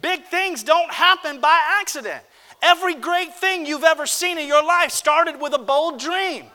Big 0.00 0.24
things 0.24 0.62
don't 0.62 0.92
happen 0.92 1.40
by 1.40 1.58
accident. 1.80 2.22
Every 2.62 2.94
great 2.94 3.34
thing 3.34 3.66
you've 3.66 3.84
ever 3.84 4.06
seen 4.06 4.38
in 4.38 4.46
your 4.46 4.64
life 4.64 4.90
started 4.90 5.40
with 5.40 5.54
a 5.54 5.58
bold 5.58 6.00
dream. 6.00 6.46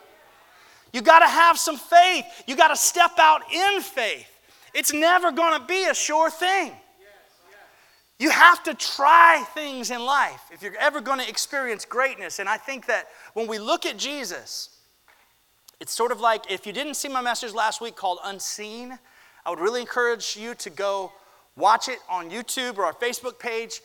You 0.93 1.01
got 1.01 1.19
to 1.19 1.27
have 1.27 1.57
some 1.57 1.77
faith. 1.77 2.25
You 2.47 2.55
got 2.55 2.69
to 2.69 2.75
step 2.75 3.11
out 3.17 3.41
in 3.51 3.81
faith. 3.81 4.27
It's 4.73 4.93
never 4.93 5.31
going 5.31 5.59
to 5.59 5.65
be 5.65 5.85
a 5.85 5.93
sure 5.93 6.29
thing. 6.29 6.73
You 8.19 8.29
have 8.29 8.61
to 8.63 8.75
try 8.75 9.43
things 9.55 9.89
in 9.89 9.99
life 10.05 10.41
if 10.51 10.61
you're 10.61 10.77
ever 10.79 11.01
going 11.01 11.19
to 11.19 11.27
experience 11.27 11.85
greatness. 11.85 12.37
And 12.37 12.47
I 12.47 12.57
think 12.57 12.85
that 12.85 13.07
when 13.33 13.47
we 13.47 13.57
look 13.57 13.85
at 13.85 13.97
Jesus, 13.97 14.69
it's 15.79 15.91
sort 15.91 16.11
of 16.11 16.19
like 16.19 16.51
if 16.51 16.67
you 16.67 16.73
didn't 16.73 16.93
see 16.93 17.09
my 17.09 17.21
message 17.21 17.53
last 17.53 17.81
week 17.81 17.95
called 17.95 18.19
Unseen, 18.23 18.99
I 19.43 19.49
would 19.49 19.59
really 19.59 19.81
encourage 19.81 20.37
you 20.39 20.53
to 20.53 20.69
go 20.69 21.11
watch 21.55 21.89
it 21.89 21.97
on 22.07 22.29
YouTube 22.29 22.77
or 22.77 22.85
our 22.85 22.93
Facebook 22.93 23.39
page. 23.39 23.81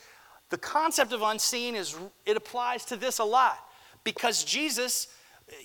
The 0.49 0.57
concept 0.57 1.11
of 1.13 1.21
unseen 1.21 1.75
is 1.75 1.95
it 2.25 2.37
applies 2.37 2.85
to 2.85 2.95
this 2.95 3.19
a 3.19 3.23
lot 3.23 3.59
because 4.03 4.43
Jesus, 4.43 5.07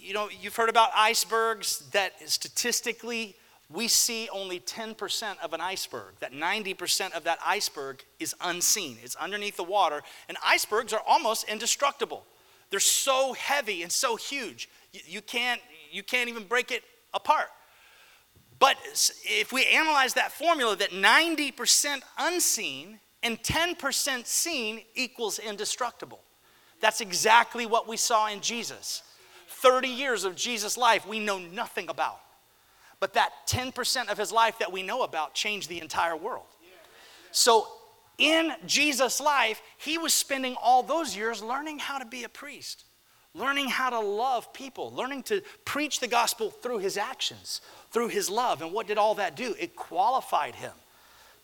you 0.00 0.14
know, 0.14 0.28
you've 0.40 0.56
heard 0.56 0.68
about 0.68 0.90
icebergs 0.94 1.88
that 1.92 2.12
statistically 2.28 3.36
we 3.72 3.88
see 3.88 4.28
only 4.30 4.60
10% 4.60 5.38
of 5.42 5.52
an 5.52 5.60
iceberg, 5.60 6.14
that 6.20 6.32
90% 6.32 7.12
of 7.12 7.24
that 7.24 7.38
iceberg 7.44 8.04
is 8.18 8.34
unseen. 8.40 8.98
It's 9.02 9.14
underneath 9.16 9.56
the 9.56 9.64
water, 9.64 10.02
and 10.28 10.36
icebergs 10.44 10.92
are 10.92 11.02
almost 11.06 11.48
indestructible. 11.48 12.24
They're 12.70 12.80
so 12.80 13.32
heavy 13.34 13.82
and 13.82 13.92
so 13.92 14.16
huge. 14.16 14.68
You, 14.92 15.22
can't 15.22 15.60
you 15.90 16.02
can't 16.02 16.28
even 16.28 16.44
break 16.44 16.70
it 16.70 16.82
apart. 17.14 17.48
But 18.58 18.76
if 19.24 19.52
we 19.52 19.66
analyze 19.66 20.14
that 20.14 20.32
formula, 20.32 20.76
that 20.76 20.90
90% 20.90 22.00
unseen 22.18 23.00
and 23.22 23.40
10% 23.42 24.26
seen 24.26 24.82
equals 24.94 25.38
indestructible. 25.38 26.20
That's 26.80 27.00
exactly 27.00 27.66
what 27.66 27.86
we 27.86 27.96
saw 27.96 28.28
in 28.28 28.40
Jesus. 28.40 29.02
30 29.48 29.88
years 29.88 30.24
of 30.24 30.34
Jesus' 30.34 30.76
life 30.76 31.06
we 31.06 31.20
know 31.20 31.38
nothing 31.38 31.88
about. 31.88 32.20
But 33.00 33.14
that 33.14 33.30
10% 33.48 34.10
of 34.10 34.18
his 34.18 34.32
life 34.32 34.58
that 34.58 34.72
we 34.72 34.82
know 34.82 35.02
about 35.02 35.34
changed 35.34 35.68
the 35.68 35.80
entire 35.80 36.16
world. 36.16 36.46
So 37.30 37.68
in 38.18 38.52
Jesus' 38.66 39.20
life, 39.20 39.62
he 39.78 39.98
was 39.98 40.12
spending 40.12 40.56
all 40.60 40.82
those 40.82 41.16
years 41.16 41.42
learning 41.42 41.78
how 41.78 41.98
to 41.98 42.04
be 42.04 42.24
a 42.24 42.28
priest 42.28 42.84
learning 43.34 43.68
how 43.68 43.90
to 43.90 44.00
love 44.00 44.52
people, 44.52 44.92
learning 44.92 45.22
to 45.24 45.42
preach 45.64 46.00
the 46.00 46.08
gospel 46.08 46.50
through 46.50 46.78
his 46.78 46.96
actions, 46.96 47.60
through 47.90 48.08
his 48.08 48.28
love. 48.28 48.62
And 48.62 48.72
what 48.72 48.86
did 48.86 48.98
all 48.98 49.14
that 49.16 49.36
do? 49.36 49.54
It 49.58 49.74
qualified 49.74 50.54
him 50.54 50.72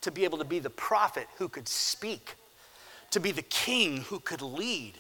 to 0.03 0.11
be 0.11 0.25
able 0.25 0.39
to 0.39 0.45
be 0.45 0.59
the 0.59 0.71
prophet 0.71 1.27
who 1.37 1.49
could 1.49 1.69
speak, 1.69 2.35
to 3.11 3.21
be 3.21 3.33
the 3.33 3.43
king 3.43 3.99
who 4.03 4.21
could 4.21 4.43
lead. 4.43 4.95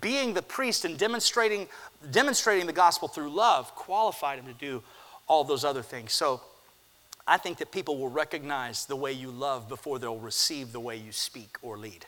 Being 0.00 0.34
the 0.34 0.42
priest 0.42 0.84
and 0.84 0.98
demonstrating, 0.98 1.66
demonstrating 2.10 2.66
the 2.66 2.72
gospel 2.72 3.08
through 3.08 3.30
love 3.30 3.74
qualified 3.74 4.38
him 4.38 4.46
to 4.46 4.52
do 4.52 4.82
all 5.26 5.44
those 5.44 5.64
other 5.64 5.82
things. 5.82 6.12
So 6.12 6.42
I 7.26 7.38
think 7.38 7.58
that 7.58 7.72
people 7.72 7.96
will 7.98 8.10
recognize 8.10 8.86
the 8.86 8.96
way 8.96 9.12
you 9.12 9.30
love 9.30 9.68
before 9.68 9.98
they'll 9.98 10.18
receive 10.18 10.72
the 10.72 10.80
way 10.80 10.96
you 10.96 11.12
speak 11.12 11.56
or 11.62 11.78
lead 11.78 12.04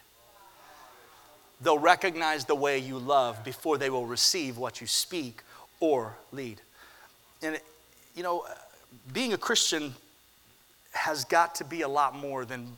they'll 1.61 1.79
recognize 1.79 2.45
the 2.45 2.55
way 2.55 2.79
you 2.79 2.99
love 2.99 3.45
before 3.45 3.79
they 3.79 3.91
will 3.91 4.07
receive 4.07 4.57
what 4.57 4.81
you 4.81 4.87
speak 4.87 5.43
or 5.79 6.17
lead. 6.33 6.61
And, 7.43 7.59
you 8.15 8.23
know, 8.23 8.47
being 9.13 9.33
a 9.33 9.39
Christian 9.39 9.95
has 10.93 11.25
got 11.25 11.55
to 11.57 11.65
be 11.65 11.83
a 11.83 11.89
lot 11.89 12.15
more 12.15 12.45
than 12.45 12.77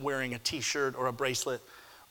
wearing 0.00 0.34
a 0.34 0.38
t 0.38 0.60
shirt 0.60 0.94
or 0.96 1.06
a 1.06 1.12
bracelet 1.12 1.60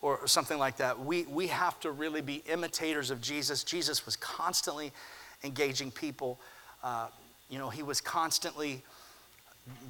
or 0.02 0.28
something 0.28 0.58
like 0.58 0.78
that. 0.78 1.00
We, 1.00 1.24
we 1.24 1.48
have 1.48 1.80
to 1.80 1.92
really 1.92 2.22
be 2.22 2.44
imitators 2.50 3.10
of 3.10 3.22
Jesus. 3.22 3.64
Jesus 3.64 4.06
was 4.06 4.18
constantly 4.18 4.92
engaging 5.44 5.92
people. 5.92 6.40
Uh, 6.84 7.08
you 7.50 7.58
know, 7.58 7.70
he 7.70 7.84
was 7.84 8.02
constantly 8.02 8.82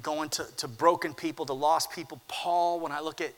going 0.02 0.28
to, 0.30 0.46
to 0.58 0.68
broken 0.68 1.14
people, 1.14 1.44
to 1.46 1.52
lost 1.52 1.90
people. 1.90 2.20
Paul, 2.28 2.78
when 2.78 2.92
I 2.92 3.00
look 3.00 3.20
at 3.20 3.32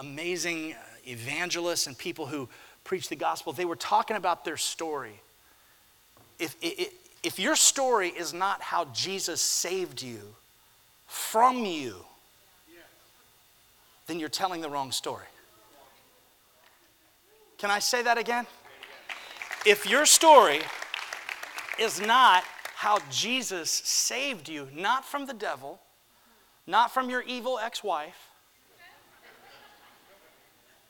amazing 0.00 0.74
evangelists 1.06 1.86
and 1.86 1.96
people 1.96 2.26
who 2.26 2.46
preach 2.84 3.08
the 3.08 3.16
gospel, 3.16 3.54
they 3.54 3.64
were 3.64 3.76
talking 3.76 4.16
about 4.16 4.44
their 4.44 4.58
story. 4.58 5.18
If, 6.38 6.56
if, 6.60 6.92
if 7.22 7.38
your 7.38 7.56
story 7.56 8.08
is 8.08 8.34
not 8.34 8.60
how 8.60 8.84
Jesus 8.86 9.40
saved 9.40 10.02
you 10.02 10.34
from 11.12 11.66
you, 11.66 11.94
then 14.06 14.18
you're 14.18 14.30
telling 14.30 14.62
the 14.62 14.70
wrong 14.70 14.90
story. 14.90 15.26
Can 17.58 17.70
I 17.70 17.80
say 17.80 18.02
that 18.02 18.16
again? 18.16 18.46
If 19.66 19.88
your 19.88 20.06
story 20.06 20.62
is 21.78 22.00
not 22.00 22.44
how 22.76 22.98
Jesus 23.10 23.70
saved 23.70 24.48
you, 24.48 24.68
not 24.74 25.04
from 25.04 25.26
the 25.26 25.34
devil, 25.34 25.80
not 26.66 26.92
from 26.94 27.10
your 27.10 27.20
evil 27.22 27.58
ex 27.58 27.84
wife, 27.84 28.30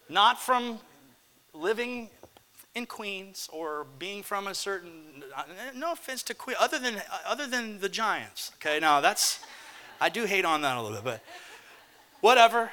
not 0.09 0.40
from 0.40 0.78
living 1.53 2.11
in 2.76 2.86
Queens 2.86 3.51
or 3.53 3.86
being 3.99 4.22
from 4.22 4.46
a 4.46 4.55
certain, 4.55 5.24
no 5.74 5.92
offense 5.92 6.22
to 6.22 6.34
Queens, 6.34 6.59
other 6.61 6.78
than, 6.78 7.03
other 7.26 7.49
than 7.49 7.80
the 7.80 7.88
Giants. 7.88 8.53
Okay, 8.55 8.78
now 8.78 9.01
that's, 9.01 9.40
I 10.03 10.09
do 10.09 10.24
hate 10.24 10.44
on 10.44 10.62
that 10.62 10.76
a 10.76 10.82
little 10.82 10.96
bit, 10.96 11.05
but 11.05 11.24
whatever. 12.20 12.72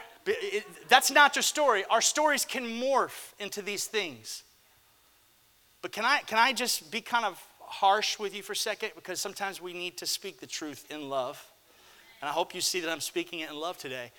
That's 0.87 1.11
not 1.11 1.35
your 1.35 1.43
story. 1.43 1.85
Our 1.87 2.01
stories 2.01 2.43
can 2.43 2.65
morph 2.65 3.33
into 3.37 3.61
these 3.61 3.85
things. 3.85 4.41
But 5.83 5.91
can 5.91 6.05
I, 6.05 6.21
can 6.25 6.39
I 6.39 6.53
just 6.53 6.91
be 6.91 7.01
kind 7.01 7.25
of 7.25 7.39
harsh 7.59 8.17
with 8.17 8.35
you 8.35 8.41
for 8.41 8.53
a 8.53 8.55
second? 8.55 8.93
Because 8.95 9.21
sometimes 9.21 9.61
we 9.61 9.73
need 9.73 9.95
to 9.97 10.07
speak 10.07 10.39
the 10.39 10.47
truth 10.47 10.87
in 10.89 11.07
love. 11.07 11.39
And 12.19 12.27
I 12.27 12.31
hope 12.31 12.55
you 12.55 12.61
see 12.61 12.79
that 12.79 12.89
I'm 12.89 12.99
speaking 12.99 13.41
it 13.41 13.51
in 13.51 13.55
love 13.55 13.77
today. 13.77 14.11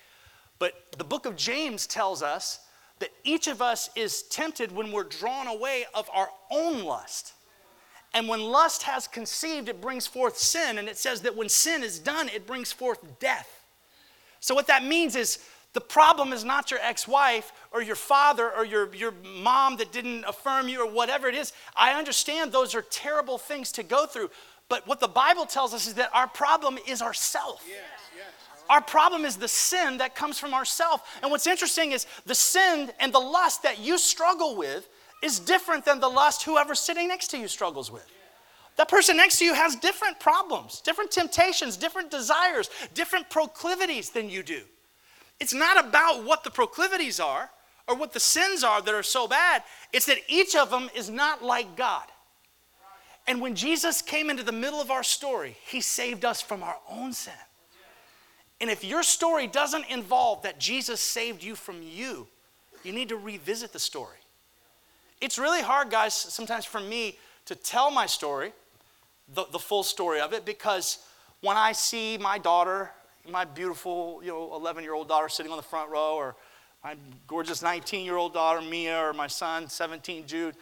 But 0.57 0.73
the 0.97 1.03
book 1.03 1.25
of 1.25 1.35
James 1.35 1.87
tells 1.87 2.23
us 2.23 2.61
that 2.99 3.09
each 3.25 3.47
of 3.47 3.61
us 3.61 3.89
is 3.97 4.23
tempted 4.23 4.71
when 4.71 4.89
we're 4.89 5.03
drawn 5.03 5.47
away 5.47 5.83
of 5.93 6.09
our 6.13 6.29
own 6.49 6.85
lust. 6.85 7.33
And 8.13 8.27
when 8.27 8.41
lust 8.41 8.83
has 8.83 9.07
conceived, 9.07 9.69
it 9.69 9.79
brings 9.79 10.05
forth 10.05 10.37
sin. 10.37 10.77
And 10.77 10.89
it 10.89 10.97
says 10.97 11.21
that 11.21 11.35
when 11.35 11.49
sin 11.49 11.83
is 11.83 11.99
done, 11.99 12.27
it 12.29 12.45
brings 12.45 12.71
forth 12.71 12.99
death. 13.19 13.63
So, 14.41 14.53
what 14.53 14.67
that 14.67 14.83
means 14.83 15.15
is 15.15 15.39
the 15.73 15.81
problem 15.81 16.33
is 16.33 16.43
not 16.43 16.71
your 16.71 16.81
ex 16.81 17.07
wife 17.07 17.53
or 17.71 17.81
your 17.81 17.95
father 17.95 18.51
or 18.51 18.65
your, 18.65 18.93
your 18.93 19.13
mom 19.41 19.77
that 19.77 19.91
didn't 19.91 20.25
affirm 20.25 20.67
you 20.67 20.85
or 20.85 20.91
whatever 20.91 21.27
it 21.27 21.35
is. 21.35 21.53
I 21.75 21.93
understand 21.93 22.51
those 22.51 22.75
are 22.75 22.81
terrible 22.81 23.37
things 23.37 23.71
to 23.73 23.83
go 23.83 24.05
through. 24.05 24.29
But 24.67 24.87
what 24.87 24.99
the 24.99 25.07
Bible 25.07 25.45
tells 25.45 25.73
us 25.73 25.87
is 25.87 25.93
that 25.95 26.09
our 26.13 26.27
problem 26.27 26.77
is 26.87 27.01
ourself. 27.01 27.63
Yes, 27.67 27.77
yes. 28.15 28.25
Our 28.69 28.81
problem 28.81 29.25
is 29.25 29.37
the 29.37 29.47
sin 29.47 29.97
that 29.97 30.15
comes 30.15 30.39
from 30.39 30.53
ourself. 30.53 31.19
And 31.21 31.31
what's 31.31 31.47
interesting 31.47 31.91
is 31.91 32.05
the 32.25 32.35
sin 32.35 32.91
and 32.99 33.13
the 33.13 33.19
lust 33.19 33.63
that 33.63 33.79
you 33.79 33.97
struggle 33.97 34.55
with 34.55 34.87
is 35.21 35.39
different 35.39 35.85
than 35.85 35.99
the 35.99 36.09
lust 36.09 36.43
whoever's 36.43 36.79
sitting 36.79 37.07
next 37.07 37.27
to 37.29 37.37
you 37.37 37.47
struggles 37.47 37.91
with. 37.91 38.05
That 38.77 38.89
person 38.89 39.17
next 39.17 39.39
to 39.39 39.45
you 39.45 39.53
has 39.53 39.75
different 39.75 40.19
problems, 40.19 40.81
different 40.81 41.11
temptations, 41.11 41.77
different 41.77 42.09
desires, 42.09 42.69
different 42.93 43.29
proclivities 43.29 44.09
than 44.09 44.29
you 44.29 44.43
do. 44.43 44.61
It's 45.39 45.53
not 45.53 45.83
about 45.83 46.23
what 46.23 46.43
the 46.43 46.51
proclivities 46.51 47.19
are 47.19 47.49
or 47.87 47.95
what 47.95 48.13
the 48.13 48.19
sins 48.19 48.63
are 48.63 48.81
that 48.81 48.93
are 48.93 49.03
so 49.03 49.27
bad, 49.27 49.63
it's 49.91 50.05
that 50.05 50.19
each 50.27 50.55
of 50.55 50.69
them 50.69 50.89
is 50.95 51.09
not 51.09 51.43
like 51.43 51.75
God. 51.75 52.05
And 53.27 53.41
when 53.41 53.55
Jesus 53.55 54.01
came 54.01 54.29
into 54.29 54.43
the 54.43 54.51
middle 54.51 54.81
of 54.81 54.91
our 54.91 55.03
story, 55.03 55.57
he 55.67 55.81
saved 55.81 56.25
us 56.25 56.41
from 56.41 56.63
our 56.63 56.77
own 56.89 57.13
sin. 57.13 57.33
And 58.59 58.69
if 58.69 58.83
your 58.83 59.03
story 59.03 59.47
doesn't 59.47 59.89
involve 59.89 60.43
that 60.43 60.59
Jesus 60.59 61.01
saved 61.01 61.43
you 61.43 61.55
from 61.55 61.81
you, 61.81 62.27
you 62.83 62.93
need 62.93 63.09
to 63.09 63.17
revisit 63.17 63.73
the 63.73 63.79
story. 63.79 64.17
It's 65.21 65.37
really 65.37 65.61
hard, 65.61 65.91
guys, 65.91 66.15
sometimes 66.15 66.65
for 66.65 66.79
me 66.79 67.19
to 67.45 67.53
tell 67.53 67.91
my 67.91 68.07
story, 68.07 68.53
the, 69.33 69.45
the 69.51 69.59
full 69.59 69.83
story 69.83 70.19
of 70.19 70.33
it, 70.33 70.45
because 70.45 70.97
when 71.41 71.57
I 71.57 71.73
see 71.73 72.17
my 72.17 72.39
daughter, 72.39 72.91
my 73.29 73.45
beautiful, 73.45 74.19
you 74.23 74.29
know, 74.29 74.55
11 74.55 74.83
year 74.83 74.95
old 74.95 75.07
daughter 75.07 75.29
sitting 75.29 75.51
on 75.51 75.57
the 75.57 75.63
front 75.63 75.91
row, 75.91 76.15
or 76.15 76.35
my 76.83 76.95
gorgeous 77.27 77.61
19 77.61 78.03
year 78.03 78.15
old 78.15 78.33
daughter, 78.33 78.61
Mia, 78.61 78.99
or 78.99 79.13
my 79.13 79.27
son, 79.27 79.69
17, 79.69 80.25
Jude, 80.25 80.55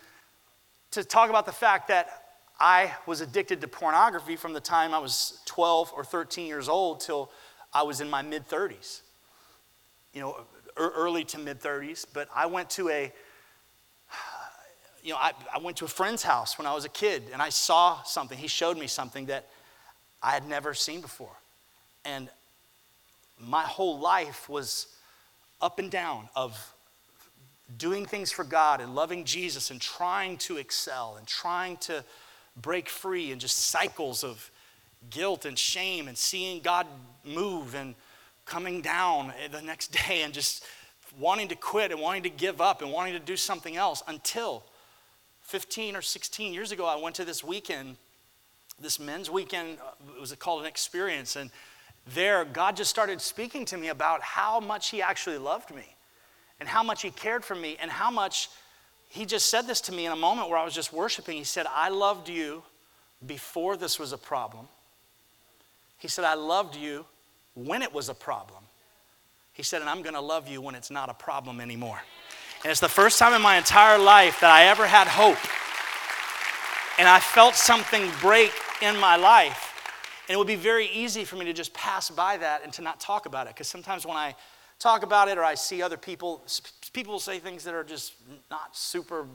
to 0.91 1.05
talk 1.05 1.29
about 1.29 1.45
the 1.45 1.53
fact 1.53 1.87
that 1.87 2.25
I 2.59 2.91
was 3.05 3.21
addicted 3.21 3.61
to 3.61 3.67
pornography 3.69 4.35
from 4.35 4.51
the 4.51 4.59
time 4.59 4.93
I 4.93 4.99
was 4.99 5.39
12 5.45 5.93
or 5.95 6.03
13 6.03 6.45
years 6.45 6.67
old 6.67 6.99
till 6.99 7.31
I 7.73 7.83
was 7.83 8.01
in 8.01 8.09
my 8.09 8.21
mid 8.21 8.47
30s. 8.49 9.01
You 10.13 10.19
know, 10.19 10.45
early 10.75 11.23
to 11.25 11.39
mid 11.39 11.61
30s, 11.61 12.05
but 12.11 12.27
I 12.35 12.45
went 12.47 12.69
to 12.71 12.89
a 12.89 13.13
you 15.09 15.15
know, 15.15 15.21
I, 15.21 15.31
I 15.55 15.57
went 15.57 15.75
to 15.77 15.85
a 15.85 15.87
friend's 15.87 16.21
house 16.21 16.59
when 16.59 16.67
I 16.67 16.75
was 16.75 16.85
a 16.85 16.89
kid 16.89 17.23
and 17.33 17.41
I 17.41 17.49
saw 17.49 18.03
something. 18.03 18.37
He 18.37 18.47
showed 18.47 18.77
me 18.77 18.85
something 18.85 19.25
that 19.25 19.47
I 20.21 20.33
had 20.33 20.47
never 20.47 20.75
seen 20.75 21.01
before. 21.01 21.35
And 22.05 22.29
my 23.39 23.63
whole 23.63 23.97
life 23.97 24.47
was 24.47 24.85
up 25.63 25.79
and 25.79 25.89
down 25.89 26.29
of 26.35 26.75
doing 27.75 28.05
things 28.05 28.31
for 28.31 28.43
God 28.43 28.81
and 28.81 28.93
loving 28.93 29.25
Jesus 29.25 29.71
and 29.71 29.81
trying 29.81 30.37
to 30.37 30.57
excel 30.57 31.15
and 31.17 31.25
trying 31.25 31.77
to 31.77 32.05
break 32.61 32.87
free 32.87 33.31
and 33.31 33.41
just 33.41 33.57
cycles 33.57 34.23
of 34.23 34.51
guilt 35.09 35.43
and 35.43 35.57
shame 35.57 36.07
and 36.07 36.15
seeing 36.15 36.61
God 36.61 36.85
move 37.25 37.73
and 37.73 37.95
coming 38.45 38.81
down 38.81 39.33
the 39.51 39.63
next 39.63 39.87
day 40.07 40.21
and 40.21 40.35
just 40.35 40.63
wanting 41.17 41.47
to 41.47 41.55
quit 41.55 41.91
and 41.91 41.99
wanting 41.99 42.21
to 42.21 42.29
give 42.29 42.61
up 42.61 42.83
and 42.83 42.91
wanting 42.91 43.13
to 43.13 43.19
do 43.19 43.35
something 43.35 43.75
else 43.75 44.03
until 44.07 44.63
15 45.49 45.95
or 45.95 46.01
16 46.03 46.53
years 46.53 46.71
ago, 46.71 46.85
I 46.85 46.95
went 46.95 47.15
to 47.15 47.25
this 47.25 47.43
weekend, 47.43 47.97
this 48.79 48.99
men's 48.99 49.31
weekend. 49.31 49.79
Uh, 49.79 50.13
it 50.15 50.21
was 50.21 50.31
called 50.35 50.61
an 50.61 50.67
experience. 50.67 51.35
And 51.35 51.49
there, 52.13 52.45
God 52.45 52.77
just 52.77 52.91
started 52.91 53.19
speaking 53.19 53.65
to 53.65 53.77
me 53.77 53.87
about 53.87 54.21
how 54.21 54.59
much 54.59 54.91
He 54.91 55.01
actually 55.01 55.39
loved 55.39 55.73
me 55.73 55.95
and 56.59 56.69
how 56.69 56.83
much 56.83 57.01
He 57.01 57.09
cared 57.09 57.43
for 57.43 57.55
me 57.55 57.77
and 57.81 57.89
how 57.89 58.11
much 58.11 58.49
He 59.07 59.25
just 59.25 59.49
said 59.49 59.65
this 59.65 59.81
to 59.81 59.91
me 59.91 60.05
in 60.05 60.11
a 60.11 60.15
moment 60.15 60.49
where 60.49 60.57
I 60.59 60.63
was 60.63 60.75
just 60.75 60.93
worshiping. 60.93 61.35
He 61.35 61.43
said, 61.43 61.65
I 61.67 61.89
loved 61.89 62.29
you 62.29 62.61
before 63.25 63.75
this 63.75 63.97
was 63.97 64.13
a 64.13 64.19
problem. 64.19 64.67
He 65.97 66.07
said, 66.07 66.25
I 66.25 66.35
loved 66.35 66.75
you 66.75 67.05
when 67.55 67.81
it 67.81 67.91
was 67.91 68.07
a 68.07 68.13
problem. 68.13 68.63
He 69.53 69.63
said, 69.63 69.81
and 69.81 69.89
I'm 69.89 70.03
going 70.03 70.13
to 70.13 70.21
love 70.21 70.47
you 70.47 70.61
when 70.61 70.75
it's 70.75 70.91
not 70.91 71.09
a 71.09 71.13
problem 71.13 71.59
anymore. 71.59 71.99
And 72.63 72.71
it's 72.71 72.81
the 72.81 72.89
first 72.89 73.19
time 73.19 73.33
in 73.33 73.41
my 73.41 73.57
entire 73.57 73.97
life 73.97 74.41
that 74.41 74.51
I 74.51 74.65
ever 74.65 74.85
had 74.85 75.07
hope. 75.07 75.37
And 76.99 77.07
I 77.07 77.19
felt 77.19 77.55
something 77.55 78.11
break 78.19 78.51
in 78.81 78.97
my 78.99 79.15
life. 79.15 79.73
And 80.27 80.35
it 80.35 80.37
would 80.37 80.47
be 80.47 80.55
very 80.55 80.87
easy 80.87 81.23
for 81.23 81.37
me 81.37 81.45
to 81.45 81.53
just 81.53 81.73
pass 81.73 82.09
by 82.09 82.35
that 82.37 82.63
and 82.63 82.73
to 82.73 82.81
not 82.81 82.99
talk 82.99 83.25
about 83.25 83.47
it. 83.47 83.53
Because 83.53 83.67
sometimes 83.67 84.05
when 84.05 84.17
I 84.17 84.35
talk 84.77 85.03
about 85.03 85.29
it 85.29 85.37
or 85.37 85.43
I 85.43 85.55
see 85.55 85.81
other 85.81 85.95
people, 85.95 86.43
people 86.91 87.17
say 87.19 87.39
things 87.39 87.63
that 87.63 87.73
are 87.73 87.83
just 87.83 88.13
not 88.51 88.75
super 88.75 89.25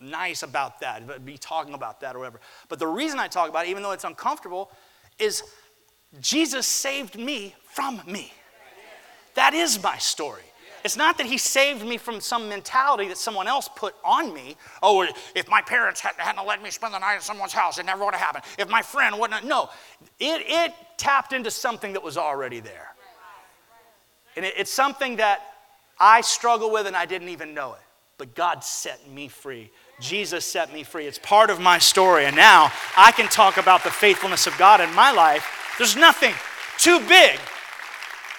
nice 0.00 0.42
about 0.42 0.80
that, 0.80 1.06
but 1.06 1.24
be 1.24 1.38
talking 1.38 1.74
about 1.74 2.00
that 2.00 2.16
or 2.16 2.18
whatever. 2.18 2.40
But 2.68 2.80
the 2.80 2.86
reason 2.88 3.20
I 3.20 3.28
talk 3.28 3.48
about 3.48 3.66
it, 3.66 3.70
even 3.70 3.84
though 3.84 3.92
it's 3.92 4.04
uncomfortable, 4.04 4.70
is 5.18 5.44
Jesus 6.20 6.66
saved 6.66 7.16
me 7.16 7.54
from 7.70 8.00
me. 8.06 8.32
That 9.34 9.54
is 9.54 9.80
my 9.80 9.98
story. 9.98 10.42
It's 10.84 10.96
not 10.96 11.18
that 11.18 11.26
he 11.26 11.38
saved 11.38 11.84
me 11.84 11.98
from 11.98 12.20
some 12.20 12.48
mentality 12.48 13.08
that 13.08 13.18
someone 13.18 13.46
else 13.46 13.68
put 13.74 13.94
on 14.04 14.32
me. 14.32 14.56
Oh, 14.82 15.06
if 15.34 15.48
my 15.48 15.60
parents 15.60 16.00
hadn't, 16.00 16.46
let 16.46 16.62
me 16.62 16.70
spend 16.70 16.94
the 16.94 16.98
night 16.98 17.16
at 17.16 17.22
someone's 17.22 17.52
house, 17.52 17.78
it 17.78 17.86
never 17.86 18.04
would 18.04 18.14
have 18.14 18.22
happened. 18.22 18.44
If 18.58 18.68
my 18.68 18.82
friend 18.82 19.18
wouldn't, 19.18 19.44
no. 19.44 19.70
It, 20.18 20.42
it 20.46 20.74
tapped 20.96 21.32
into 21.32 21.50
something 21.50 21.92
that 21.92 22.02
was 22.02 22.16
already 22.16 22.60
there. 22.60 22.94
And 24.36 24.44
it, 24.44 24.54
it's 24.56 24.72
something 24.72 25.16
that 25.16 25.40
I 25.98 26.20
struggle 26.20 26.70
with 26.70 26.86
and 26.86 26.96
I 26.96 27.06
didn't 27.06 27.28
even 27.28 27.54
know 27.54 27.72
it. 27.74 27.80
But 28.18 28.34
God 28.34 28.64
set 28.64 29.08
me 29.08 29.28
free. 29.28 29.70
Jesus 30.00 30.44
set 30.44 30.72
me 30.72 30.82
free. 30.82 31.06
It's 31.06 31.18
part 31.18 31.50
of 31.50 31.60
my 31.60 31.78
story. 31.78 32.24
And 32.24 32.36
now 32.36 32.72
I 32.96 33.12
can 33.12 33.28
talk 33.28 33.56
about 33.56 33.84
the 33.84 33.90
faithfulness 33.90 34.46
of 34.46 34.56
God 34.58 34.80
in 34.80 34.92
my 34.94 35.12
life. 35.12 35.74
There's 35.78 35.96
nothing 35.96 36.34
too 36.78 36.98
big 37.00 37.38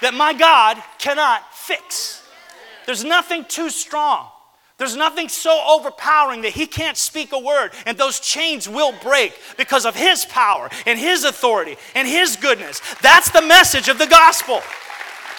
that 0.02 0.14
my 0.14 0.34
God 0.34 0.82
cannot 0.98 1.54
fix. 1.54 2.24
There's 2.90 3.06
nothing 3.06 3.46
too 3.46 3.70
strong. 3.70 4.30
There's 4.80 4.96
nothing 4.96 5.30
so 5.30 5.64
overpowering 5.70 6.42
that 6.42 6.54
he 6.54 6.66
can't 6.66 6.98
speak 6.98 7.34
a 7.34 7.38
word 7.38 7.70
and 7.86 7.96
those 7.96 8.20
chains 8.20 8.68
will 8.68 8.94
break 9.04 9.40
because 9.58 9.86
of 9.86 9.96
his 9.96 10.26
power 10.26 10.72
and 10.88 10.98
his 10.98 11.24
authority 11.24 11.78
and 11.94 12.08
his 12.08 12.36
goodness. 12.36 12.82
That's 13.04 13.30
the 13.30 13.44
message 13.44 13.90
of 13.90 14.00
the 14.00 14.08
gospel. 14.08 14.64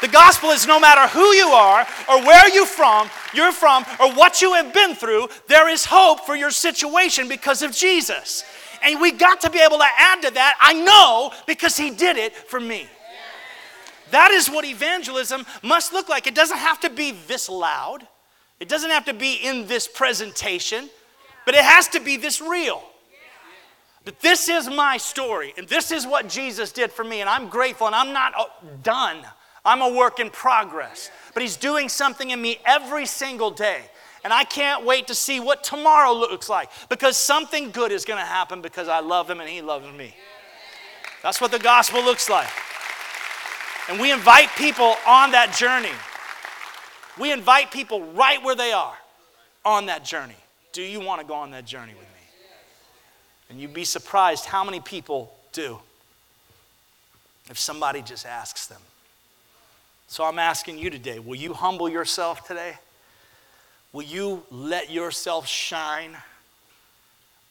The 0.00 0.06
gospel 0.06 0.50
is 0.50 0.64
no 0.64 0.78
matter 0.78 1.08
who 1.08 1.26
you 1.32 1.48
are 1.48 1.84
or 2.08 2.22
where 2.22 2.48
you're 2.54 2.66
from, 2.66 3.10
you're 3.34 3.50
from 3.50 3.84
or 3.98 4.12
what 4.12 4.40
you 4.40 4.52
have 4.54 4.72
been 4.72 4.94
through, 4.94 5.26
there 5.48 5.68
is 5.68 5.84
hope 5.84 6.20
for 6.20 6.36
your 6.36 6.52
situation 6.52 7.26
because 7.26 7.62
of 7.62 7.72
Jesus. 7.72 8.44
And 8.80 9.00
we 9.00 9.10
got 9.10 9.40
to 9.40 9.50
be 9.50 9.58
able 9.58 9.78
to 9.78 9.88
add 9.98 10.22
to 10.22 10.30
that, 10.34 10.56
I 10.60 10.74
know 10.74 11.32
because 11.48 11.76
he 11.76 11.90
did 11.90 12.16
it 12.16 12.32
for 12.32 12.60
me. 12.60 12.86
That 14.10 14.30
is 14.30 14.48
what 14.48 14.64
evangelism 14.64 15.46
must 15.62 15.92
look 15.92 16.08
like. 16.08 16.26
It 16.26 16.34
doesn't 16.34 16.58
have 16.58 16.80
to 16.80 16.90
be 16.90 17.12
this 17.12 17.48
loud, 17.48 18.06
it 18.58 18.68
doesn't 18.68 18.90
have 18.90 19.06
to 19.06 19.14
be 19.14 19.34
in 19.34 19.66
this 19.66 19.88
presentation, 19.88 20.90
but 21.46 21.54
it 21.54 21.64
has 21.64 21.88
to 21.88 22.00
be 22.00 22.16
this 22.16 22.40
real. 22.40 22.82
That 24.04 24.20
this 24.20 24.48
is 24.48 24.68
my 24.68 24.96
story, 24.96 25.52
and 25.58 25.68
this 25.68 25.92
is 25.92 26.06
what 26.06 26.28
Jesus 26.28 26.72
did 26.72 26.90
for 26.90 27.04
me, 27.04 27.20
and 27.20 27.28
I'm 27.28 27.48
grateful, 27.48 27.86
and 27.86 27.94
I'm 27.94 28.12
not 28.12 28.32
uh, 28.36 28.44
done. 28.82 29.18
I'm 29.64 29.82
a 29.82 29.94
work 29.94 30.20
in 30.20 30.30
progress. 30.30 31.10
But 31.34 31.42
He's 31.42 31.56
doing 31.56 31.88
something 31.88 32.30
in 32.30 32.40
me 32.40 32.58
every 32.64 33.04
single 33.04 33.50
day. 33.50 33.82
And 34.24 34.32
I 34.32 34.44
can't 34.44 34.84
wait 34.84 35.06
to 35.08 35.14
see 35.14 35.40
what 35.40 35.64
tomorrow 35.64 36.12
looks 36.12 36.48
like 36.48 36.70
because 36.88 37.16
something 37.16 37.70
good 37.70 37.90
is 37.92 38.04
going 38.04 38.18
to 38.18 38.24
happen 38.24 38.60
because 38.60 38.88
I 38.88 39.00
love 39.00 39.28
Him 39.28 39.40
and 39.40 39.48
He 39.48 39.62
loves 39.62 39.86
me. 39.96 40.14
That's 41.22 41.40
what 41.40 41.50
the 41.50 41.58
gospel 41.58 42.02
looks 42.02 42.28
like. 42.28 42.48
And 43.90 44.00
we 44.00 44.12
invite 44.12 44.48
people 44.56 44.94
on 45.06 45.32
that 45.32 45.54
journey. 45.54 45.92
We 47.18 47.32
invite 47.32 47.70
people 47.70 48.00
right 48.12 48.42
where 48.42 48.54
they 48.54 48.72
are 48.72 48.96
on 49.64 49.86
that 49.86 50.04
journey. 50.04 50.36
Do 50.72 50.82
you 50.82 51.00
want 51.00 51.20
to 51.20 51.26
go 51.26 51.34
on 51.34 51.50
that 51.50 51.66
journey 51.66 51.92
with 51.92 52.02
me? 52.02 52.06
And 53.50 53.60
you'd 53.60 53.74
be 53.74 53.84
surprised 53.84 54.46
how 54.46 54.64
many 54.64 54.80
people 54.80 55.34
do 55.52 55.78
if 57.50 57.58
somebody 57.58 58.00
just 58.00 58.24
asks 58.24 58.68
them. 58.68 58.80
So 60.06 60.24
I'm 60.24 60.38
asking 60.38 60.78
you 60.78 60.88
today 60.88 61.18
will 61.18 61.36
you 61.36 61.52
humble 61.52 61.88
yourself 61.88 62.46
today? 62.46 62.74
Will 63.92 64.04
you 64.04 64.44
let 64.50 64.90
yourself 64.90 65.46
shine? 65.46 66.16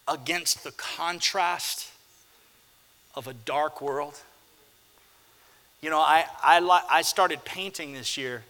against 0.10 0.64
the 0.64 0.72
contrast 0.72 1.92
of 3.16 3.28
a 3.28 3.34
dark 3.34 3.82
world? 3.82 4.20
You 5.82 5.90
know, 5.90 6.00
I, 6.00 6.26
I, 6.44 6.82
I 6.90 7.02
started 7.04 7.46
painting 7.46 7.94
this 7.94 8.18
year, 8.18 8.44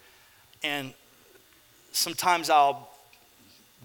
and 0.63 0.93
sometimes 1.91 2.49
I'll 2.49 2.89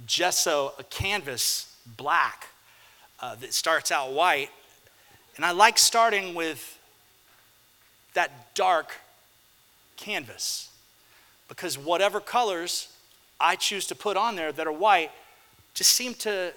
gesso 0.06 0.72
a 0.78 0.84
canvas 0.84 1.76
black 1.96 2.48
uh, 3.20 3.34
that 3.36 3.52
starts 3.52 3.92
out 3.92 4.12
white. 4.12 4.50
And 5.36 5.44
I 5.44 5.50
like 5.50 5.76
starting 5.76 6.34
with 6.34 6.78
that 8.14 8.54
dark 8.54 8.92
canvas 9.96 10.70
because 11.48 11.76
whatever 11.76 12.20
colors 12.20 12.88
I 13.38 13.56
choose 13.56 13.86
to 13.88 13.94
put 13.94 14.16
on 14.16 14.36
there 14.36 14.52
that 14.52 14.66
are 14.66 14.72
white 14.72 15.10
just 15.74 15.92
seem 15.92 16.14
to 16.14 16.54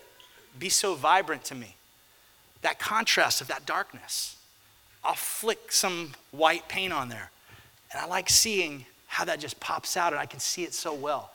be 0.57 0.69
so 0.69 0.95
vibrant 0.95 1.43
to 1.45 1.55
me. 1.55 1.75
That 2.61 2.79
contrast 2.79 3.41
of 3.41 3.47
that 3.47 3.65
darkness. 3.65 4.36
I'll 5.07 5.15
flick 5.15 5.71
some 5.71 6.11
white 6.31 6.67
paint 6.67 6.91
on 6.91 7.07
there. 7.07 7.31
And 7.91 8.01
I 8.01 8.05
like 8.07 8.29
seeing 8.29 8.85
how 9.07 9.23
that 9.23 9.39
just 9.39 9.57
pops 9.61 9.95
out, 9.95 10.11
and 10.11 10.19
I 10.19 10.25
can 10.25 10.41
see 10.41 10.63
it 10.63 10.73
so 10.73 10.93
well. 10.93 11.31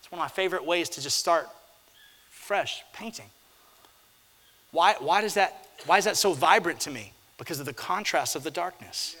It's 0.00 0.10
one 0.10 0.18
of 0.18 0.24
my 0.24 0.28
favorite 0.28 0.66
ways 0.66 0.88
to 0.90 1.00
just 1.00 1.18
start 1.18 1.48
fresh 2.28 2.82
painting. 2.92 3.30
Why, 4.72 4.96
why, 4.98 5.20
does 5.20 5.34
that, 5.34 5.68
why 5.86 5.98
is 5.98 6.04
that 6.04 6.16
so 6.16 6.32
vibrant 6.32 6.80
to 6.80 6.90
me? 6.90 7.12
Because 7.38 7.60
of 7.60 7.66
the 7.66 7.72
contrast 7.72 8.34
of 8.34 8.42
the 8.42 8.50
darkness. 8.50 9.16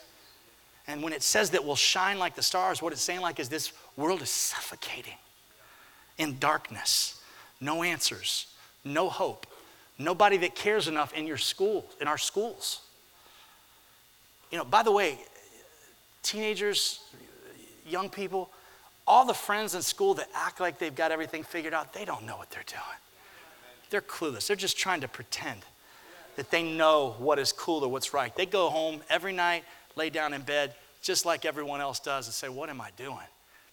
And 0.88 1.00
when 1.00 1.12
it 1.12 1.22
says 1.22 1.50
that 1.50 1.64
we'll 1.64 1.76
shine 1.76 2.18
like 2.18 2.34
the 2.34 2.42
stars, 2.42 2.82
what 2.82 2.92
it's 2.92 3.02
saying 3.02 3.20
like 3.20 3.38
is 3.38 3.48
this 3.48 3.72
world 3.96 4.20
is 4.20 4.30
suffocating 4.30 5.14
in 6.18 6.40
darkness. 6.40 7.20
No 7.60 7.84
answers, 7.84 8.48
no 8.84 9.08
hope, 9.08 9.46
nobody 9.96 10.38
that 10.38 10.56
cares 10.56 10.88
enough 10.88 11.14
in 11.14 11.28
your 11.28 11.36
school, 11.36 11.86
in 12.00 12.08
our 12.08 12.18
schools. 12.18 12.80
You 14.52 14.58
know, 14.58 14.64
by 14.64 14.84
the 14.84 14.92
way, 14.92 15.18
teenagers, 16.22 17.00
young 17.86 18.08
people, 18.08 18.50
all 19.06 19.26
the 19.26 19.34
friends 19.34 19.74
in 19.74 19.82
school 19.82 20.14
that 20.14 20.28
act 20.34 20.60
like 20.60 20.78
they've 20.78 20.94
got 20.94 21.10
everything 21.10 21.42
figured 21.42 21.74
out, 21.74 21.92
they 21.92 22.04
don't 22.04 22.24
know 22.24 22.36
what 22.36 22.50
they're 22.50 22.62
doing. 22.66 22.82
They're 23.90 24.00
clueless. 24.02 24.46
They're 24.46 24.54
just 24.54 24.78
trying 24.78 25.00
to 25.00 25.08
pretend 25.08 25.62
that 26.36 26.50
they 26.50 26.62
know 26.62 27.16
what 27.18 27.38
is 27.38 27.50
cool 27.52 27.82
or 27.82 27.88
what's 27.88 28.14
right. 28.14 28.34
They 28.36 28.46
go 28.46 28.70
home 28.70 29.00
every 29.10 29.32
night, 29.32 29.64
lay 29.96 30.10
down 30.10 30.32
in 30.32 30.42
bed, 30.42 30.74
just 31.02 31.26
like 31.26 31.44
everyone 31.44 31.80
else 31.80 31.98
does, 31.98 32.26
and 32.26 32.34
say, 32.34 32.48
What 32.48 32.70
am 32.70 32.80
I 32.80 32.90
doing? 32.96 33.18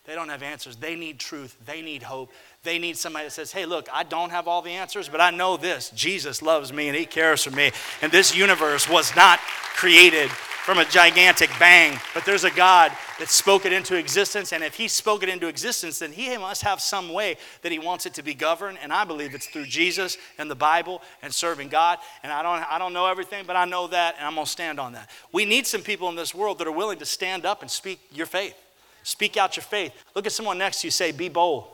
They 0.10 0.16
don't 0.16 0.30
have 0.30 0.42
answers. 0.42 0.76
They 0.76 0.96
need 0.96 1.20
truth. 1.20 1.56
They 1.68 1.84
need 1.84 2.02
hope. 2.02 2.32
They 2.64 2.80
need 2.80 2.98
somebody 2.98 3.26
that 3.28 3.32
says, 3.32 3.52
Hey, 3.52 3.68
look, 3.68 3.88
I 3.94 4.02
don't 4.02 4.32
have 4.32 4.48
all 4.48 4.64
the 4.64 4.72
answers, 4.72 5.08
but 5.08 5.22
I 5.22 5.30
know 5.30 5.56
this 5.56 5.92
Jesus 5.92 6.42
loves 6.42 6.74
me 6.74 6.88
and 6.88 6.98
He 6.98 7.06
cares 7.06 7.44
for 7.44 7.52
me. 7.52 7.72
And 8.02 8.12
this 8.12 8.36
universe 8.36 8.90
was 8.90 9.16
not 9.16 9.38
created 9.76 10.32
from 10.32 10.80
a 10.80 10.86
gigantic 10.86 11.52
bang, 11.60 12.00
but 12.16 12.26
there's 12.26 12.44
a 12.44 12.50
God 12.50 12.92
that 13.20 13.30
spoke 13.30 13.68
it 13.68 13.72
into 13.72 13.96
existence. 13.96 14.52
And 14.52 14.64
if 14.64 14.74
He 14.74 14.88
spoke 14.88 15.22
it 15.22 15.30
into 15.30 15.48
existence, 15.48 16.00
then 16.00 16.12
He 16.12 16.36
must 16.40 16.64
have 16.64 16.82
some 16.82 17.14
way 17.14 17.38
that 17.62 17.72
He 17.72 17.78
wants 17.78 18.08
it 18.08 18.16
to 18.16 18.24
be 18.24 18.34
governed. 18.34 18.80
And 18.82 18.92
I 18.92 19.04
believe 19.04 19.36
it's 19.36 19.46
through 19.46 19.68
Jesus 19.68 20.18
and 20.40 20.50
the 20.50 20.56
Bible 20.56 21.04
and 21.22 21.32
serving 21.32 21.70
God. 21.70 22.00
And 22.24 22.34
I 22.34 22.42
don't, 22.42 22.72
I 22.72 22.80
don't 22.80 22.94
know 22.94 23.06
everything, 23.06 23.44
but 23.46 23.56
I 23.56 23.66
know 23.66 23.86
that, 23.86 24.16
and 24.18 24.26
I'm 24.26 24.34
going 24.34 24.46
to 24.46 24.52
stand 24.52 24.80
on 24.80 24.94
that. 24.94 25.08
We 25.32 25.46
need 25.46 25.68
some 25.68 25.84
people 25.84 26.10
in 26.10 26.16
this 26.16 26.34
world 26.34 26.58
that 26.58 26.68
are 26.68 26.72
willing 26.72 26.98
to 26.98 27.06
stand 27.06 27.46
up 27.46 27.62
and 27.62 27.70
speak 27.70 28.00
your 28.12 28.26
faith. 28.26 28.56
Speak 29.04 29.38
out 29.38 29.56
your 29.56 29.64
faith. 29.64 29.94
Look 30.16 30.26
at 30.26 30.32
someone 30.32 30.58
next 30.58 30.82
to 30.82 30.88
you, 30.88 30.92
say, 30.92 31.12
Be 31.12 31.30
bold. 31.30 31.66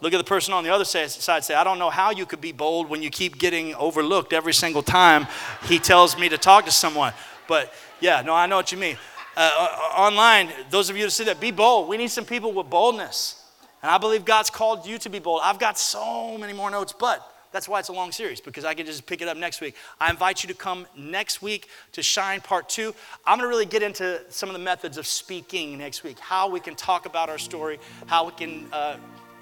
Look 0.00 0.12
at 0.14 0.18
the 0.18 0.24
person 0.24 0.54
on 0.54 0.62
the 0.62 0.70
other 0.70 0.84
side, 0.84 1.10
say, 1.44 1.54
I 1.54 1.64
don't 1.64 1.78
know 1.78 1.90
how 1.90 2.10
you 2.10 2.24
could 2.24 2.40
be 2.40 2.52
bold 2.52 2.88
when 2.88 3.02
you 3.02 3.10
keep 3.10 3.36
getting 3.36 3.74
overlooked 3.74 4.32
every 4.32 4.54
single 4.54 4.82
time 4.82 5.26
he 5.64 5.80
tells 5.80 6.16
me 6.16 6.28
to 6.28 6.38
talk 6.38 6.66
to 6.66 6.70
someone. 6.70 7.12
But 7.48 7.72
yeah, 8.00 8.22
no, 8.22 8.32
I 8.32 8.46
know 8.46 8.56
what 8.56 8.70
you 8.70 8.78
mean. 8.78 8.96
Uh, 9.36 9.50
uh, 9.56 10.00
online, 10.00 10.50
those 10.70 10.88
of 10.88 10.96
you 10.96 11.04
that 11.04 11.10
say 11.10 11.24
that, 11.24 11.40
be 11.40 11.50
bold. 11.50 11.88
We 11.88 11.96
need 11.96 12.10
some 12.10 12.24
people 12.24 12.52
with 12.52 12.70
boldness. 12.70 13.44
And 13.82 13.90
I 13.90 13.98
believe 13.98 14.24
God's 14.24 14.50
called 14.50 14.86
you 14.86 14.98
to 14.98 15.08
be 15.08 15.18
bold. 15.18 15.40
I've 15.42 15.58
got 15.58 15.78
so 15.78 16.38
many 16.38 16.52
more 16.52 16.70
notes, 16.70 16.92
but 16.92 17.24
that's 17.52 17.68
why 17.68 17.78
it's 17.78 17.88
a 17.88 17.92
long 17.92 18.12
series 18.12 18.40
because 18.40 18.64
I 18.64 18.74
can 18.74 18.86
just 18.86 19.06
pick 19.06 19.22
it 19.22 19.28
up 19.28 19.36
next 19.36 19.60
week. 19.60 19.74
I 20.00 20.10
invite 20.10 20.42
you 20.42 20.48
to 20.48 20.54
come 20.54 20.86
next 20.96 21.42
week 21.42 21.68
to 21.92 22.02
Shine 22.02 22.40
Part 22.40 22.68
2. 22.68 22.94
I'm 23.26 23.38
to 23.38 23.46
really 23.46 23.66
get 23.66 23.82
into 23.82 24.20
some 24.28 24.48
of 24.48 24.52
the 24.52 24.58
methods 24.60 24.98
of 24.98 25.06
speaking 25.06 25.78
next 25.78 26.02
week, 26.04 26.18
how 26.18 26.48
we 26.48 26.60
can 26.60 26.74
talk 26.74 27.06
about 27.06 27.28
our 27.28 27.38
story, 27.38 27.78
how 28.06 28.26
we 28.26 28.32
can, 28.32 28.66
uh, 28.72 28.96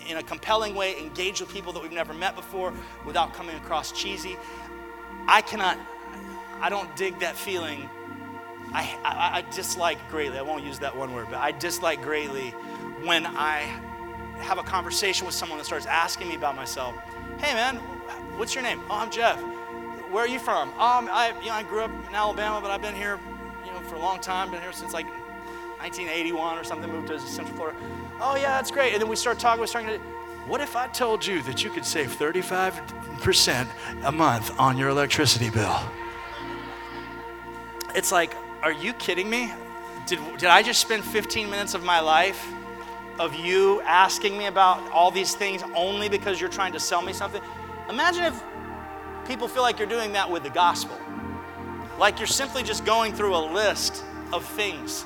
in 0.09 0.19
a 0.19 0.23
compelling 0.23 0.75
way, 0.75 0.99
engage 0.99 1.41
with 1.41 1.53
people 1.53 1.73
that 1.73 1.83
we've 1.83 1.93
never 1.93 2.15
met 2.15 2.37
before 2.37 2.73
without 3.05 3.35
coming 3.35 3.57
across 3.57 3.93
cheesy. 3.93 4.37
I 5.27 5.41
cannot, 5.43 5.79
I 6.61 6.69
don't 6.69 6.95
dig 6.97 7.19
that 7.21 7.37
feeling 7.37 7.89
I, 8.73 8.99
I, 9.05 9.39
I 9.39 9.55
dislike 9.55 9.99
greatly, 10.11 10.39
I 10.39 10.43
won't 10.43 10.65
use 10.65 10.79
that 10.81 10.97
one 10.97 11.15
word, 11.15 11.27
but 11.31 11.39
I 11.39 11.53
dislike 11.53 12.03
greatly 12.03 12.51
when 13.05 13.27
I 13.27 13.61
have 14.39 14.59
a 14.59 14.63
conversation 14.63 15.27
with 15.27 15.35
someone 15.35 15.59
that 15.59 15.65
starts 15.65 15.87
asking 15.87 16.29
me 16.29 16.37
about 16.37 16.57
myself. 16.57 16.95
Hey 17.39 17.55
man, 17.55 17.81
what's 18.37 18.55
your 18.55 18.63
name? 18.63 18.81
Oh, 18.91 18.99
I'm 18.99 19.11
Jeff. 19.11 19.41
Where 20.11 20.25
are 20.25 20.29
you 20.29 20.39
from? 20.39 20.69
Um, 20.71 21.09
I, 21.11 21.35
you 21.41 21.49
know, 21.49 21.55
I 21.55 21.63
grew 21.63 21.81
up 21.81 21.91
in 21.91 22.15
Alabama, 22.15 22.61
but 22.61 22.71
I've 22.71 22.83
been 22.83 22.95
here, 22.95 23.19
you 23.65 23.73
know, 23.73 23.81
for 23.81 23.97
a 23.97 23.99
long 23.99 24.21
time. 24.21 24.51
Been 24.51 24.61
here 24.61 24.73
since 24.73 24.93
like 24.93 25.07
1981 25.81 26.59
or 26.59 26.65
something. 26.65 26.91
Moved 26.91 27.09
to 27.09 27.19
Central 27.21 27.57
Florida. 27.57 27.79
Oh 28.21 28.37
yeah, 28.37 28.57
that's 28.57 28.71
great. 28.71 28.93
And 28.93 29.03
then 29.03 29.09
we 29.09 29.17
start 29.17 29.39
talking. 29.39 29.61
We're 29.61 29.67
starting 29.67 29.99
to. 29.99 29.99
What 30.47 30.61
if 30.61 30.77
I 30.77 30.87
told 30.87 31.27
you 31.27 31.43
that 31.43 31.65
you 31.65 31.71
could 31.71 31.85
save 31.85 32.17
35% 32.17 33.69
a 34.05 34.13
month 34.13 34.59
on 34.61 34.79
your 34.79 34.91
electricity 34.91 35.51
bill? 35.51 35.77
It's 37.97 38.13
like, 38.13 38.37
are 38.63 38.71
you 38.71 38.93
kidding 38.93 39.29
me? 39.29 39.53
Did, 40.07 40.21
did 40.39 40.51
I 40.51 40.63
just 40.63 40.81
spend 40.81 41.05
15 41.05 41.51
minutes 41.51 41.75
of 41.75 41.83
my 41.83 41.99
life 41.99 42.49
of 43.19 43.35
you 43.35 43.81
asking 43.83 44.39
me 44.39 44.47
about 44.47 44.89
all 44.93 45.11
these 45.11 45.35
things 45.35 45.65
only 45.75 46.09
because 46.09 46.41
you're 46.41 46.49
trying 46.49 46.73
to 46.75 46.81
sell 46.81 47.03
me 47.03 47.13
something? 47.13 47.43
Imagine 47.89 48.25
if 48.25 48.43
people 49.27 49.49
feel 49.49 49.63
like 49.63 49.79
you're 49.79 49.89
doing 49.89 50.13
that 50.13 50.31
with 50.31 50.43
the 50.43 50.51
gospel. 50.51 50.97
Like 51.99 52.19
you're 52.19 52.27
simply 52.27 52.63
just 52.63 52.85
going 52.85 53.15
through 53.15 53.35
a 53.37 53.45
list 53.53 54.05
of 54.33 54.45
things. 54.45 55.05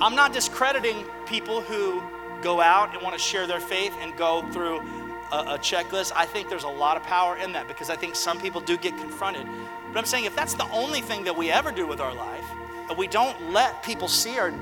I'm 0.00 0.14
not 0.14 0.32
discrediting 0.32 1.04
people 1.26 1.60
who 1.60 2.02
go 2.40 2.60
out 2.60 2.94
and 2.94 3.02
want 3.02 3.14
to 3.14 3.20
share 3.20 3.46
their 3.46 3.60
faith 3.60 3.92
and 4.00 4.16
go 4.16 4.48
through 4.52 4.78
a, 5.32 5.36
a, 5.36 5.58
checklist. 5.58 6.12
I 6.14 6.24
think 6.24 6.48
there's 6.48 6.64
a 6.64 6.68
lot 6.68 6.96
of 6.96 7.02
power 7.02 7.36
in 7.36 7.52
that 7.52 7.66
because 7.66 7.90
I 7.90 7.96
think 7.96 8.14
some 8.14 8.40
people 8.40 8.60
do 8.60 8.76
get 8.76 8.96
confronted. 8.96 9.46
But 9.88 9.98
I'm 9.98 10.04
saying 10.04 10.24
if 10.24 10.36
that's 10.36 10.54
the 10.54 10.70
only 10.70 11.00
thing 11.00 11.24
that 11.24 11.36
we 11.36 11.50
ever 11.50 11.72
do 11.72 11.86
with 11.86 12.00
our 12.00 12.14
life, 12.14 12.44
we 12.96 13.08
don't 13.08 13.52
let 13.52 13.82
people 13.82 14.08
see 14.08 14.38
our 14.38 14.52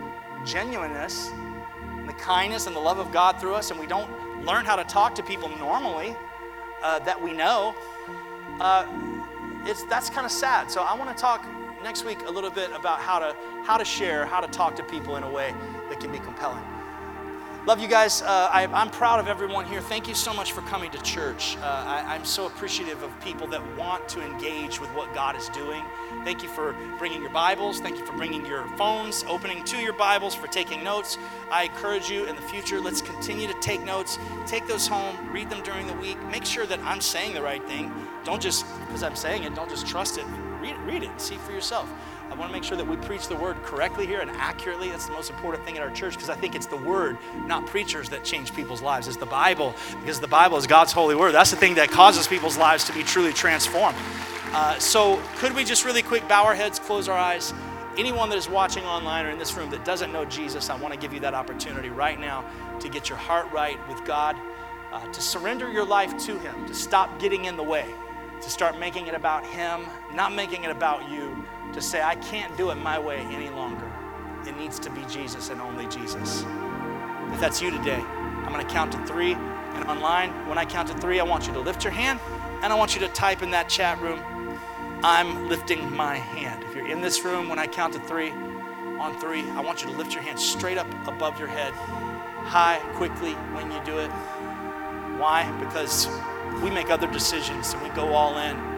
genuineness 0.44 1.30
and 1.30 2.08
the 2.08 2.14
kindness 2.14 2.66
and 2.66 2.74
the 2.74 2.80
love 2.80 2.98
of 2.98 3.12
God 3.12 3.40
through 3.40 3.54
us, 3.54 3.70
and 3.70 3.78
we 3.78 3.86
don't 3.86 4.10
learn 4.44 4.64
how 4.64 4.76
to 4.76 4.84
talk 4.84 5.14
to 5.16 5.22
people 5.22 5.48
normally 5.58 6.16
uh, 6.82 6.98
that 7.00 7.20
we 7.20 7.32
know, 7.32 7.74
uh, 8.60 8.86
it's, 9.64 9.82
that's 9.84 10.10
kind 10.10 10.24
of 10.24 10.32
sad. 10.32 10.70
So 10.70 10.82
I 10.82 10.94
want 10.94 11.14
to 11.14 11.20
talk 11.20 11.46
next 11.82 12.04
week 12.04 12.18
a 12.26 12.30
little 12.30 12.50
bit 12.50 12.70
about 12.72 13.00
how 13.00 13.18
to, 13.18 13.36
how 13.64 13.76
to 13.76 13.84
share, 13.84 14.26
how 14.26 14.40
to 14.40 14.48
talk 14.48 14.76
to 14.76 14.82
people 14.82 15.16
in 15.16 15.22
a 15.22 15.30
way 15.30 15.54
that 15.88 16.00
can 16.00 16.12
be 16.12 16.18
compelling. 16.18 16.62
Love 17.66 17.80
you 17.80 17.88
guys. 17.88 18.22
Uh, 18.22 18.48
I, 18.52 18.62
am 18.80 18.90
proud 18.90 19.18
of 19.18 19.26
everyone 19.26 19.64
here. 19.66 19.80
Thank 19.80 20.06
you 20.06 20.14
so 20.14 20.32
much 20.32 20.52
for 20.52 20.60
coming 20.60 20.88
to 20.92 21.02
church. 21.02 21.56
Uh, 21.56 21.62
I, 21.64 22.14
I'm 22.14 22.24
so 22.24 22.46
appreciative 22.46 23.02
of 23.02 23.10
people 23.20 23.48
that 23.48 23.76
want 23.76 24.08
to 24.10 24.24
engage 24.24 24.80
with 24.80 24.88
what 24.90 25.12
God 25.14 25.34
is 25.34 25.48
doing. 25.48 25.82
Thank 26.22 26.44
you 26.44 26.48
for 26.48 26.76
bringing 26.96 27.20
your 27.20 27.32
Bibles. 27.32 27.80
Thank 27.80 27.98
you 27.98 28.06
for 28.06 28.16
bringing 28.16 28.46
your 28.46 28.68
phones, 28.76 29.24
opening 29.26 29.64
to 29.64 29.78
your 29.78 29.94
Bibles, 29.94 30.32
for 30.32 30.46
taking 30.46 30.84
notes. 30.84 31.18
I 31.50 31.64
encourage 31.64 32.08
you 32.08 32.26
in 32.26 32.36
the 32.36 32.42
future, 32.42 32.80
let's 32.80 33.02
continue 33.02 33.48
to 33.48 33.60
take 33.60 33.82
notes. 33.82 34.16
Take 34.46 34.68
those 34.68 34.86
home, 34.86 35.16
read 35.32 35.50
them 35.50 35.60
during 35.64 35.88
the 35.88 35.94
week. 35.94 36.22
Make 36.30 36.44
sure 36.44 36.66
that 36.66 36.78
I'm 36.84 37.00
saying 37.00 37.34
the 37.34 37.42
right 37.42 37.66
thing. 37.66 37.92
Don't 38.22 38.40
just, 38.40 38.64
because 38.86 39.02
I'm 39.02 39.16
saying 39.16 39.42
it, 39.42 39.56
don't 39.56 39.68
just 39.68 39.88
trust 39.88 40.18
it. 40.18 40.24
Read, 40.60 40.76
read 40.86 41.02
it 41.02 41.20
see 41.20 41.34
for 41.34 41.50
yourself. 41.50 41.92
I 42.30 42.34
want 42.34 42.50
to 42.50 42.52
make 42.52 42.64
sure 42.64 42.76
that 42.76 42.86
we 42.86 42.96
preach 42.96 43.28
the 43.28 43.36
word 43.36 43.56
correctly 43.62 44.04
here 44.04 44.20
and 44.20 44.30
accurately. 44.32 44.88
That's 44.88 45.06
the 45.06 45.12
most 45.12 45.30
important 45.30 45.64
thing 45.64 45.76
in 45.76 45.82
our 45.82 45.90
church 45.90 46.14
because 46.14 46.28
I 46.28 46.34
think 46.34 46.54
it's 46.54 46.66
the 46.66 46.76
word, 46.76 47.16
not 47.46 47.66
preachers, 47.66 48.08
that 48.08 48.24
change 48.24 48.52
people's 48.52 48.82
lives. 48.82 49.06
It's 49.06 49.16
the 49.16 49.26
Bible 49.26 49.74
because 50.00 50.18
the 50.18 50.26
Bible 50.26 50.56
is 50.56 50.66
God's 50.66 50.92
holy 50.92 51.14
word. 51.14 51.32
That's 51.32 51.50
the 51.50 51.56
thing 51.56 51.76
that 51.76 51.90
causes 51.90 52.26
people's 52.26 52.58
lives 52.58 52.84
to 52.84 52.92
be 52.92 53.04
truly 53.04 53.32
transformed. 53.32 53.96
Uh, 54.52 54.78
so, 54.78 55.22
could 55.36 55.54
we 55.54 55.64
just 55.64 55.84
really 55.84 56.02
quick 56.02 56.26
bow 56.28 56.44
our 56.44 56.54
heads, 56.54 56.78
close 56.78 57.08
our 57.08 57.18
eyes? 57.18 57.54
Anyone 57.96 58.28
that 58.30 58.36
is 58.36 58.48
watching 58.48 58.84
online 58.84 59.24
or 59.24 59.30
in 59.30 59.38
this 59.38 59.56
room 59.56 59.70
that 59.70 59.84
doesn't 59.84 60.12
know 60.12 60.24
Jesus, 60.24 60.68
I 60.68 60.76
want 60.76 60.92
to 60.92 61.00
give 61.00 61.14
you 61.14 61.20
that 61.20 61.32
opportunity 61.32 61.90
right 61.90 62.18
now 62.18 62.44
to 62.80 62.88
get 62.88 63.08
your 63.08 63.18
heart 63.18 63.50
right 63.52 63.78
with 63.88 64.04
God, 64.04 64.36
uh, 64.92 65.06
to 65.12 65.20
surrender 65.22 65.70
your 65.70 65.86
life 65.86 66.16
to 66.26 66.38
Him, 66.38 66.66
to 66.66 66.74
stop 66.74 67.18
getting 67.18 67.46
in 67.46 67.56
the 67.56 67.62
way, 67.62 67.86
to 68.42 68.50
start 68.50 68.78
making 68.78 69.06
it 69.06 69.14
about 69.14 69.46
Him, 69.46 69.86
not 70.14 70.34
making 70.34 70.64
it 70.64 70.70
about 70.70 71.08
you 71.10 71.44
to 71.76 71.82
say, 71.82 72.02
I 72.02 72.14
can't 72.16 72.56
do 72.56 72.70
it 72.70 72.76
my 72.76 72.98
way 72.98 73.18
any 73.18 73.50
longer. 73.50 73.92
It 74.46 74.56
needs 74.56 74.78
to 74.78 74.90
be 74.90 75.04
Jesus 75.10 75.50
and 75.50 75.60
only 75.60 75.86
Jesus. 75.88 76.42
If 77.32 77.38
that's 77.38 77.60
you 77.60 77.70
today, 77.70 78.00
I'm 78.00 78.50
going 78.50 78.66
to 78.66 78.72
count 78.72 78.92
to 78.92 79.04
three. 79.04 79.34
And 79.34 79.84
online, 79.84 80.30
when 80.48 80.56
I 80.56 80.64
count 80.64 80.88
to 80.88 80.94
three, 80.94 81.20
I 81.20 81.22
want 81.22 81.46
you 81.46 81.52
to 81.52 81.60
lift 81.60 81.84
your 81.84 81.92
hand 81.92 82.18
and 82.62 82.72
I 82.72 82.76
want 82.76 82.94
you 82.94 83.00
to 83.02 83.08
type 83.08 83.42
in 83.42 83.50
that 83.50 83.68
chat 83.68 84.00
room, 84.00 84.18
I'm 85.02 85.50
lifting 85.50 85.94
my 85.94 86.16
hand. 86.16 86.64
If 86.64 86.74
you're 86.74 86.88
in 86.88 87.02
this 87.02 87.22
room, 87.26 87.50
when 87.50 87.58
I 87.58 87.66
count 87.66 87.92
to 87.92 88.00
three, 88.00 88.30
on 88.98 89.20
three, 89.20 89.42
I 89.50 89.60
want 89.60 89.82
you 89.82 89.90
to 89.90 89.96
lift 89.98 90.14
your 90.14 90.22
hand 90.22 90.40
straight 90.40 90.78
up 90.78 90.86
above 91.06 91.38
your 91.38 91.48
head, 91.48 91.74
high, 91.74 92.78
quickly 92.94 93.32
when 93.52 93.70
you 93.70 93.78
do 93.84 93.98
it. 93.98 94.08
Why? 95.20 95.52
Because 95.60 96.08
we 96.62 96.70
make 96.70 96.88
other 96.88 97.06
decisions 97.12 97.74
and 97.74 97.82
we 97.82 97.90
go 97.90 98.14
all 98.14 98.38
in. 98.38 98.75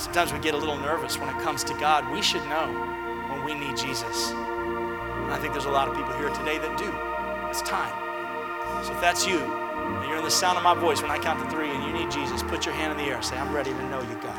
Sometimes 0.00 0.32
we 0.32 0.38
get 0.38 0.54
a 0.54 0.56
little 0.56 0.78
nervous 0.78 1.18
when 1.18 1.28
it 1.28 1.38
comes 1.42 1.62
to 1.64 1.74
God. 1.74 2.10
We 2.10 2.22
should 2.22 2.42
know 2.48 2.72
when 3.28 3.44
we 3.44 3.52
need 3.52 3.76
Jesus. 3.76 4.30
And 4.30 5.30
I 5.30 5.38
think 5.38 5.52
there's 5.52 5.66
a 5.66 5.70
lot 5.70 5.88
of 5.88 5.94
people 5.94 6.14
here 6.14 6.30
today 6.30 6.56
that 6.56 6.78
do. 6.78 6.90
It's 7.50 7.60
time. 7.68 7.92
So 8.82 8.94
if 8.94 9.00
that's 9.02 9.26
you, 9.26 9.38
and 9.40 10.08
you're 10.08 10.16
in 10.16 10.24
the 10.24 10.30
sound 10.30 10.56
of 10.56 10.64
my 10.64 10.72
voice 10.72 11.02
when 11.02 11.10
I 11.10 11.18
count 11.18 11.38
to 11.44 11.50
three 11.50 11.68
and 11.68 11.84
you 11.84 11.92
need 11.92 12.10
Jesus, 12.10 12.42
put 12.42 12.64
your 12.64 12.74
hand 12.74 12.98
in 12.98 13.04
the 13.04 13.12
air. 13.12 13.20
Say, 13.20 13.36
I'm 13.36 13.54
ready 13.54 13.72
to 13.72 13.88
know 13.90 14.00
you, 14.00 14.14
God. 14.22 14.38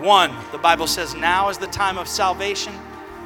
One, 0.00 0.32
the 0.52 0.58
Bible 0.58 0.86
says 0.86 1.16
now 1.16 1.48
is 1.48 1.58
the 1.58 1.66
time 1.66 1.98
of 1.98 2.06
salvation. 2.06 2.72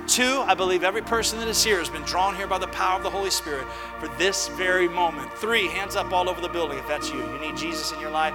Two, 0.06 0.42
I 0.46 0.54
believe 0.54 0.82
every 0.82 1.02
person 1.02 1.38
that 1.40 1.48
is 1.48 1.62
here 1.62 1.78
has 1.78 1.90
been 1.90 2.02
drawn 2.02 2.34
here 2.34 2.46
by 2.46 2.56
the 2.56 2.68
power 2.68 2.96
of 2.96 3.02
the 3.02 3.10
Holy 3.10 3.30
Spirit 3.30 3.66
for 3.98 4.08
this 4.16 4.48
very 4.48 4.88
moment. 4.88 5.30
Three, 5.34 5.68
hands 5.68 5.94
up 5.94 6.10
all 6.10 6.30
over 6.30 6.40
the 6.40 6.48
building 6.48 6.78
if 6.78 6.88
that's 6.88 7.12
you. 7.12 7.18
You 7.18 7.38
need 7.38 7.58
Jesus 7.58 7.92
in 7.92 8.00
your 8.00 8.10
life. 8.10 8.32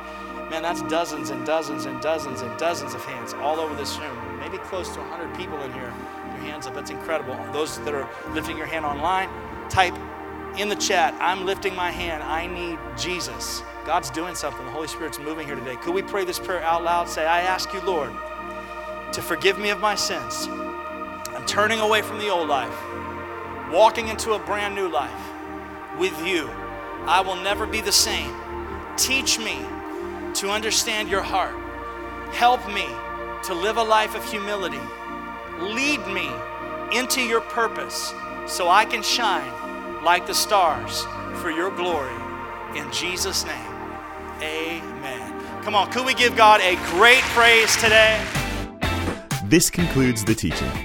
Man, 0.50 0.62
that's 0.62 0.82
dozens 0.84 1.32
and 1.32 1.46
dozens 1.46 1.86
and 1.86 2.00
dozens 2.02 2.42
and 2.42 2.58
dozens 2.58 2.94
of 2.94 3.04
hands 3.06 3.34
all 3.34 3.60
over 3.60 3.76
this 3.76 3.98
room. 3.98 4.40
Maybe 4.40 4.58
close 4.60 4.90
to 4.90 5.00
100 5.00 5.36
people 5.36 5.60
in 5.62 5.74
here. 5.74 5.92
Your 6.26 6.38
hands 6.38 6.68
up. 6.68 6.76
That's 6.76 6.92
incredible. 6.92 7.36
Those 7.52 7.80
that 7.80 7.94
are 7.94 8.08
lifting 8.34 8.58
your 8.58 8.68
hand 8.68 8.86
online, 8.86 9.30
type 9.70 9.96
in 10.58 10.70
the 10.70 10.76
chat, 10.76 11.16
I'm 11.20 11.46
lifting 11.46 11.76
my 11.76 11.92
hand. 11.92 12.24
I 12.24 12.48
need 12.48 12.80
Jesus. 12.98 13.64
God's 13.86 14.10
doing 14.10 14.36
something. 14.36 14.66
The 14.66 14.72
Holy 14.72 14.88
Spirit's 14.88 15.20
moving 15.20 15.48
here 15.48 15.56
today. 15.56 15.76
Could 15.78 15.94
we 15.94 16.02
pray 16.02 16.26
this 16.26 16.40
prayer 16.40 16.62
out 16.62 16.84
loud? 16.84 17.10
Say, 17.10 17.26
I 17.26 17.42
ask 17.42 17.74
you, 17.74 17.82
Lord, 17.82 18.12
to 19.14 19.22
forgive 19.22 19.58
me 19.60 19.70
of 19.70 19.80
my 19.80 19.96
sins 19.96 20.48
I'm 21.36 21.46
turning 21.46 21.80
away 21.80 22.02
from 22.02 22.18
the 22.18 22.30
old 22.30 22.48
life, 22.48 22.76
walking 23.70 24.08
into 24.08 24.34
a 24.34 24.40
brand 24.40 24.74
new 24.74 24.88
life 24.88 25.12
with 25.98 26.26
you. 26.26 26.50
I 27.06 27.22
will 27.22 27.36
never 27.36 27.68
be 27.68 27.82
the 27.82 27.92
same. 27.92 28.34
Teach 28.96 29.38
me 29.38 29.66
to 30.36 30.50
understand 30.50 31.10
your 31.10 31.22
heart. 31.22 31.56
Help 32.34 32.66
me 32.68 32.86
to 33.44 33.54
live 33.54 33.78
a 33.78 33.84
life 33.84 34.16
of 34.16 34.24
humility. 34.30 34.80
Lead 35.60 36.06
me 36.08 36.30
into 36.98 37.22
your 37.22 37.42
purpose 37.42 38.14
so 38.46 38.70
I 38.70 38.86
can 38.86 39.02
shine 39.02 40.04
like 40.04 40.28
the 40.28 40.34
stars 40.34 41.06
for 41.42 41.52
your 41.52 41.72
glory. 41.72 42.14
In 42.76 42.92
Jesus' 42.92 43.46
name, 43.46 43.72
amen. 44.42 45.64
Come 45.64 45.74
on, 45.76 45.92
could 45.92 46.06
we 46.06 46.14
give 46.14 46.36
God 46.36 46.60
a 46.62 46.76
great 46.92 47.22
praise 47.34 47.76
today? 47.78 48.22
This 49.46 49.70
concludes 49.70 50.26
the 50.26 50.36
teaching. 50.36 50.85